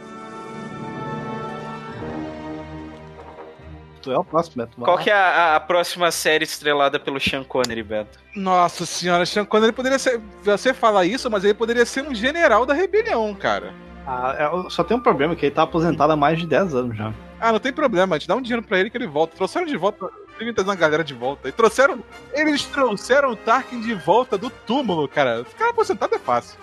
Tu 4.08 4.12
é 4.14 4.18
o 4.18 4.24
próximo, 4.24 4.64
Beto. 4.64 4.78
Qual 4.80 4.98
que 4.98 5.10
é 5.10 5.14
a, 5.14 5.58
a 5.58 5.60
próxima 5.60 6.10
série 6.12 6.46
estrelada 6.46 6.98
pelo 6.98 7.20
Sean 7.20 7.44
Connery, 7.44 7.84
Beto? 7.84 8.18
Nossa 8.34 8.86
senhora, 8.86 9.26
Sean 9.26 9.44
Connery 9.44 9.74
poderia 9.74 10.00
ser. 10.00 10.22
Você 10.44 10.74
fala 10.74 11.06
isso, 11.06 11.30
mas 11.30 11.44
ele 11.44 11.54
poderia 11.54 11.86
ser 11.86 12.08
um 12.08 12.16
general 12.16 12.66
da 12.66 12.74
rebelião, 12.74 13.36
cara. 13.36 13.74
Ah, 14.08 14.34
é, 14.40 14.70
só 14.70 14.82
tem 14.82 14.96
um 14.96 15.02
problema, 15.02 15.36
que 15.36 15.48
ele 15.48 15.54
tá 15.54 15.64
aposentado 15.64 16.14
há 16.14 16.16
mais 16.16 16.40
de 16.40 16.48
10 16.48 16.74
anos 16.74 16.96
já. 16.98 17.14
Ah, 17.38 17.52
não 17.52 17.60
tem 17.60 17.74
problema, 17.74 18.16
a 18.16 18.18
gente 18.18 18.30
dá 18.30 18.36
um 18.38 18.42
dinheiro 18.42 18.66
pra 18.66 18.80
ele 18.80 18.90
que 18.90 18.98
ele 18.98 19.08
volta. 19.08 19.36
Trouxeram 19.36 19.66
de 19.66 19.76
volta. 19.76 20.08
Tem 20.40 20.54
trazer 20.54 20.70
uma 20.70 20.76
galera 20.76 21.04
de 21.04 21.14
volta. 21.14 21.50
E 21.50 21.52
trouxeram. 21.52 22.02
Eles 22.32 22.64
trouxeram 22.64 23.32
o 23.32 23.36
Tarkin 23.36 23.82
de 23.82 23.94
volta 23.94 24.38
do 24.38 24.50
túmulo, 24.50 25.06
cara. 25.10 25.44
Ficar 25.44 25.72
aposentado 25.72 26.16
é 26.16 26.20
fácil. 26.20 26.58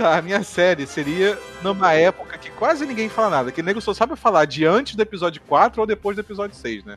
Tá, 0.00 0.16
a 0.16 0.22
minha 0.22 0.42
série 0.42 0.86
seria 0.86 1.38
numa 1.62 1.92
época 1.92 2.38
que 2.38 2.50
quase 2.52 2.86
ninguém 2.86 3.10
fala 3.10 3.28
nada. 3.28 3.52
Que 3.52 3.60
o 3.60 3.64
nego 3.64 3.82
só 3.82 3.92
sabe 3.92 4.16
falar 4.16 4.46
de 4.46 4.64
antes 4.64 4.94
do 4.94 5.02
episódio 5.02 5.42
4 5.46 5.78
ou 5.78 5.86
depois 5.86 6.16
do 6.16 6.20
episódio 6.20 6.56
6, 6.56 6.84
né? 6.86 6.96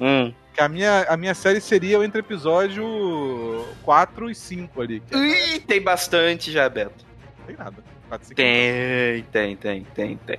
Hum. 0.00 0.32
Que 0.52 0.60
a 0.60 0.68
minha, 0.68 1.02
a 1.08 1.16
minha 1.16 1.34
série 1.34 1.60
seria 1.60 1.96
entre 2.04 2.20
episódio 2.20 3.64
4 3.82 4.30
e 4.30 4.34
5 4.36 4.80
ali. 4.80 5.00
Que 5.00 5.16
é- 5.16 5.56
Ih, 5.56 5.60
tem 5.62 5.82
bastante 5.82 6.52
já, 6.52 6.68
Beto. 6.68 7.04
não 7.40 7.46
tem 7.46 7.56
nada. 7.56 7.76
4 8.08 8.24
e 8.24 8.28
5 8.28 8.36
Tem, 8.36 9.22
tem, 9.32 9.56
tem, 9.56 9.84
tem, 9.92 10.16
tem. 10.18 10.38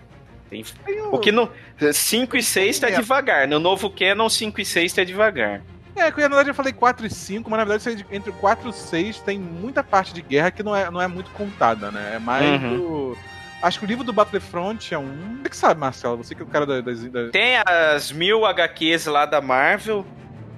Tem. 0.49 0.63
tem 0.85 1.01
o- 1.01 1.15
O 1.15 1.19
que 1.19 1.33
não. 1.33 1.49
5 1.91 2.37
e 2.37 2.43
6 2.43 2.79
tá 2.79 2.87
É. 2.87 2.91
devagar. 2.95 3.45
No 3.45 3.59
novo 3.59 3.89
Canon, 3.89 4.29
5 4.29 4.61
e 4.61 4.65
6 4.65 4.93
tá 4.93 5.03
devagar. 5.03 5.61
É, 5.95 6.11
que 6.11 6.21
na 6.21 6.27
verdade 6.27 6.49
eu 6.49 6.53
falei 6.55 6.73
4 6.73 7.05
e 7.05 7.09
5, 7.09 7.49
mas 7.49 7.57
na 7.57 7.63
verdade 7.65 8.05
entre 8.11 8.29
o 8.29 8.33
4 8.33 8.67
e 8.67 8.69
o 8.69 8.73
6 8.73 9.19
tem 9.21 9.39
muita 9.39 9.83
parte 9.83 10.13
de 10.13 10.21
guerra 10.21 10.51
que 10.51 10.61
não 10.61 10.75
é, 10.75 10.89
não 10.91 11.01
é 11.01 11.07
muito 11.07 11.31
contada, 11.31 11.89
né? 11.91 12.13
É 12.15 12.19
mais 12.19 12.61
Uhum. 12.61 12.77
do. 12.77 13.17
Acho 13.61 13.79
que 13.79 13.85
o 13.85 13.87
livro 13.87 14.03
do 14.03 14.11
Battlefront 14.13 14.93
é 14.93 14.97
um. 14.99 15.39
Você 15.41 15.49
que 15.49 15.55
sabe, 15.57 15.79
Marcelo? 15.79 16.17
Você 16.17 16.35
que 16.35 16.41
é 16.41 16.45
o 16.45 16.47
cara 16.47 16.65
da- 16.65 16.81
das. 16.81 17.03
das... 17.05 17.31
Tem 17.31 17.55
as 17.65 18.11
mil 18.11 18.45
HQs 18.45 19.05
lá 19.07 19.25
da 19.25 19.39
Marvel, 19.41 20.05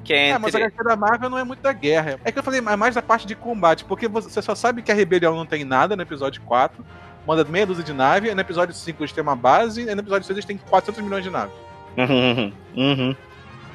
que 0.03 0.11
é 0.13 0.29
É, 0.29 0.37
mas 0.37 0.55
a 0.55 0.59
entre. 0.59 0.73
HQ 0.75 0.83
da 0.83 0.95
Marvel 0.95 1.29
não 1.29 1.37
é 1.37 1.43
muito 1.43 1.61
da 1.61 1.71
guerra. 1.71 2.19
É 2.25 2.31
que 2.31 2.39
eu 2.39 2.43
falei 2.43 2.59
é 2.59 2.75
mais 2.75 2.95
da 2.95 3.01
parte 3.01 3.27
de 3.27 3.35
combate, 3.35 3.85
porque 3.85 4.07
você 4.07 4.41
só 4.41 4.55
sabe 4.55 4.81
que 4.81 4.91
a 4.91 4.95
rebelião 4.95 5.35
não 5.35 5.45
tem 5.45 5.63
nada 5.63 5.95
no 5.95 6.01
episódio 6.01 6.41
4. 6.41 6.83
manda 7.27 7.43
meia 7.43 7.65
dúzia 7.65 7.83
de 7.83 7.91
nave, 7.93 8.33
no 8.33 8.41
episódio 8.41 8.73
5 8.73 9.01
eles 9.03 9.11
têm 9.11 9.21
uma 9.21 9.35
base, 9.35 9.81
e 9.81 9.93
no 9.93 9.99
episódio 10.01 10.25
6 10.25 10.37
eles 10.37 10.45
têm 10.45 10.57
400 10.57 11.01
milhões 11.03 11.23
de 11.23 11.29
naves. 11.29 11.53
Uhum, 11.97 12.53
uhum. 12.75 13.15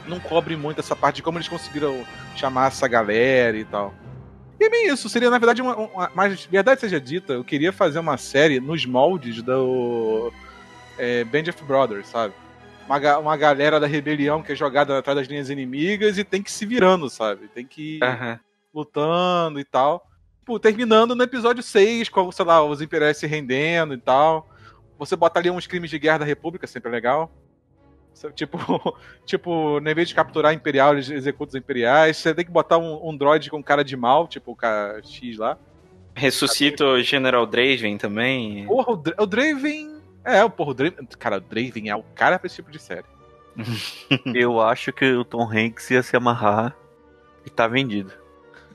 Não 0.06 0.18
cobre 0.20 0.56
muito 0.56 0.80
essa 0.80 0.96
parte 0.96 1.16
de 1.16 1.22
como 1.22 1.38
eles 1.38 1.48
conseguiram 1.48 2.04
chamar 2.36 2.68
essa 2.68 2.88
galera 2.88 3.56
e 3.56 3.64
tal. 3.64 3.94
E 4.60 4.64
é 4.64 4.70
bem 4.70 4.88
isso, 4.88 5.08
seria 5.08 5.30
na 5.30 5.38
verdade 5.38 5.60
uma, 5.62 5.76
uma- 5.76 6.10
Mas, 6.14 6.44
verdade 6.46 6.80
seja 6.80 7.00
dita, 7.00 7.32
eu 7.32 7.44
queria 7.44 7.72
fazer 7.72 7.98
uma 7.98 8.16
série 8.16 8.60
nos 8.60 8.84
moldes 8.86 9.42
do. 9.42 10.32
É, 10.98 11.24
Band 11.24 11.44
of 11.48 11.64
Brothers, 11.64 12.06
sabe? 12.08 12.34
Uma, 12.86 13.18
uma 13.18 13.36
galera 13.36 13.80
da 13.80 13.86
rebelião 13.86 14.42
que 14.42 14.52
é 14.52 14.54
jogada 14.56 14.98
atrás 14.98 15.16
das 15.18 15.26
linhas 15.28 15.48
inimigas 15.50 16.18
e 16.18 16.24
tem 16.24 16.42
que 16.42 16.50
ir 16.50 16.52
se 16.52 16.66
virando, 16.66 17.08
sabe? 17.08 17.48
Tem 17.48 17.64
que 17.66 17.96
ir 17.98 18.04
Aham. 18.04 18.38
lutando 18.74 19.58
e 19.58 19.64
tal. 19.64 20.06
Pô, 20.44 20.58
terminando 20.58 21.14
no 21.14 21.22
episódio 21.22 21.62
6, 21.62 22.08
com, 22.08 22.30
sei 22.32 22.44
lá, 22.44 22.62
os 22.64 22.82
imperiais 22.82 23.16
se 23.16 23.26
rendendo 23.26 23.94
e 23.94 23.98
tal. 23.98 24.48
Você 24.98 25.16
bota 25.16 25.38
ali 25.40 25.50
uns 25.50 25.66
crimes 25.66 25.90
de 25.90 25.98
guerra 25.98 26.18
da 26.18 26.24
República, 26.24 26.66
sempre 26.66 26.88
é 26.90 26.92
legal. 26.92 27.32
Tipo, 28.34 28.96
tipo, 29.26 29.78
em 29.78 29.94
vez 29.94 30.08
de 30.08 30.14
capturar 30.14 30.52
imperial, 30.54 30.92
eles 30.94 31.10
executam 31.10 31.48
os 31.50 31.54
imperiais. 31.54 32.16
Você 32.16 32.34
tem 32.34 32.44
que 32.44 32.50
botar 32.50 32.78
um, 32.78 33.08
um 33.08 33.16
droid 33.16 33.50
com 33.50 33.62
cara 33.62 33.82
de 33.84 33.96
mal, 33.96 34.28
tipo 34.28 34.52
o 34.52 34.56
cara 34.56 35.00
X 35.02 35.38
lá. 35.38 35.58
Ressuscita 36.14 36.84
o 36.84 37.02
General 37.02 37.46
Draven 37.46 37.96
também. 37.98 38.66
Porra, 38.66 38.92
o, 38.92 38.96
Dra- 38.96 39.14
o 39.18 39.26
Draven. 39.26 40.00
É, 40.24 40.46
porra, 40.48 40.70
o 40.70 40.74
Draven. 40.74 41.06
Cara, 41.18 41.38
o 41.38 41.40
Draven 41.40 41.88
é 41.90 41.96
o 41.96 42.02
cara 42.14 42.38
pra 42.38 42.46
esse 42.46 42.56
tipo 42.56 42.70
de 42.70 42.78
série. 42.78 43.06
Eu 44.34 44.60
acho 44.60 44.92
que 44.92 45.04
o 45.12 45.24
Tom 45.24 45.42
Hanks 45.50 45.90
ia 45.90 46.02
se 46.02 46.16
amarrar 46.16 46.76
e 47.46 47.50
tá 47.50 47.66
vendido. 47.66 48.12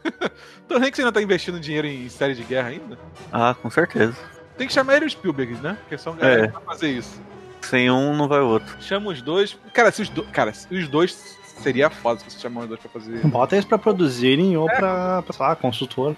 Tom 0.68 0.76
Hanks 0.78 1.00
ainda 1.00 1.12
tá 1.12 1.22
investindo 1.22 1.60
dinheiro 1.60 1.88
em 1.88 2.10
série 2.10 2.34
de 2.34 2.44
guerra 2.44 2.70
ainda? 2.70 2.98
Ah, 3.32 3.56
com 3.60 3.70
certeza. 3.70 4.16
Tem 4.58 4.68
que 4.68 4.74
chamar 4.74 4.96
ele 4.98 5.06
o 5.06 5.10
Spielberg, 5.10 5.54
né? 5.56 5.78
Porque 5.82 5.98
são 5.98 6.16
galera 6.16 6.44
É. 6.46 6.48
que 6.48 6.54
vai 6.54 6.64
fazer 6.64 6.90
isso. 6.90 7.22
Sem 7.62 7.92
um 7.92 8.16
não 8.16 8.28
vai 8.28 8.40
o 8.40 8.48
outro. 8.48 8.76
Chama 8.82 9.12
os 9.12 9.22
dois. 9.22 9.58
Cara, 9.74 9.92
se 9.92 10.02
os, 10.02 10.10
do... 10.10 10.24
cara, 10.24 10.54
se 10.54 10.74
os 10.74 10.88
dois 10.88 11.38
seria 11.62 11.90
foda 11.90 12.20
se 12.20 12.32
você 12.32 12.40
chamar 12.40 12.62
os 12.62 12.68
dois 12.68 12.80
pra 12.80 12.90
fazer. 12.90 13.26
Bota 13.28 13.56
eles 13.56 13.66
pra 13.66 13.78
produzirem 13.78 14.56
ou 14.56 14.68
pra, 14.68 15.22
pra 15.22 15.34
sei 15.34 15.46
lá, 15.46 15.56
consultor. 15.56 16.16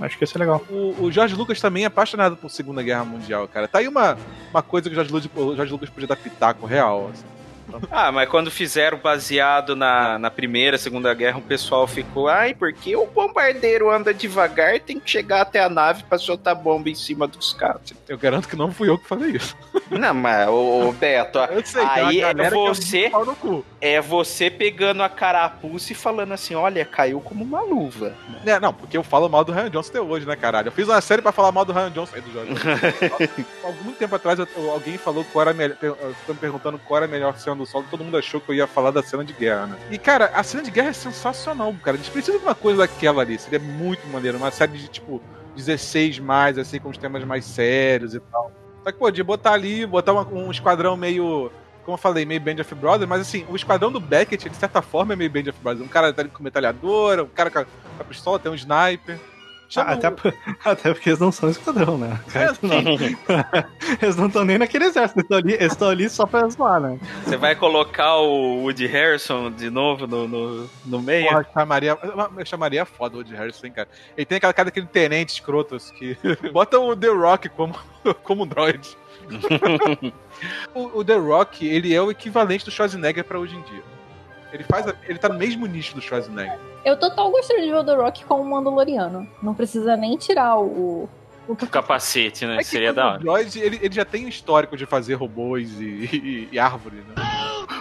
Acho 0.00 0.16
que 0.16 0.22
ia 0.22 0.28
ser 0.28 0.38
legal. 0.38 0.62
O, 0.70 1.04
o 1.04 1.10
George 1.10 1.34
Lucas 1.34 1.60
também 1.60 1.82
é 1.82 1.86
apaixonado 1.86 2.36
por 2.36 2.50
Segunda 2.50 2.82
Guerra 2.82 3.04
Mundial, 3.04 3.48
cara. 3.48 3.66
Tá 3.66 3.78
aí 3.78 3.88
uma, 3.88 4.16
uma 4.50 4.62
coisa 4.62 4.88
que 4.88 4.92
o 4.92 4.94
George, 4.94 5.12
Lucas, 5.12 5.30
o 5.34 5.56
George 5.56 5.72
Lucas 5.72 5.90
podia 5.90 6.06
dar 6.06 6.16
pitaco 6.16 6.66
real. 6.66 7.10
assim. 7.12 7.37
Ah, 7.90 8.10
mas 8.12 8.28
quando 8.28 8.50
fizeram 8.50 8.98
baseado 8.98 9.76
na, 9.76 10.18
na 10.18 10.30
Primeira, 10.30 10.78
Segunda 10.78 11.12
Guerra, 11.14 11.38
o 11.38 11.42
pessoal 11.42 11.86
ficou, 11.86 12.28
ai, 12.28 12.54
porque 12.54 12.94
o 12.96 13.06
bombardeiro 13.06 13.90
anda 13.90 14.12
devagar 14.14 14.74
e 14.74 14.80
tem 14.80 14.98
que 14.98 15.10
chegar 15.10 15.42
até 15.42 15.62
a 15.62 15.68
nave 15.68 16.02
pra 16.04 16.18
soltar 16.18 16.54
bomba 16.54 16.88
em 16.88 16.94
cima 16.94 17.26
dos 17.26 17.52
caras. 17.52 17.80
Eu 18.08 18.16
garanto 18.18 18.48
que 18.48 18.56
não 18.56 18.72
fui 18.72 18.88
eu 18.88 18.98
que 18.98 19.06
falei 19.06 19.32
isso. 19.32 19.56
Não, 19.90 20.14
mas, 20.14 20.48
ô, 20.48 20.88
ô, 20.88 20.92
Beto, 20.92 21.38
Eu 21.38 21.64
sei, 21.64 21.82
aí 21.84 22.20
é 22.20 22.30
é 22.30 22.50
você, 22.50 23.10
é 23.80 24.00
você 24.00 24.50
pegando 24.50 25.02
a 25.02 25.08
carapuça 25.08 25.92
e 25.92 25.94
falando 25.94 26.32
assim, 26.32 26.54
olha, 26.54 26.84
caiu 26.84 27.20
como 27.20 27.44
uma 27.44 27.60
luva. 27.62 28.14
É, 28.46 28.58
não, 28.60 28.72
porque 28.72 28.96
eu 28.96 29.02
falo 29.02 29.28
mal 29.28 29.44
do 29.44 29.52
Ryan 29.52 29.70
Johnson 29.70 29.90
até 29.90 30.00
hoje, 30.00 30.26
né, 30.26 30.36
caralho? 30.36 30.68
Eu 30.68 30.72
fiz 30.72 30.86
uma 30.88 31.00
série 31.00 31.22
pra 31.22 31.32
falar 31.32 31.52
mal 31.52 31.64
do 31.64 31.72
Ryan 31.72 31.90
Johnson 31.90 32.16
e 32.16 32.20
do 32.20 32.30
Lucas. 32.40 32.62
Algum 33.62 33.92
tempo 33.92 34.14
atrás 34.14 34.38
eu- 34.38 34.70
alguém 34.70 34.96
falou 34.98 35.24
qual 35.32 35.42
era 35.42 35.50
a 35.50 35.54
melhor. 35.54 35.76
Ficou 35.76 36.34
me 36.34 36.40
perguntando 36.40 36.78
qual 36.78 36.98
era 36.98 37.06
a 37.06 37.08
melhor 37.08 37.36
cena 37.38 37.57
do 37.58 37.66
solo. 37.66 37.84
Todo 37.90 38.02
mundo 38.04 38.16
achou 38.16 38.40
que 38.40 38.50
eu 38.50 38.54
ia 38.54 38.66
falar 38.66 38.90
da 38.90 39.02
cena 39.02 39.24
de 39.24 39.32
guerra, 39.32 39.66
né? 39.66 39.78
E, 39.90 39.98
cara, 39.98 40.26
a 40.34 40.42
cena 40.42 40.62
de 40.62 40.70
guerra 40.70 40.88
é 40.88 40.92
sensacional, 40.92 41.74
cara. 41.82 41.96
A 41.96 41.98
gente 42.00 42.10
precisa 42.10 42.38
de 42.38 42.44
uma 42.44 42.54
coisa 42.54 42.78
daquela 42.78 43.22
ali. 43.22 43.38
Seria 43.38 43.58
muito 43.58 44.06
maneiro. 44.08 44.38
Uma 44.38 44.50
série 44.50 44.78
de, 44.78 44.88
tipo, 44.88 45.20
16 45.56 46.18
mais, 46.18 46.56
assim, 46.58 46.78
com 46.78 46.88
os 46.88 46.96
temas 46.98 47.24
mais 47.24 47.44
sérios 47.44 48.14
e 48.14 48.20
tal. 48.20 48.52
Só 48.84 48.92
que, 48.92 48.98
pô, 48.98 49.10
de 49.10 49.22
botar 49.22 49.52
ali, 49.52 49.84
botar 49.84 50.12
uma- 50.12 50.26
um 50.26 50.50
esquadrão 50.50 50.96
meio. 50.96 51.50
Como 51.84 51.94
eu 51.94 51.98
falei, 51.98 52.24
meio 52.26 52.40
Band 52.40 52.60
of 52.60 52.74
Brothers, 52.74 53.08
mas 53.08 53.22
assim, 53.22 53.46
o 53.48 53.56
esquadrão 53.56 53.90
do 53.90 53.98
Beckett, 53.98 54.48
de 54.50 54.56
certa 54.56 54.82
forma, 54.82 55.14
é 55.14 55.16
meio 55.16 55.30
Band 55.30 55.48
of 55.50 55.58
Brothers. 55.62 55.84
Um 55.86 55.88
cara 55.88 56.12
tá 56.12 56.22
com 56.24 56.42
metralhadora, 56.42 57.24
um 57.24 57.28
cara 57.28 57.50
com 57.50 57.60
a 57.60 58.04
pistola, 58.04 58.38
tem 58.38 58.52
um 58.52 58.54
sniper. 58.54 59.18
Chama 59.68 59.90
Ah, 59.90 59.94
até, 59.94 60.08
o- 60.08 60.12
por- 60.12 60.34
até 60.64 60.94
porque 60.94 61.10
eles 61.10 61.18
não 61.20 61.30
são 61.30 61.50
esquadrão, 61.50 61.98
né? 61.98 62.18
É, 62.34 62.48
Eles 64.02 64.16
não 64.16 64.26
estão 64.28 64.44
nem 64.44 64.56
naquele 64.58 64.86
exército, 64.86 65.18
eles 65.20 65.24
estão 65.24 65.38
ali, 65.38 65.52
eles 65.54 65.72
estão 65.72 65.88
ali 65.88 66.08
só 66.08 66.24
pra 66.26 66.48
zoar, 66.48 66.80
né? 66.80 66.98
Você 67.24 67.36
vai 67.36 67.54
colocar 67.54 68.16
o 68.16 68.62
Woody 68.62 68.86
Harrison 68.86 69.50
de 69.50 69.68
novo 69.70 70.06
no, 70.06 70.26
no, 70.26 70.70
no 70.86 71.02
meio? 71.02 71.26
Porra, 71.28 71.40
eu 71.46 71.52
chamaria, 71.52 71.98
eu 72.38 72.46
chamaria 72.46 72.84
foda 72.86 73.14
o 73.16 73.18
Woody 73.18 73.34
Harrison, 73.34 73.66
hein, 73.66 73.72
cara. 73.72 73.88
Ele 74.16 74.24
tem 74.24 74.36
aquela 74.38 74.52
cara 74.52 74.66
daquele 74.66 74.86
tenente 74.86 75.32
escroto 75.34 75.74
assim, 75.76 75.94
que. 75.94 76.16
Bota 76.52 76.78
o 76.78 76.96
The 76.96 77.08
Rock 77.08 77.48
como, 77.50 77.74
como 78.22 78.46
droid. 78.46 78.96
o, 80.74 80.98
o 81.00 81.04
The 81.04 81.16
Rock, 81.16 81.66
ele 81.66 81.94
é 81.94 82.00
o 82.00 82.10
equivalente 82.10 82.64
do 82.64 82.70
Schwarzenegger 82.70 83.24
pra 83.24 83.38
hoje 83.38 83.56
em 83.56 83.62
dia. 83.62 83.82
Ele 84.52 84.64
faz. 84.64 84.86
a- 84.86 84.94
ele 85.08 85.18
tá 85.18 85.28
no 85.28 85.38
mesmo 85.38 85.66
nicho 85.66 85.94
do 85.94 86.00
Schwarzenegger. 86.00 86.58
Eu 86.84 86.96
total 86.98 87.30
gostaria 87.30 87.62
de 87.64 87.70
ver 87.70 87.76
o 87.76 87.84
The 87.84 87.94
Rock 87.94 88.24
como 88.24 88.44
Mandaloriano. 88.44 89.28
Não 89.42 89.54
precisa 89.54 89.96
nem 89.96 90.16
tirar 90.16 90.58
o. 90.58 90.64
o... 90.66 91.08
O 91.48 91.56
capacete, 91.56 92.44
né? 92.44 92.56
É 92.56 92.58
que 92.58 92.64
Seria 92.64 92.92
da 92.92 93.06
hora. 93.12 93.18
droid, 93.20 93.58
ele, 93.58 93.78
ele 93.82 93.94
já 93.94 94.04
tem 94.04 94.26
um 94.26 94.28
histórico 94.28 94.76
de 94.76 94.84
fazer 94.84 95.14
robôs 95.14 95.80
e, 95.80 95.84
e, 95.84 96.48
e 96.52 96.58
árvores, 96.58 96.98
né? 97.06 97.14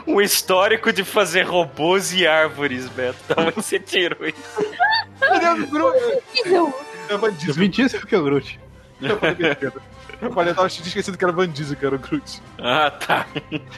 Um 0.07 0.21
histórico 0.21 0.93
de 0.93 1.03
fazer 1.03 1.41
robôs 1.41 2.13
e 2.13 2.25
árvores, 2.25 2.87
Beto. 2.87 3.17
Da 3.27 3.41
onde 3.41 3.51
você 3.55 3.77
tirou 3.77 4.25
isso? 4.25 4.61
Ele 5.21 5.45
é 5.45 5.53
o 5.53 5.67
Groot. 5.67 5.97
Horrível. 6.37 6.73
É 7.09 7.15
o 7.15 7.17
Van 7.17 7.27
Eu 7.27 7.31
Diesel. 7.33 7.55
me 7.57 7.67
disse 7.67 8.05
que 8.05 8.15
é 8.15 8.17
o 8.17 8.23
Groot. 8.23 8.57
Eu 9.01 9.17
falei 9.17 9.35
besteira. 9.35 9.73
Eu 10.21 10.31
falei, 10.33 10.51
eu 10.51 10.55
tava 10.55 10.67
esquecendo 10.67 11.17
que 11.17 11.23
era 11.23 11.31
Van 11.31 11.47
Diesel, 11.47 11.77
que 11.77 11.85
era 11.85 11.95
o 11.95 11.99
Groot. 11.99 12.41
Ah, 12.57 12.89
tá. 12.91 13.27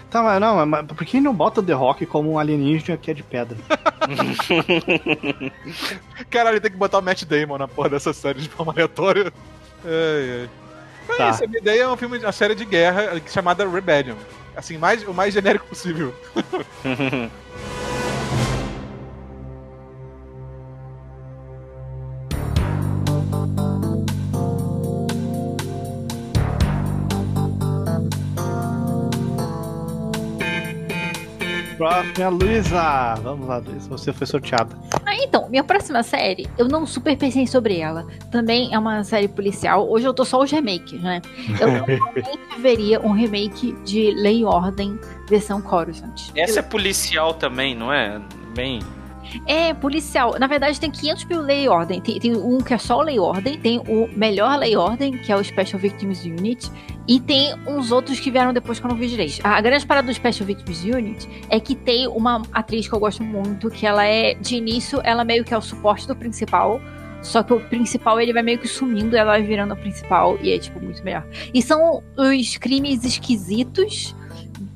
Tá, 0.10 0.24
mas 0.24 0.40
não, 0.40 0.66
mas 0.66 0.86
por 0.86 1.06
que 1.06 1.20
não 1.20 1.34
bota 1.34 1.60
o 1.60 1.64
The 1.64 1.74
Rock 1.74 2.06
como 2.06 2.32
um 2.32 2.40
alienígena 2.40 2.98
que 2.98 3.12
é 3.12 3.14
de 3.14 3.24
pedra? 3.24 3.58
Caralho, 6.30 6.62
tem 6.62 6.72
que 6.72 6.78
botar 6.78 7.00
o 7.00 7.02
Matt 7.02 7.24
Damon 7.26 7.58
na 7.58 7.68
porra 7.68 7.90
dessa 7.90 8.14
série 8.14 8.40
de 8.42 8.50
forma 8.50 8.72
aleatória. 8.72 9.32
Ai, 9.84 10.42
ai. 10.42 10.50
Mas 11.08 11.18
Tá. 11.18 11.28
é 11.28 11.30
isso, 11.32 11.44
a 11.44 11.48
minha 11.48 11.60
ideia 11.60 11.82
é 11.84 11.88
um 11.88 11.98
filme, 11.98 12.18
uma 12.20 12.32
série 12.32 12.56
de 12.56 12.66
guerra 12.66 13.20
chamada 13.28 13.68
Rebellion. 13.68 14.16
Assim, 14.56 14.78
mais, 14.78 15.04
o 15.08 15.14
mais 15.14 15.34
genérico 15.34 15.66
possível. 15.68 16.14
Próxima, 31.80 32.28
Luísa. 32.28 33.16
Vamos 33.24 33.48
lá, 33.48 33.60
Luísa. 33.60 33.88
Você 33.88 34.12
foi 34.12 34.28
sorteada. 34.28 34.78
Ah, 35.06 35.16
então, 35.16 35.48
minha 35.48 35.64
próxima 35.64 36.04
série, 36.04 36.46
eu 36.58 36.68
não 36.68 36.86
super 36.86 37.16
pensei 37.16 37.48
sobre 37.48 37.80
ela. 37.80 38.06
Também 38.30 38.74
é 38.74 38.78
uma 38.78 39.02
série 39.06 39.30
policial. 39.30 39.90
Hoje 39.90 40.06
eu 40.06 40.14
tô 40.14 40.26
só 40.26 40.42
os 40.44 40.52
remakes, 40.52 41.02
né? 41.02 41.22
Eu 41.58 41.72
normalmente 41.72 42.38
veria 42.60 43.00
um 43.00 43.14
remake 43.14 43.72
de 43.86 44.12
Lei 44.12 44.42
e 44.42 44.44
Ordem, 44.44 45.00
versão 45.30 45.62
Coruscant. 45.62 46.32
Essa 46.36 46.60
é 46.60 46.64
policial 46.64 47.34
também, 47.34 47.74
não 47.74 47.94
é? 47.94 48.20
Bem. 48.54 48.82
É, 49.46 49.74
policial. 49.74 50.38
Na 50.40 50.48
verdade, 50.48 50.80
tem 50.80 50.92
500 50.92 51.26
mil 51.26 51.42
Lei 51.42 51.64
e 51.64 51.70
Ordem. 51.70 52.02
Tem, 52.02 52.20
tem 52.20 52.36
um 52.36 52.60
que 52.60 52.74
é 52.74 52.78
só 52.78 53.02
Lei 53.02 53.16
e 53.16 53.20
Ordem, 53.20 53.58
tem 53.60 53.80
o 53.80 54.08
melhor 54.16 54.58
Lei 54.58 54.74
e 54.74 54.78
Ordem, 54.78 55.12
que 55.12 55.32
é 55.32 55.36
o 55.36 55.44
Special 55.44 55.80
Victims 55.80 56.24
Unit, 56.24 56.72
e 57.08 57.20
tem 57.20 57.54
uns 57.68 57.92
outros 57.92 58.20
que 58.20 58.30
vieram 58.30 58.54
depois 58.54 58.80
que 58.80 58.86
eu 58.86 58.90
não 58.90 58.98
vi 58.98 59.08
direito. 59.08 59.40
A 59.44 59.60
grande 59.62 59.86
parada 59.86 60.08
do 60.08 60.14
Special 60.14 60.46
Victims 60.46 60.84
Unit 60.84 61.28
é 61.50 61.60
que 61.60 61.76
tem 61.76 62.08
uma 62.08 62.44
atriz 62.54 62.88
que 62.88 62.94
eu 62.94 63.00
gosto 63.00 63.24
muito, 63.24 63.70
que 63.70 63.86
ela 63.86 64.06
é, 64.06 64.36
de 64.36 64.56
início, 64.56 65.02
ela 65.04 65.24
meio 65.24 65.44
que 65.44 65.54
é 65.54 65.58
o 65.58 65.62
suporte 65.62 66.08
do 66.08 66.16
principal, 66.16 66.80
só 67.22 67.44
que 67.44 67.54
o 67.54 67.60
principal 67.60 68.20
ele 68.20 68.32
vai 68.32 68.44
meio 68.44 68.60
que 68.60 68.68
sumindo, 68.68 69.16
ela 69.16 69.32
vai 69.32 69.42
virando 69.42 69.74
a 69.74 69.76
principal, 69.76 70.38
e 70.42 70.52
é, 70.52 70.60
tipo, 70.60 70.80
muito 70.80 71.04
melhor. 71.04 71.26
E 71.54 71.62
são 71.62 72.04
os 72.18 72.58
crimes 72.58 73.04
esquisitos 73.04 74.16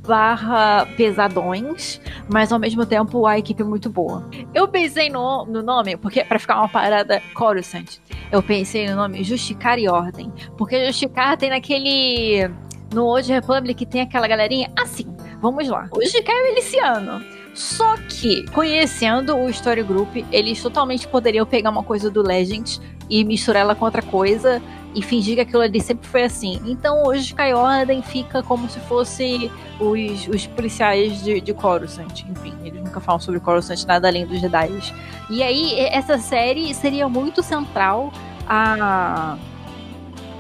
barra 0.06 0.86
pesadões, 0.97 2.01
mas 2.30 2.51
ao 2.51 2.60
mesmo 2.60 2.86
tempo 2.86 3.26
a 3.26 3.38
equipe 3.39 3.62
é 3.62 3.66
muito 3.66 3.89
boa. 3.89 4.28
Eu 4.54 4.68
pensei 4.68 5.10
no, 5.10 5.45
no 5.45 5.64
nome, 5.64 5.95
porque 5.97 6.24
para 6.24 6.39
ficar 6.39 6.60
uma 6.60 6.70
parada 6.70 7.22
Coruscant, 7.34 7.97
eu 8.32 8.43
pensei 8.43 8.89
no 8.89 8.95
nome 8.95 9.24
Justicar 9.24 9.80
e 9.80 9.88
Ordem, 9.88 10.32
porque 10.58 10.86
Justicar 10.88 11.38
tem 11.38 11.49
naquele 11.49 12.49
no 12.93 13.06
Old 13.06 13.32
Republic 13.32 13.86
tem 13.86 14.01
aquela 14.01 14.28
galerinha 14.28 14.72
assim. 14.78 15.08
Vamos 15.41 15.68
lá. 15.68 15.89
O 15.91 16.01
Justicar 16.01 16.36
é 16.36 16.43
miliciano. 16.43 17.24
Só 17.54 17.95
que, 18.10 18.45
conhecendo 18.51 19.36
o 19.36 19.49
Story 19.49 19.84
Group, 19.84 20.16
eles 20.32 20.62
totalmente 20.62 21.08
poderiam 21.08 21.45
pegar 21.45 21.70
uma 21.70 21.84
coisa 21.84 22.10
do 22.10 22.22
Legends 22.22 22.82
e 23.10 23.24
misturar 23.24 23.62
ela 23.62 23.76
com 23.76 23.86
outra 23.86 24.01
coisa 24.01 24.62
e 24.96 25.02
fingir 25.02 25.36
que 25.36 25.41
aquilo 25.41 25.62
ali 25.62 25.82
sempre 25.82 26.08
foi 26.08 26.24
assim. 26.24 26.62
Então 26.66 27.04
hoje 27.04 27.22
Sky 27.22 27.54
Ordem 27.54 28.02
fica 28.02 28.44
como 28.44 28.70
se 28.70 28.80
fosse 28.82 29.52
os, 29.80 30.28
os 30.28 30.48
policiais 30.48 31.24
de, 31.24 31.41
de 31.41 31.54
Coruscant. 31.54 32.24
Enfim, 32.30 32.54
eles 32.64 32.82
nunca 32.82 33.00
falam 33.00 33.20
sobre 33.20 33.39
Coruscant 33.39 33.84
nada 33.86 34.08
além 34.08 34.26
dos 34.26 34.39
Jedi. 34.39 34.94
E 35.30 35.41
aí, 35.41 35.80
essa 35.80 36.18
série 36.18 36.74
seria 36.74 37.08
muito 37.08 37.41
central 37.41 38.12
a 38.48 39.38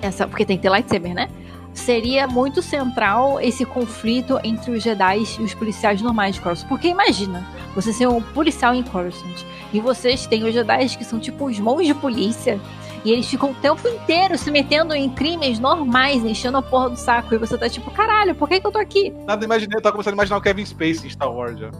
essa, 0.01 0.27
porque 0.27 0.45
tem 0.45 0.57
que 0.57 0.63
ter 0.63 0.69
lightsaber, 0.69 1.13
né? 1.13 1.29
Seria 1.73 2.27
muito 2.27 2.61
central 2.61 3.39
esse 3.41 3.65
conflito 3.65 4.39
entre 4.43 4.71
os 4.71 4.83
Jedi 4.83 5.23
e 5.39 5.43
os 5.43 5.53
policiais 5.55 6.01
normais 6.01 6.35
de 6.35 6.41
Coruscant. 6.41 6.69
Porque 6.69 6.87
imagina, 6.87 7.43
você 7.73 7.91
ser 7.91 8.07
um 8.07 8.21
policial 8.21 8.75
em 8.75 8.83
Coruscant 8.83 9.43
e 9.73 9.79
vocês 9.79 10.27
têm 10.27 10.43
os 10.43 10.53
Jedi 10.53 10.97
que 10.97 11.03
são 11.03 11.19
tipo 11.19 11.45
os 11.45 11.59
mãos 11.59 11.85
de 11.85 11.95
polícia 11.95 12.59
e 13.03 13.11
eles 13.11 13.27
ficam 13.27 13.51
o 13.51 13.55
tempo 13.55 13.87
inteiro 13.87 14.37
se 14.37 14.49
metendo 14.49 14.93
em 14.93 15.09
crimes 15.09 15.59
normais, 15.59 16.23
enchendo 16.23 16.57
a 16.57 16.61
porra 16.61 16.91
do 16.91 16.95
saco. 16.95 17.35
E 17.35 17.37
você 17.37 17.57
tá 17.57 17.69
tipo, 17.69 17.91
caralho, 17.91 18.33
por 18.35 18.47
que, 18.47 18.59
que 18.59 18.67
eu 18.67 18.71
tô 18.71 18.79
aqui? 18.79 19.11
Nada 19.25 19.43
imaginei, 19.43 19.77
eu 19.77 19.81
tava 19.81 19.93
começando 19.93 20.13
a 20.13 20.17
imaginar 20.17 20.37
o 20.37 20.41
Kevin 20.41 20.65
Space 20.65 21.05
em 21.05 21.09
Star 21.09 21.31
Wars 21.31 21.59
já. 21.59 21.71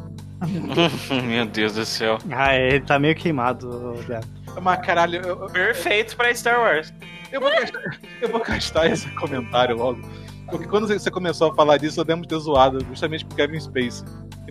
Meu 1.24 1.46
Deus 1.46 1.74
do 1.74 1.86
céu. 1.86 2.18
Ah, 2.32 2.56
ele 2.56 2.82
tá 2.82 3.00
meio 3.00 3.16
queimado, 3.16 3.98
Beto. 4.08 4.28
Mas 4.62 4.86
caralho, 4.86 5.22
eu, 5.26 5.38
Perfeito 5.48 6.16
pra 6.16 6.34
Star 6.34 6.60
Wars. 6.60 6.94
eu 7.32 7.42
vou 7.42 7.50
gastar, 7.50 7.82
eu 8.22 8.30
vou 8.30 8.42
gastar 8.42 8.88
esse 8.88 9.10
comentário 9.16 9.78
logo. 9.78 10.02
Porque 10.50 10.68
quando 10.68 10.88
você 10.88 11.10
começou 11.10 11.52
a 11.52 11.56
falar 11.56 11.78
disso, 11.78 12.00
eu 12.00 12.04
demos 12.04 12.28
ter 12.28 12.38
zoado 12.38 12.84
justamente 12.86 13.26
pro 13.26 13.36
Kevin 13.36 13.60
Space. 13.60 14.04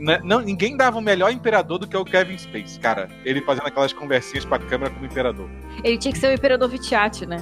Não, 0.03 0.18
não- 0.24 0.40
ninguém 0.40 0.76
dava 0.76 0.98
um 0.98 1.00
melhor 1.00 1.30
imperador 1.32 1.78
do 1.78 1.86
que 1.86 1.96
o 1.96 2.05
Kevin 2.05 2.36
Space, 2.36 2.78
cara. 2.80 3.09
Ele 3.24 3.40
fazendo 3.40 3.66
aquelas 3.68 3.92
conversinhas 3.92 4.44
com 4.44 4.55
a 4.55 4.59
câmera 4.59 4.90
como 4.90 5.07
imperador. 5.07 5.48
Ele 5.84 5.96
tinha 5.96 6.12
que 6.12 6.18
ser 6.18 6.26
o 6.28 6.32
Imperador 6.34 6.68
Vitiate, 6.68 7.24
né? 7.24 7.36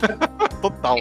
Total. 0.62 0.96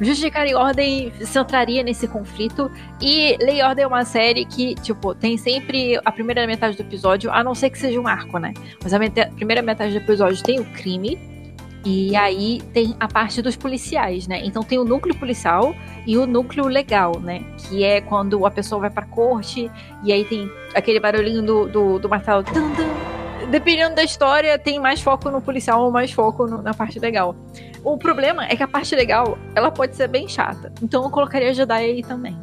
Justificar 0.00 0.46
e 0.46 0.54
Ordem 0.54 1.12
se 1.24 1.38
entraria 1.38 1.82
nesse 1.82 2.06
conflito. 2.06 2.70
E 3.00 3.36
Lei 3.40 3.60
e 3.60 3.62
Ordem 3.62 3.84
é 3.84 3.88
uma 3.88 4.04
série 4.04 4.44
que, 4.44 4.74
tipo, 4.76 5.14
tem 5.14 5.36
sempre 5.36 5.98
a 6.04 6.12
primeira 6.12 6.46
metade 6.46 6.76
do 6.76 6.82
episódio, 6.82 7.30
a 7.30 7.42
não 7.42 7.54
ser 7.54 7.70
que 7.70 7.78
seja 7.78 7.98
um 8.00 8.06
arco, 8.06 8.38
né? 8.38 8.52
Mas 8.82 8.92
a 8.94 8.98
meta- 8.98 9.30
primeira 9.34 9.62
metade 9.62 9.92
do 9.92 9.98
episódio 9.98 10.42
tem 10.42 10.60
o 10.60 10.64
crime. 10.66 11.18
E 11.84 12.14
aí 12.14 12.60
tem 12.74 12.94
a 13.00 13.08
parte 13.08 13.40
dos 13.40 13.56
policiais, 13.56 14.26
né? 14.28 14.42
Então 14.44 14.62
tem 14.62 14.78
o 14.78 14.84
núcleo 14.84 15.14
policial 15.14 15.74
e 16.06 16.18
o 16.18 16.26
núcleo 16.26 16.66
legal, 16.66 17.18
né? 17.20 17.42
Que 17.56 17.82
é 17.84 18.00
quando 18.02 18.44
a 18.44 18.50
pessoa 18.50 18.82
vai 18.82 18.90
pra 18.90 19.06
corte 19.06 19.70
e 20.04 20.12
aí 20.12 20.24
tem 20.24 20.50
aquele 20.74 21.00
barulhinho 21.00 21.42
do, 21.42 21.66
do, 21.68 21.98
do 21.98 22.08
martelo. 22.08 22.44
Dependendo 23.50 23.94
da 23.96 24.04
história, 24.04 24.58
tem 24.58 24.78
mais 24.78 25.00
foco 25.00 25.30
no 25.30 25.40
policial 25.40 25.82
ou 25.82 25.90
mais 25.90 26.12
foco 26.12 26.46
no- 26.46 26.62
na 26.62 26.74
parte 26.74 26.98
legal. 27.00 27.34
O 27.82 27.96
problema 27.96 28.44
é 28.44 28.54
que 28.54 28.62
a 28.62 28.68
parte 28.68 28.94
legal, 28.94 29.38
ela 29.54 29.70
pode 29.70 29.96
ser 29.96 30.06
bem 30.06 30.28
chata. 30.28 30.72
Então 30.82 31.02
eu 31.02 31.10
colocaria 31.10 31.52
Jedi 31.54 31.72
aí 31.82 32.02
também. 32.02 32.36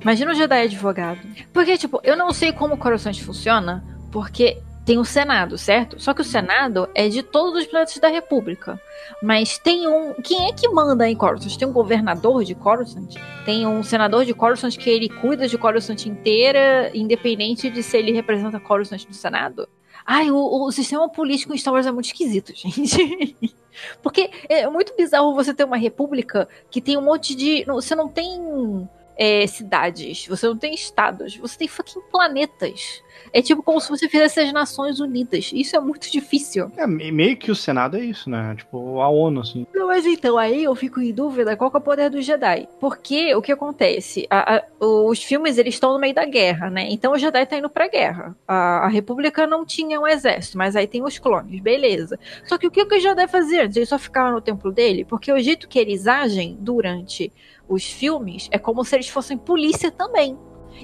Imagina 0.00 0.32
o 0.32 0.34
Jedi 0.34 0.62
advogado. 0.62 1.18
Porque, 1.52 1.76
tipo, 1.76 2.00
eu 2.02 2.16
não 2.16 2.32
sei 2.32 2.52
como 2.52 2.78
Coruscant 2.78 3.20
funciona, 3.20 3.84
porque 4.10 4.58
tem 4.90 4.98
o 4.98 5.04
Senado, 5.04 5.56
certo? 5.56 6.02
Só 6.02 6.12
que 6.12 6.20
o 6.20 6.24
Senado 6.24 6.88
é 6.96 7.08
de 7.08 7.22
todos 7.22 7.60
os 7.60 7.66
planetas 7.68 7.96
da 7.98 8.08
República. 8.08 8.76
Mas 9.22 9.56
tem 9.56 9.86
um. 9.86 10.14
Quem 10.14 10.48
é 10.48 10.52
que 10.52 10.68
manda 10.68 11.08
em 11.08 11.14
Coruscant? 11.14 11.56
Tem 11.56 11.68
um 11.68 11.72
governador 11.72 12.42
de 12.42 12.56
Coruscant? 12.56 13.14
Tem 13.44 13.64
um 13.68 13.84
senador 13.84 14.24
de 14.24 14.34
Coruscant 14.34 14.76
que 14.76 14.90
ele 14.90 15.08
cuida 15.08 15.46
de 15.46 15.56
Coruscant 15.56 16.06
inteira, 16.06 16.90
independente 16.92 17.70
de 17.70 17.84
se 17.84 17.98
ele 17.98 18.10
representa 18.10 18.58
Coruscant 18.58 19.06
no 19.06 19.14
Senado? 19.14 19.68
Ai, 20.04 20.28
o, 20.28 20.66
o 20.66 20.72
sistema 20.72 21.08
político 21.08 21.54
em 21.54 21.56
Star 21.56 21.72
Wars 21.72 21.86
é 21.86 21.92
muito 21.92 22.06
esquisito, 22.06 22.50
gente. 22.56 23.54
Porque 24.02 24.28
é 24.48 24.68
muito 24.68 24.92
bizarro 24.96 25.36
você 25.36 25.54
ter 25.54 25.62
uma 25.62 25.76
república 25.76 26.48
que 26.68 26.80
tem 26.80 26.98
um 26.98 27.02
monte 27.02 27.36
de. 27.36 27.62
Você 27.66 27.94
não 27.94 28.08
tem 28.08 28.88
é, 29.22 29.46
cidades, 29.46 30.26
você 30.26 30.46
não 30.46 30.56
tem 30.56 30.72
estados, 30.74 31.36
você 31.36 31.58
tem 31.58 31.68
fucking 31.68 32.00
planetas. 32.10 33.02
É 33.34 33.42
tipo 33.42 33.62
como 33.62 33.78
se 33.78 33.90
você 33.90 34.08
fizesse 34.08 34.40
as 34.40 34.50
Nações 34.50 34.98
Unidas. 34.98 35.50
Isso 35.52 35.76
é 35.76 35.80
muito 35.80 36.10
difícil. 36.10 36.72
É, 36.74 36.86
me- 36.86 37.12
meio 37.12 37.36
que 37.36 37.50
o 37.50 37.54
Senado 37.54 37.98
é 37.98 38.00
isso, 38.00 38.30
né? 38.30 38.54
Tipo, 38.56 38.98
a 39.00 39.10
ONU, 39.10 39.42
assim. 39.42 39.66
Não, 39.74 39.88
mas 39.88 40.06
então, 40.06 40.38
aí 40.38 40.64
eu 40.64 40.74
fico 40.74 41.00
em 41.02 41.12
dúvida 41.12 41.54
qual 41.54 41.70
que 41.70 41.76
é 41.76 41.80
o 41.80 41.82
poder 41.82 42.08
do 42.08 42.22
Jedi. 42.22 42.66
Porque 42.80 43.34
o 43.34 43.42
que 43.42 43.52
acontece? 43.52 44.26
A- 44.30 44.56
a- 44.56 44.64
os 44.80 45.22
filmes, 45.22 45.58
eles 45.58 45.74
estão 45.74 45.92
no 45.92 45.98
meio 45.98 46.14
da 46.14 46.24
guerra, 46.24 46.70
né? 46.70 46.88
Então 46.90 47.12
o 47.12 47.18
Jedi 47.18 47.44
tá 47.44 47.58
indo 47.58 47.68
pra 47.68 47.88
guerra. 47.88 48.34
A, 48.48 48.86
a 48.86 48.88
República 48.88 49.46
não 49.46 49.66
tinha 49.66 50.00
um 50.00 50.08
exército, 50.08 50.56
mas 50.56 50.74
aí 50.74 50.86
tem 50.86 51.02
os 51.04 51.18
clones, 51.18 51.60
beleza. 51.60 52.18
Só 52.46 52.56
que 52.56 52.66
o 52.66 52.70
que, 52.70 52.86
que 52.86 52.94
o 52.96 53.00
Jedi 53.00 53.28
fazia 53.28 53.64
antes? 53.64 53.76
Ele 53.76 53.84
só 53.86 53.98
ficava 53.98 54.30
no 54.32 54.40
templo 54.40 54.72
dele? 54.72 55.04
Porque 55.04 55.30
o 55.30 55.38
jeito 55.38 55.68
que 55.68 55.78
eles 55.78 56.06
agem 56.06 56.56
durante 56.58 57.30
os 57.70 57.84
filmes 57.84 58.48
é 58.50 58.58
como 58.58 58.84
se 58.84 58.96
eles 58.96 59.08
fossem 59.08 59.38
polícia 59.38 59.90
também. 59.90 60.36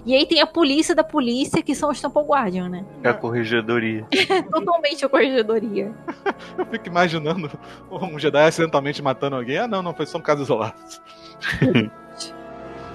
E 0.05 0.15
aí 0.15 0.27
tem 0.27 0.41
a 0.41 0.47
polícia 0.47 0.95
da 0.95 1.03
polícia, 1.03 1.63
que 1.63 1.75
são 1.75 1.91
os 1.91 2.01
Temple 2.01 2.23
Guardian, 2.23 2.69
né? 2.69 2.85
É 3.03 3.09
a 3.09 3.15
corregedoria. 3.15 4.07
Totalmente 4.51 5.05
a 5.05 5.09
corregedoria. 5.09 5.93
Eu 6.57 6.67
fico 6.67 6.89
imaginando 6.89 7.51
um 7.91 8.19
Jedi 8.19 8.47
acidentalmente 8.47 9.03
matando 9.03 9.37
alguém. 9.37 9.59
Ah, 9.59 9.67
não, 9.67 9.83
não, 9.83 9.95
foi 9.95 10.07
só 10.07 10.19
um 10.19 10.23
caso 10.23 10.43
isolado. 10.43 10.77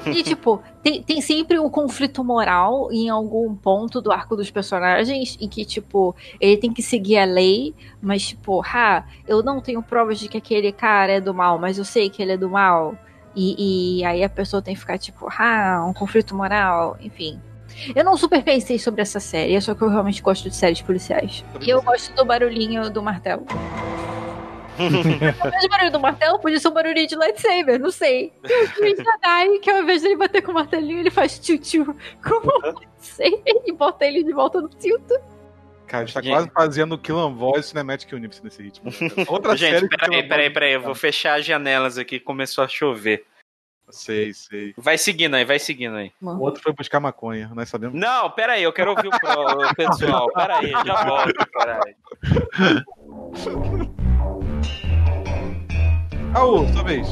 E, 0.05 0.23
tipo, 0.23 0.61
tem, 0.81 1.03
tem 1.03 1.21
sempre 1.21 1.59
o 1.59 1.69
conflito 1.69 2.23
moral 2.23 2.91
em 2.91 3.09
algum 3.09 3.55
ponto 3.55 4.01
do 4.01 4.11
arco 4.11 4.35
dos 4.35 4.49
personagens 4.49 5.37
em 5.39 5.47
que, 5.47 5.63
tipo, 5.63 6.15
ele 6.39 6.57
tem 6.57 6.73
que 6.73 6.81
seguir 6.81 7.17
a 7.17 7.25
lei, 7.25 7.73
mas, 8.01 8.29
tipo, 8.29 8.63
ah, 8.65 9.05
eu 9.27 9.43
não 9.43 9.61
tenho 9.61 9.81
provas 9.83 10.19
de 10.19 10.27
que 10.27 10.37
aquele 10.37 10.71
cara 10.71 11.13
é 11.13 11.21
do 11.21 11.33
mal, 11.33 11.59
mas 11.59 11.77
eu 11.77 11.85
sei 11.85 12.09
que 12.09 12.21
ele 12.21 12.31
é 12.33 12.37
do 12.37 12.49
mal. 12.49 12.95
E, 13.36 13.99
e 13.99 14.05
aí 14.05 14.23
a 14.23 14.29
pessoa 14.29 14.61
tem 14.61 14.73
que 14.73 14.79
ficar, 14.79 14.97
tipo, 14.97 15.27
ah, 15.38 15.86
um 15.88 15.93
conflito 15.93 16.36
moral, 16.36 16.97
enfim. 16.99 17.39
Eu 17.95 18.03
não 18.03 18.17
super 18.17 18.43
pensei 18.43 18.77
sobre 18.77 19.01
essa 19.01 19.19
série, 19.19 19.55
é 19.55 19.61
só 19.61 19.73
que 19.73 19.82
eu 19.82 19.89
realmente 19.89 20.21
gosto 20.21 20.49
de 20.49 20.55
séries 20.55 20.82
policiais. 20.82 21.43
E 21.61 21.69
eu 21.69 21.82
gosto 21.82 22.13
do 22.13 22.25
barulhinho 22.25 22.89
do 22.89 23.01
martelo. 23.01 23.45
De 24.77 25.67
barulho 25.69 25.91
do 25.91 25.99
martelo, 25.99 26.39
podia 26.39 26.59
ser 26.59 26.69
um 26.69 26.73
barulhinho 26.73 27.07
de 27.07 27.15
lightsaber, 27.15 27.79
não 27.79 27.91
sei. 27.91 28.34
Tem 28.41 28.93
o 28.93 28.97
Jedi, 28.97 29.59
que 29.61 29.69
ao 29.69 29.82
invés 29.82 30.01
dele 30.01 30.15
bater 30.15 30.41
com 30.41 30.51
o 30.51 30.55
martelinho, 30.55 30.99
ele 30.99 31.11
faz 31.11 31.39
tchu-tchu 31.39 31.86
com 32.23 32.47
o 32.47 32.61
lightsaber 32.61 33.61
e 33.65 33.71
bota 33.71 34.05
ele 34.05 34.23
de 34.23 34.34
volta 34.34 34.59
no 34.61 34.69
cinto. 34.79 35.19
Cara, 35.91 36.03
a 36.03 36.05
gente 36.05 36.13
tá 36.13 36.21
Gente. 36.21 36.31
quase 36.33 36.51
fazendo 36.51 36.97
Kill 36.97 37.19
and 37.19 37.33
Voice 37.35 37.67
Cinematic 37.67 38.13
Universe 38.13 38.41
nesse 38.41 38.63
ritmo. 38.63 38.89
Outra 39.27 39.57
série 39.57 39.79
Gente, 39.79 39.89
que 39.89 39.97
peraí, 39.97 40.23
peraí, 40.25 40.49
peraí. 40.49 40.71
Eu 40.71 40.81
vou 40.81 40.95
fechar 40.95 41.37
as 41.37 41.45
janelas 41.45 41.97
aqui. 41.97 42.17
Começou 42.17 42.63
a 42.63 42.67
chover. 42.69 43.25
Sei, 43.89 44.33
sei. 44.33 44.73
Vai 44.77 44.97
seguindo 44.97 45.35
aí, 45.35 45.43
vai 45.43 45.59
seguindo 45.59 45.97
aí. 45.97 46.13
O 46.21 46.39
outro 46.39 46.63
foi 46.63 46.71
buscar 46.71 47.01
maconha, 47.01 47.51
nós 47.53 47.67
sabemos. 47.67 47.99
Não, 47.99 48.31
peraí, 48.31 48.63
eu 48.63 48.71
quero 48.71 48.91
ouvir 48.91 49.09
o, 49.09 49.11
pro- 49.11 49.67
o 49.69 49.75
pessoal. 49.75 50.31
Peraí, 50.33 50.71
já 50.71 51.03
volto, 51.03 51.45
caralho. 51.51 51.95
Raul, 56.33 56.67
sua 56.69 56.83
vez. 56.85 57.07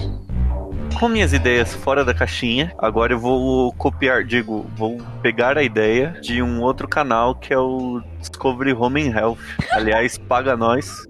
Com 0.99 1.07
minhas 1.07 1.31
ideias 1.31 1.73
fora 1.73 2.03
da 2.03 2.13
caixinha, 2.13 2.73
agora 2.77 3.13
eu 3.13 3.19
vou 3.19 3.71
copiar, 3.71 4.25
digo, 4.25 4.69
vou 4.75 4.97
pegar 5.21 5.57
a 5.57 5.63
ideia 5.63 6.19
de 6.21 6.41
um 6.43 6.61
outro 6.61 6.89
canal 6.89 7.33
que 7.33 7.53
é 7.53 7.57
o 7.57 8.01
Discovery 8.19 8.73
Home 8.73 9.07
and 9.07 9.17
Health. 9.17 9.37
Aliás, 9.71 10.17
paga 10.27 10.57
nós. 10.57 11.07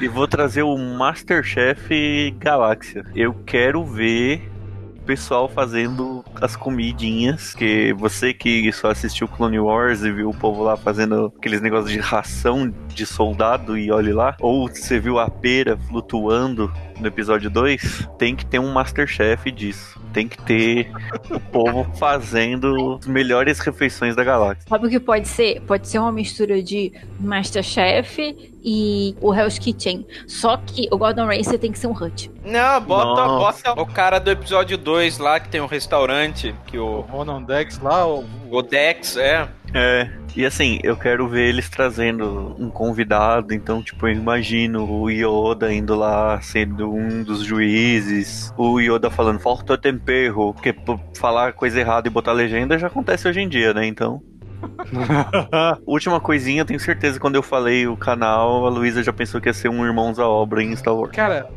E 0.00 0.08
vou 0.08 0.26
trazer 0.26 0.64
o 0.64 0.76
Masterchef 0.76 2.34
Galáxia. 2.40 3.04
Eu 3.14 3.32
quero 3.46 3.84
ver 3.84 4.50
o 4.98 5.02
pessoal 5.02 5.48
fazendo 5.48 6.24
as 6.34 6.56
comidinhas, 6.56 7.54
que 7.54 7.92
você 7.92 8.34
que 8.34 8.70
só 8.72 8.90
assistiu 8.90 9.28
Clone 9.28 9.60
Wars 9.60 10.02
e 10.02 10.10
viu 10.10 10.28
o 10.28 10.36
povo 10.36 10.64
lá 10.64 10.76
fazendo 10.76 11.32
aqueles 11.38 11.62
negócios 11.62 11.92
de 11.92 12.00
ração 12.00 12.74
de 12.88 13.06
soldado 13.06 13.78
e 13.78 13.92
olhe 13.92 14.12
lá, 14.12 14.36
ou 14.40 14.68
você 14.68 14.98
viu 14.98 15.20
a 15.20 15.30
pera 15.30 15.78
flutuando 15.88 16.68
no 17.00 17.06
episódio 17.06 17.48
2, 17.48 18.08
tem 18.18 18.34
que 18.34 18.44
ter 18.44 18.58
um 18.58 18.72
Masterchef 18.72 19.50
disso. 19.50 19.98
Tem 20.12 20.26
que 20.26 20.40
ter 20.42 20.90
o 21.30 21.38
povo 21.38 21.86
fazendo 21.96 22.98
as 23.00 23.06
melhores 23.06 23.60
refeições 23.60 24.16
da 24.16 24.24
galáxia. 24.24 24.64
Sabe 24.68 24.86
o 24.86 24.90
que 24.90 24.98
pode 24.98 25.28
ser? 25.28 25.60
Pode 25.62 25.86
ser 25.86 25.98
uma 25.98 26.10
mistura 26.10 26.62
de 26.62 26.92
Masterchef 27.20 28.36
e 28.64 29.14
o 29.20 29.32
Hell's 29.32 29.58
Kitchen. 29.58 30.06
Só 30.26 30.56
que 30.56 30.88
o 30.90 30.98
Gordon 30.98 31.26
Ramsay 31.26 31.58
tem 31.58 31.70
que 31.70 31.78
ser 31.78 31.86
um 31.86 31.92
Hut. 31.92 32.30
Não, 32.44 32.80
bota, 32.80 33.26
Nossa. 33.26 33.68
bota 33.74 33.82
o 33.82 33.86
cara 33.86 34.18
do 34.18 34.30
episódio 34.30 34.76
2 34.76 35.18
lá, 35.18 35.38
que 35.38 35.48
tem 35.48 35.60
um 35.60 35.66
restaurante, 35.66 36.54
que 36.66 36.78
O 36.78 36.88
o, 36.88 37.00
Ronan 37.02 37.42
Dex 37.42 37.78
lá, 37.78 38.06
o, 38.06 38.24
o 38.50 38.62
Dex, 38.62 39.16
é. 39.16 39.48
É, 39.74 40.08
e 40.34 40.44
assim, 40.46 40.78
eu 40.82 40.96
quero 40.96 41.28
ver 41.28 41.48
eles 41.48 41.68
trazendo 41.68 42.54
um 42.58 42.70
convidado, 42.70 43.52
então, 43.52 43.82
tipo, 43.82 44.06
eu 44.06 44.12
imagino 44.12 44.88
o 44.88 45.10
Yoda 45.10 45.72
indo 45.72 45.94
lá 45.94 46.40
sendo 46.40 46.92
um 46.92 47.22
dos 47.22 47.44
juízes, 47.44 48.52
o 48.56 48.80
Yoda 48.80 49.10
falando, 49.10 49.40
falta 49.40 49.76
tempero, 49.76 50.52
porque 50.54 50.74
falar 51.16 51.52
coisa 51.52 51.80
errada 51.80 52.08
e 52.08 52.10
botar 52.10 52.32
legenda 52.32 52.78
já 52.78 52.86
acontece 52.86 53.28
hoje 53.28 53.40
em 53.40 53.48
dia, 53.48 53.74
né, 53.74 53.86
então... 53.86 54.22
Última 55.86 56.18
coisinha, 56.20 56.62
eu 56.62 56.64
tenho 56.64 56.80
certeza 56.80 57.14
que 57.14 57.20
quando 57.20 57.36
eu 57.36 57.42
falei 57.42 57.86
o 57.86 57.96
canal, 57.96 58.66
a 58.66 58.68
Luísa 58.68 59.02
já 59.02 59.12
pensou 59.12 59.40
que 59.40 59.48
ia 59.48 59.52
ser 59.52 59.68
um 59.68 59.84
Irmãos 59.86 60.18
à 60.18 60.26
Obra 60.26 60.62
em 60.62 60.74
Star 60.74 60.94
Wars. 60.94 61.12
Cara, 61.12 61.48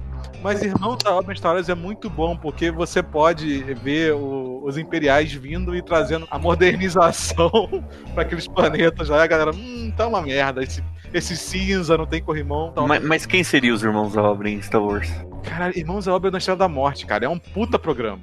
Mas 0.41 0.61
Irmãos 0.63 0.97
da 0.97 1.13
Obra 1.13 1.35
Stories 1.35 1.69
é 1.69 1.75
muito 1.75 2.09
bom, 2.09 2.35
porque 2.35 2.71
você 2.71 3.03
pode 3.03 3.61
ver 3.75 4.13
o- 4.13 4.63
os 4.65 4.77
imperiais 4.77 5.31
vindo 5.31 5.75
e 5.75 5.81
trazendo 5.83 6.27
a 6.31 6.39
modernização 6.39 7.51
pra 8.15 8.23
aqueles 8.23 8.47
planetas 8.47 9.09
lá. 9.09 9.23
A 9.23 9.27
galera, 9.27 9.51
hum, 9.51 9.93
tá 9.95 10.07
uma 10.07 10.21
merda. 10.21 10.63
Esse, 10.63 10.83
esse 11.13 11.37
cinza 11.37 11.95
não 11.97 12.07
tem 12.07 12.23
corrimão. 12.23 12.71
Tá 12.71 12.81
Mas, 12.81 13.03
mas 13.03 13.25
quem 13.25 13.43
seria 13.43 13.73
os 13.73 13.83
irmãos 13.83 14.13
da 14.13 14.23
obra 14.23 14.49
em 14.49 14.59
Star 14.61 14.81
Wars? 14.81 15.09
Caralho, 15.43 15.77
Irmãos 15.77 16.05
da 16.05 16.13
Obra 16.13 16.31
da 16.31 16.37
Estrela 16.39 16.57
da 16.57 16.67
Morte, 16.67 17.05
cara. 17.05 17.25
É 17.25 17.29
um 17.29 17.37
puta 17.39 17.77
programa. 17.77 18.19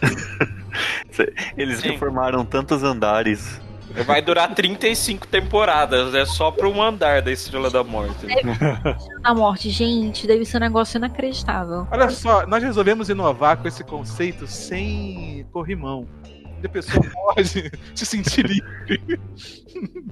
Eles 1.56 1.80
Sim. 1.80 1.90
reformaram 1.92 2.44
tantos 2.44 2.82
andares. 2.82 3.60
Vai 4.06 4.22
durar 4.22 4.54
35 4.54 5.26
temporadas, 5.26 6.14
é 6.14 6.24
só 6.24 6.50
pra 6.50 6.68
um 6.68 6.82
andar 6.82 7.22
da 7.22 7.32
Estrela 7.32 7.70
da 7.70 7.82
Morte. 7.82 8.26
A 9.24 9.34
morte, 9.34 9.70
gente, 9.70 10.26
deve 10.26 10.44
ser 10.44 10.58
um 10.58 10.60
negócio 10.60 10.98
inacreditável. 10.98 11.86
Olha 11.90 12.10
só, 12.10 12.46
nós 12.46 12.62
resolvemos 12.62 13.08
inovar 13.08 13.56
com 13.56 13.66
esse 13.66 13.82
conceito 13.82 14.46
sem 14.46 15.46
corrimão. 15.52 16.06
Onde 16.56 16.66
a 16.66 16.70
pessoa 16.70 17.04
pode 17.34 17.72
se 17.94 18.06
sentir 18.06 18.46
livre. 18.46 19.20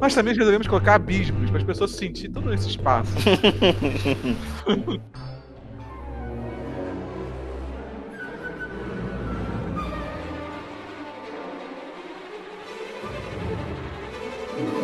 Nós 0.00 0.14
também 0.16 0.34
resolvemos 0.34 0.66
colocar 0.66 0.96
abismos 0.96 1.48
para 1.48 1.60
as 1.60 1.64
pessoas 1.64 1.92
sentir 1.92 2.28
todo 2.28 2.52
esse 2.52 2.70
espaço. 2.70 3.12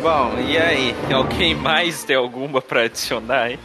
Bom, 0.01 0.39
e 0.39 0.57
aí? 0.57 0.95
Alguém 1.13 1.53
mais 1.53 2.03
tem 2.05 2.15
alguma 2.15 2.61
pra 2.61 2.83
adicionar 2.83 3.43
aí? 3.43 3.59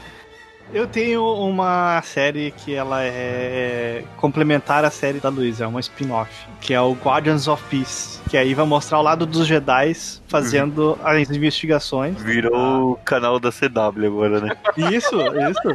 Eu 0.72 0.86
tenho 0.86 1.22
uma 1.22 2.02
série 2.02 2.50
que 2.50 2.74
ela 2.74 3.04
é 3.04 4.02
complementar 4.16 4.84
à 4.84 4.90
série 4.90 5.20
da 5.20 5.28
Luísa, 5.28 5.64
é 5.64 5.66
uma 5.66 5.78
spin-off, 5.78 6.30
que 6.60 6.74
é 6.74 6.80
o 6.80 6.92
Guardians 6.92 7.46
of 7.46 7.62
Peace, 7.70 8.18
que 8.28 8.36
aí 8.36 8.54
vai 8.54 8.66
mostrar 8.66 8.98
o 8.98 9.02
lado 9.02 9.26
dos 9.26 9.46
Jedi 9.46 9.92
fazendo 10.26 10.98
as 11.04 11.30
investigações. 11.30 12.20
Virou 12.20 12.92
o 12.92 12.96
canal 12.96 13.38
da 13.38 13.52
CW 13.52 14.06
agora, 14.06 14.40
né? 14.40 14.56
Isso, 14.76 15.16
isso. 15.16 15.74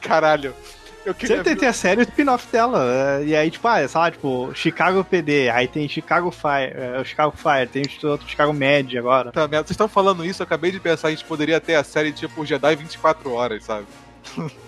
Caralho. 0.00 0.54
Eu 1.06 1.14
queria 1.14 1.36
Sempre 1.36 1.54
tem, 1.54 1.68
a 1.68 1.72
série 1.72 2.00
e 2.00 2.02
o 2.02 2.08
spin-off 2.08 2.50
dela. 2.50 2.84
é, 3.20 3.24
E 3.24 3.36
aí, 3.36 3.48
tipo, 3.48 3.66
ah, 3.68 3.86
sei 3.86 4.00
lá, 4.00 4.10
tipo, 4.10 4.50
Chicago 4.54 5.04
PD, 5.04 5.48
aí 5.48 5.68
tem 5.68 5.88
Chicago 5.88 6.32
Fire, 6.32 6.72
é, 6.74 7.00
o 7.00 7.04
Chicago 7.04 7.32
Fire, 7.36 7.68
tem 7.68 7.84
outro 8.02 8.28
Chicago 8.28 8.52
Med 8.52 8.98
agora. 8.98 9.30
Merda, 9.32 9.58
Vocês 9.58 9.70
estão 9.70 9.86
falando 9.86 10.24
isso, 10.24 10.42
eu 10.42 10.44
acabei 10.44 10.72
de 10.72 10.80
pensar, 10.80 11.06
a 11.06 11.10
gente 11.12 11.24
poderia 11.24 11.60
ter 11.60 11.76
a 11.76 11.84
série 11.84 12.10
tipo 12.10 12.44
Jedi 12.44 12.74
24 12.74 13.32
horas, 13.32 13.62
sabe? 13.62 13.86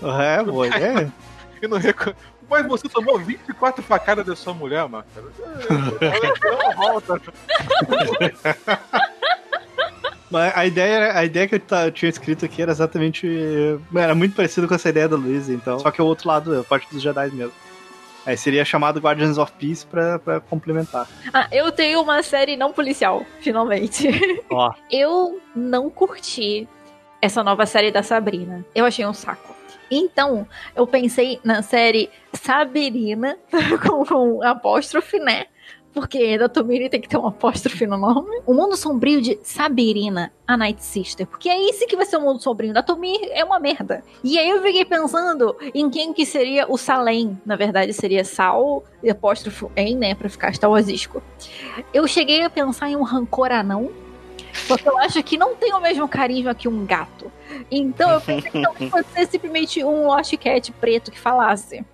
É, 0.01 0.43
boa 0.45 0.68
ideia. 0.68 1.12
E 1.61 1.66
não 1.66 1.76
reco... 1.76 2.14
Mas 2.49 2.66
você 2.66 2.89
tomou 2.89 3.18
24 3.18 3.82
facadas 3.82 4.24
da 4.24 4.36
sua 4.36 4.55
mulher, 4.55 4.89
Marcos. 4.89 5.12
Ela 6.41 6.74
volta. 6.76 7.20
Mas 10.31 10.57
a 10.57 10.66
ideia, 10.66 11.12
a 11.16 11.24
ideia 11.24 11.49
que 11.49 11.55
eu, 11.55 11.93
tinha 11.93 12.09
escrito 12.09 12.45
aqui 12.45 12.62
era 12.62 12.70
exatamente. 12.70 13.26
Era 13.95 14.14
muito 14.14 14.35
parecido 14.35 14.68
com 14.68 14.74
essa 14.74 14.89
ideia 14.89 15.09
da 15.09 15.16
Luísa, 15.16 15.53
então. 15.53 15.79
Só 15.79 15.91
que 15.91 16.01
é 16.01 16.05
o 16.05 16.07
outro 16.07 16.29
lado, 16.29 16.61
a 16.61 16.64
parte 16.64 16.89
dos 16.91 17.03
Jedi 17.03 17.31
mesmo. 17.31 17.53
Aí 18.26 18.37
seria 18.37 18.62
chamado 18.64 19.01
Guardians 19.01 19.39
of 19.39 19.53
Peace 19.59 19.87
pra, 19.87 20.18
pra 20.18 20.39
complementar. 20.39 21.09
Ah, 21.33 21.49
eu 21.51 21.72
tenho 21.72 22.03
uma 22.03 22.22
série 22.22 22.57
não 22.57 22.72
policial, 22.72 23.24
finalmente. 23.41 24.09
Ó. 24.51 24.70
Eu 24.91 25.41
não 25.57 25.89
curti 25.89 26.68
essa 27.22 27.43
nova 27.43 27.64
série 27.64 27.91
da 27.91 28.03
Sabrina. 28.03 28.64
Eu 28.74 28.85
achei 28.85 29.07
um 29.07 29.14
saco. 29.14 29.57
Então, 29.91 30.47
eu 30.76 30.87
pensei 30.87 31.41
na 31.43 31.62
série 31.62 32.11
Sabirina, 32.35 33.39
com, 33.83 34.05
com 34.05 34.43
apóstrofe, 34.43 35.18
né? 35.18 35.47
Porque 35.93 36.39
da 36.39 36.49
Tomiri 36.49 36.89
tem 36.89 37.01
que 37.01 37.09
ter 37.09 37.16
um 37.16 37.26
apóstrofe 37.26 37.86
no 37.86 37.97
nome. 37.97 38.43
O 38.47 38.55
mundo 38.55 38.76
sombrio 38.76 39.20
de 39.20 39.39
Sabirina, 39.43 40.32
a 40.47 40.57
Night 40.57 40.84
Sister. 40.84 41.26
Porque 41.26 41.49
é 41.49 41.68
esse 41.68 41.86
que 41.86 41.97
vai 41.97 42.05
ser 42.05 42.18
o 42.18 42.20
mundo 42.20 42.43
sombrio. 42.43 42.72
Da 42.72 42.82
Tomiri 42.82 43.30
é 43.30 43.45
uma 43.45 43.59
merda. 43.59 44.05
E 44.22 44.39
aí 44.39 44.49
eu 44.49 44.62
fiquei 44.62 44.84
pensando 44.84 45.57
em 45.74 45.89
quem 45.91 46.12
que 46.12 46.24
seria 46.26 46.70
o 46.70 46.76
Salem. 46.76 47.41
Na 47.45 47.57
verdade, 47.57 47.93
seria 47.93 48.24
Sal, 48.24 48.84
e 49.03 49.11
apóstrofo 49.11 49.72
em, 49.74 49.97
né? 49.97 50.14
Pra 50.14 50.28
ficar 50.28 50.55
Star. 50.55 50.70
Eu 51.93 52.07
cheguei 52.07 52.43
a 52.43 52.51
pensar 52.51 52.91
em 52.91 52.97
um 52.97 53.03
rancor 53.03 53.51
anão. 53.51 53.91
Porque 54.66 54.89
eu 54.89 54.99
acho 54.99 55.22
que 55.22 55.39
não 55.39 55.55
tem 55.55 55.72
o 55.72 55.80
mesmo 55.80 56.09
carisma 56.09 56.55
que 56.55 56.68
um 56.68 56.84
gato. 56.84 57.30
Então 57.70 58.11
eu 58.11 58.20
pensei 58.20 58.51
que 58.51 59.03
ser 59.12 59.26
simplesmente 59.26 59.84
um 59.84 60.07
Lost 60.07 60.36
Cat 60.36 60.72
preto 60.72 61.11
que 61.11 61.18
falasse. 61.18 61.84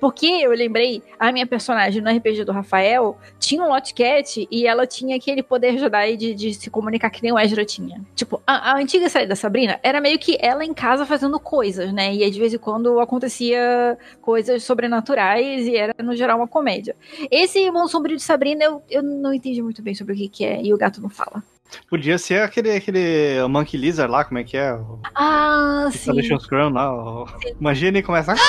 Porque 0.00 0.26
eu 0.26 0.50
lembrei, 0.52 1.02
a 1.18 1.32
minha 1.32 1.46
personagem 1.46 2.02
no 2.02 2.10
RPG 2.10 2.44
do 2.44 2.52
Rafael 2.52 3.16
tinha 3.38 3.62
um 3.62 3.68
Lost 3.68 3.92
Cat 3.94 4.46
e 4.50 4.66
ela 4.66 4.86
tinha 4.86 5.16
aquele 5.16 5.42
poder 5.42 5.78
Jedi 5.78 6.16
de, 6.16 6.34
de 6.34 6.54
se 6.54 6.68
comunicar 6.70 7.08
que 7.10 7.22
nem 7.22 7.32
o 7.32 7.38
Ezra 7.38 7.64
tinha. 7.64 8.00
Tipo, 8.14 8.42
a, 8.46 8.72
a 8.72 8.76
antiga 8.78 9.08
série 9.08 9.26
da 9.26 9.34
Sabrina 9.36 9.80
era 9.82 10.00
meio 10.00 10.18
que 10.18 10.36
ela 10.40 10.64
em 10.64 10.74
casa 10.74 11.06
fazendo 11.06 11.40
coisas, 11.40 11.92
né? 11.92 12.14
E 12.14 12.22
aí, 12.22 12.30
de 12.30 12.38
vez 12.38 12.52
em 12.52 12.58
quando 12.58 13.00
acontecia 13.00 13.96
coisas 14.20 14.62
sobrenaturais 14.64 15.66
e 15.66 15.76
era 15.76 15.94
no 16.02 16.14
geral 16.14 16.38
uma 16.38 16.48
comédia. 16.48 16.94
Esse 17.30 17.58
Irmão 17.58 17.88
Sombrio 17.88 18.16
de 18.16 18.22
Sabrina 18.22 18.64
eu, 18.64 18.82
eu 18.90 19.02
não 19.02 19.32
entendi 19.32 19.62
muito 19.62 19.80
bem 19.82 19.94
sobre 19.94 20.12
o 20.12 20.16
que, 20.16 20.28
que 20.28 20.44
é 20.44 20.62
e 20.62 20.74
o 20.74 20.78
gato 20.78 21.00
não 21.00 21.08
fala. 21.08 21.42
Podia 21.90 22.16
ser 22.18 22.42
aquele, 22.42 22.70
aquele 22.70 23.46
Monkey 23.48 23.76
Lizard 23.76 24.10
lá, 24.12 24.24
como 24.24 24.38
é 24.38 24.44
que 24.44 24.56
é? 24.56 24.72
O 24.74 25.00
Ah, 25.14 25.88
sim. 25.90 25.98
Salvation 25.98 26.38
Scrum 26.38 26.68
lá. 26.70 26.92
o- 26.94 27.26
Imagina 27.60 27.98
e 27.98 28.02
começa. 28.02 28.34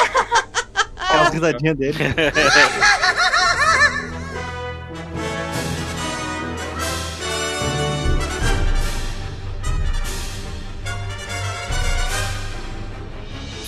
Aquelas 1.27 1.33
risadinhas 1.33 1.77
dele. 1.77 1.97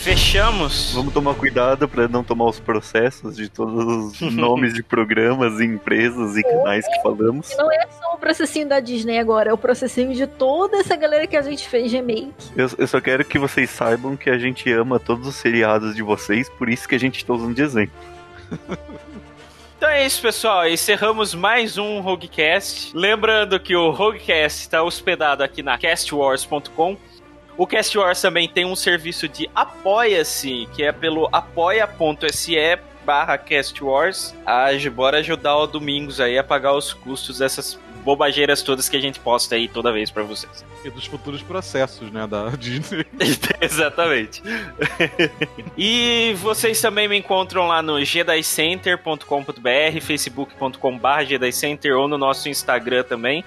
Fechamos. 0.10 0.94
Vamos 0.94 1.14
tomar 1.14 1.36
cuidado 1.36 1.88
pra 1.88 2.08
não 2.08 2.24
tomar 2.24 2.46
os 2.46 2.60
processos 2.60 3.36
de 3.36 3.50
todos 3.50 4.20
os 4.20 4.34
nomes 4.34 4.74
de 4.74 4.82
programas 4.82 5.60
e 5.60 5.66
empresas 5.66 6.36
e 6.36 6.42
canais 6.42 6.86
que 6.88 7.02
falamos. 7.04 7.54
Não 7.58 7.72
é 7.72 7.86
só 7.88 8.09
processinho 8.20 8.68
da 8.68 8.80
Disney 8.80 9.18
agora, 9.18 9.50
é 9.50 9.54
o 9.54 9.58
processinho 9.58 10.14
de 10.14 10.28
toda 10.28 10.78
essa 10.78 10.96
galera 10.96 11.26
que 11.26 11.38
a 11.38 11.42
gente 11.42 11.68
fez 11.68 11.92
remake. 11.92 12.34
Eu, 12.56 12.70
eu 12.78 12.88
só 12.88 13.00
quero 13.02 13.26
que 13.26 13.40
vocês 13.40 13.70
saibam 13.70 14.16
que 14.16 14.30
a 14.30 14.38
gente 14.38 14.72
ama 14.72 15.00
todos 15.00 15.28
os 15.28 15.36
seriados 15.36 15.96
de 15.96 16.04
vocês, 16.04 16.50
por 16.50 16.70
isso 16.70 16.88
que 16.88 16.96
a 16.96 17.00
gente 17.00 17.26
tá 17.26 17.34
usando 17.34 17.56
de 17.56 17.62
exemplo. 17.62 17.96
Então 19.80 19.88
é 19.88 20.06
isso, 20.06 20.22
pessoal. 20.22 20.68
Encerramos 20.68 21.34
mais 21.34 21.78
um 21.78 22.02
Roguecast. 22.02 22.92
Lembrando 22.94 23.58
que 23.58 23.74
o 23.74 23.92
Roguecast 23.92 24.60
está 24.60 24.84
hospedado 24.84 25.42
aqui 25.42 25.64
na 25.64 25.78
castwars.com. 25.78 26.98
O 27.60 27.66
Cast 27.66 27.98
Wars 27.98 28.22
também 28.22 28.48
tem 28.48 28.66
um 28.66 28.76
serviço 28.76 29.28
de 29.28 29.50
apoia-se, 29.56 30.68
que 30.74 30.84
é 30.84 30.92
pelo 30.92 31.30
apoia.se 31.32 32.56
barra 33.06 33.38
Cast 33.38 33.84
Wars. 33.84 34.36
Age, 34.46 34.90
bora 34.90 35.18
ajudar 35.18 35.58
o 35.58 35.68
Domingos 35.68 36.22
aí 36.22 36.38
a 36.38 36.44
pagar 36.44 36.74
os 36.74 36.94
custos 36.94 37.40
dessas 37.40 37.80
bobageiras 38.10 38.64
todas 38.64 38.90
que 38.90 38.98
a 38.98 39.00
gente 39.00 39.20
posta 39.20 39.54
aí 39.54 39.68
toda 39.68 39.92
vez 39.92 40.10
pra 40.10 40.24
vocês. 40.24 40.66
E 40.82 40.90
dos 40.90 41.06
futuros 41.06 41.44
processos, 41.44 42.10
né, 42.10 42.26
da 42.26 42.52
Disney. 42.56 43.06
Exatamente. 43.60 44.42
e 45.78 46.34
vocês 46.38 46.80
também 46.80 47.06
me 47.06 47.18
encontram 47.18 47.68
lá 47.68 47.82
no 47.82 48.02
jedicenter.com.br, 48.02 50.02
facebook.com.br 50.02 51.24
jedicenter 51.28 51.98
ou 51.98 52.08
no 52.08 52.18
nosso 52.18 52.48
Instagram 52.48 53.04
também, 53.04 53.44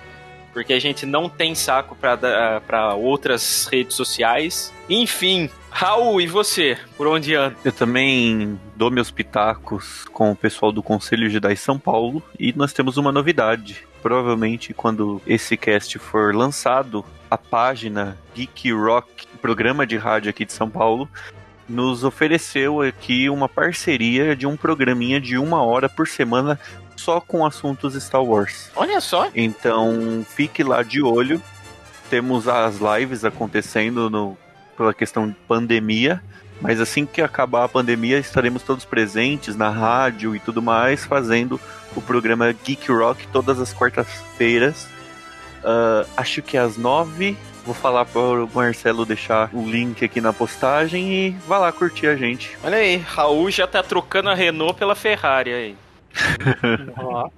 porque 0.53 0.75
a 0.75 0.79
gente 0.79 1.07
não 1.07 1.27
tem 1.27 1.55
saco 1.55 1.97
para 1.97 2.95
outras 2.97 3.67
redes 3.73 3.97
sociais. 3.97 4.71
Enfim, 4.91 5.49
Raul, 5.73 6.21
e 6.21 6.27
você? 6.27 6.79
Por 6.97 7.07
onde 7.07 7.35
anda? 7.35 7.57
Eu 7.65 7.73
também 7.73 8.61
dou 8.77 8.91
meus 8.91 9.11
pitacos 9.11 10.05
com 10.13 10.31
o 10.31 10.37
pessoal 10.37 10.71
do 10.71 10.83
Conselho 10.83 11.29
Jedi 11.29 11.57
São 11.57 11.79
Paulo 11.79 12.23
e 12.39 12.53
nós 12.53 12.73
temos 12.73 12.99
uma 12.99 13.11
novidade. 13.11 13.85
Provavelmente 14.03 14.75
quando 14.75 15.21
esse 15.27 15.57
cast 15.57 15.99
for 15.99 16.35
lançado, 16.35 17.05
a 17.31 17.39
página 17.39 18.19
Geek 18.35 18.71
Rock, 18.73 19.27
programa 19.41 19.87
de 19.87 19.97
rádio 19.97 20.31
aqui 20.31 20.45
de 20.45 20.53
São 20.53 20.69
Paulo, 20.69 21.09
nos 21.69 22.05
ofereceu 22.05 22.83
aqui 22.83 23.31
uma 23.31 23.49
parceria 23.49 24.37
de 24.37 24.47
um 24.47 24.57
programinha 24.57 25.21
de 25.21 25.39
uma 25.39 25.63
hora 25.63 25.89
por 25.89 26.07
semana 26.07 26.61
só 26.97 27.21
com 27.21 27.45
assuntos 27.45 27.95
Star 27.95 28.23
Wars. 28.23 28.71
Olha 28.77 29.01
só. 29.01 29.31
Então 29.35 30.25
fique 30.29 30.63
lá 30.63 30.83
de 30.83 31.03
olho. 31.03 31.43
Temos 32.11 32.47
as 32.47 32.77
lives 32.79 33.25
acontecendo 33.25 34.11
no, 34.11 34.37
pela 34.83 34.95
questão 34.95 35.29
de 35.29 35.35
pandemia. 35.47 36.23
Mas 36.61 36.81
assim 36.81 37.05
que 37.05 37.21
acabar 37.21 37.65
a 37.65 37.69
pandemia, 37.69 38.19
estaremos 38.19 38.63
todos 38.63 38.85
presentes 38.85 39.57
na 39.57 39.69
rádio 39.69 40.37
e 40.37 40.39
tudo 40.39 40.63
mais, 40.63 41.05
fazendo 41.05 41.61
o 41.97 42.01
programa 42.01 42.53
Geek 42.53 42.91
Rock 42.91 43.27
todas 43.29 43.59
as 43.59 43.73
quartas-feiras. 43.73 44.87
Ah, 45.65 46.07
acho 46.17 46.43
que 46.43 46.57
às 46.57 46.77
nove 46.77 47.37
Vou 47.65 47.75
falar 47.75 48.05
pro 48.07 48.51
Marcelo 48.53 49.07
deixar 49.07 49.49
o 49.53 49.65
link 49.65 50.05
aqui 50.05 50.21
na 50.21 50.33
postagem 50.33 51.13
e 51.13 51.31
vai 51.47 51.61
lá 51.61 51.71
curtir 51.71 52.09
a 52.09 52.17
gente. 52.17 52.59
Olha 52.65 52.79
aí, 52.79 52.97
Raul 52.97 53.53
já 53.53 53.69
tá 53.69 53.85
trocando 53.85 54.31
a 54.31 54.35
Renault 54.35 54.77
pela 54.77 54.97
Ferrari 54.97 55.53
aí. 55.53 55.77
Ó, 56.99 57.29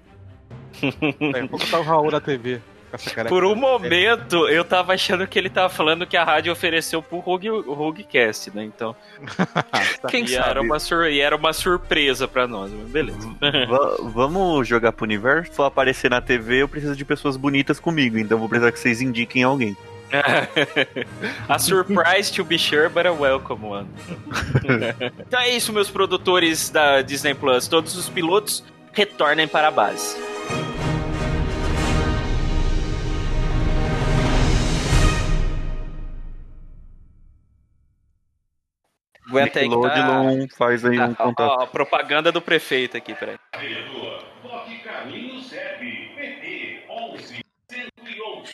Daqui 1.33 1.45
a 1.45 1.49
pouco 1.49 1.71
tá 1.71 1.79
o 1.79 1.83
Raul 1.83 2.11
na 2.11 2.21
TV. 2.21 2.61
Com 2.99 3.03
essa 3.03 3.15
careca. 3.15 3.29
Por 3.35 3.45
um 3.45 3.55
momento, 3.55 4.49
eu 4.49 4.65
tava 4.65 4.95
achando 4.95 5.27
que 5.27 5.39
ele 5.39 5.51
tava 5.51 5.69
falando 5.69 6.07
que 6.07 6.17
a 6.17 6.25
rádio 6.25 6.53
ofereceu 6.53 7.03
pro 7.03 7.19
Rogue, 7.19 7.49
Roguecast, 7.49 8.51
né? 8.55 8.65
Então. 8.65 8.95
Quem 10.09 10.25
e, 10.27 10.35
Era 10.37 10.61
uma 10.61 10.79
sur- 10.79 11.07
e 11.11 11.21
era 11.21 11.37
uma 11.37 11.53
surpresa 11.53 12.27
pra 12.29 12.47
nós, 12.47 12.71
mas 12.73 12.89
beleza. 12.89 13.29
Va- 13.69 13.97
vamos 14.03 14.67
jogar 14.69 14.93
pro 14.93 15.05
universo? 15.05 15.51
Se 15.51 15.57
for 15.57 15.65
aparecer 15.65 16.11
na 16.11 16.21
TV, 16.21 16.63
eu 16.63 16.69
preciso 16.69 16.95
de 16.97 17.05
pessoas 17.05 17.37
bonitas 17.37 17.81
comigo, 17.81 18.19
então 18.19 18.39
vou 18.39 18.49
precisar 18.49 18.73
que 18.73 18.79
vocês 18.79 19.01
indiquem 19.01 19.43
alguém. 19.43 19.77
a 21.49 21.59
surprise 21.59 22.31
to 22.33 22.45
be 22.45 22.57
sure, 22.59 22.89
but 22.89 23.07
a 23.07 23.13
welcome 23.13 23.65
one. 23.65 23.89
então 25.27 25.41
é 25.41 25.51
isso, 25.51 25.73
meus 25.73 25.91
produtores 25.91 26.71
da 26.71 27.03
Disney 27.03 27.35
Plus. 27.35 27.67
Todos 27.67 27.97
os 27.97 28.09
pilotos 28.09 28.63
retornem 28.93 29.49
para 29.49 29.69
a 29.69 29.71
base. 29.71 30.17
Aguenta 39.29 39.59
aí 39.61 39.69
que 39.69 39.81
tá... 39.81 40.57
Faz 40.57 40.85
aí 40.85 40.99
um 40.99 41.03
Ah, 41.03 41.17
ó, 41.19 41.25
contato. 41.25 41.49
ó, 41.59 41.63
a 41.63 41.67
propaganda 41.67 42.31
do 42.33 42.43
prefeito 42.43 42.97
aqui, 42.97 43.15
peraí. 43.15 43.37
Toque 43.53 44.79
Carlinhos 44.81 45.53
Hebe, 45.53 46.11
PT 46.15 46.87
11 46.89 47.45
111. 47.71 48.53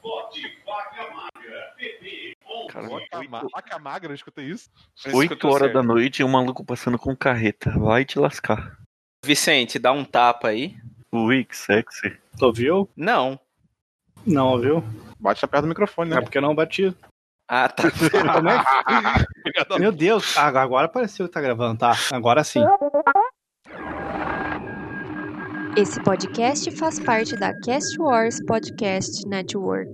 Forte 0.00 0.62
Vaca 0.64 1.02
Magra, 1.14 1.74
PT 1.76 2.32
11. 2.48 2.68
Cara, 2.72 2.88
Vaca 2.88 3.22
ma- 3.28 3.46
Vaca 3.52 3.78
magra, 3.78 4.10
eu 4.10 4.14
escutei 4.14 4.44
isso. 4.46 4.68
8 5.12 5.48
horas 5.48 5.72
da 5.72 5.82
noite 5.82 6.20
e 6.20 6.24
um 6.24 6.28
maluco 6.28 6.64
passando 6.64 6.98
com 6.98 7.16
carreta. 7.16 7.70
Vai 7.78 8.04
te 8.04 8.18
lascar. 8.18 8.76
Vicente, 9.24 9.78
dá 9.78 9.92
um 9.92 10.04
tapa 10.04 10.48
aí. 10.48 10.76
Ui, 11.12 11.44
que 11.44 11.56
sexy. 11.56 12.16
tu 12.38 12.46
ouviu? 12.46 12.88
Não. 12.96 13.40
Não, 14.26 14.58
viu? 14.60 14.82
Bate 15.18 15.46
perto 15.46 15.62
do 15.62 15.68
microfone, 15.68 16.12
É 16.12 16.14
né? 16.16 16.20
porque 16.20 16.36
eu 16.38 16.42
não 16.42 16.54
bati. 16.54 16.94
Ah, 17.48 17.68
tá. 17.68 17.84
Como 18.34 18.48
é 18.48 18.58
que- 18.58 19.78
Meu 19.78 19.92
Deus, 19.92 20.36
agora 20.36 20.86
apareceu 20.86 21.26
que 21.26 21.32
tá 21.32 21.40
gravando, 21.40 21.78
tá? 21.78 21.92
Agora 22.12 22.42
sim. 22.42 22.60
Esse 25.76 26.02
podcast 26.02 26.70
faz 26.76 26.98
parte 26.98 27.36
da 27.36 27.52
Cast 27.60 28.00
Wars 28.00 28.38
Podcast 28.46 29.26
Network. 29.28 29.92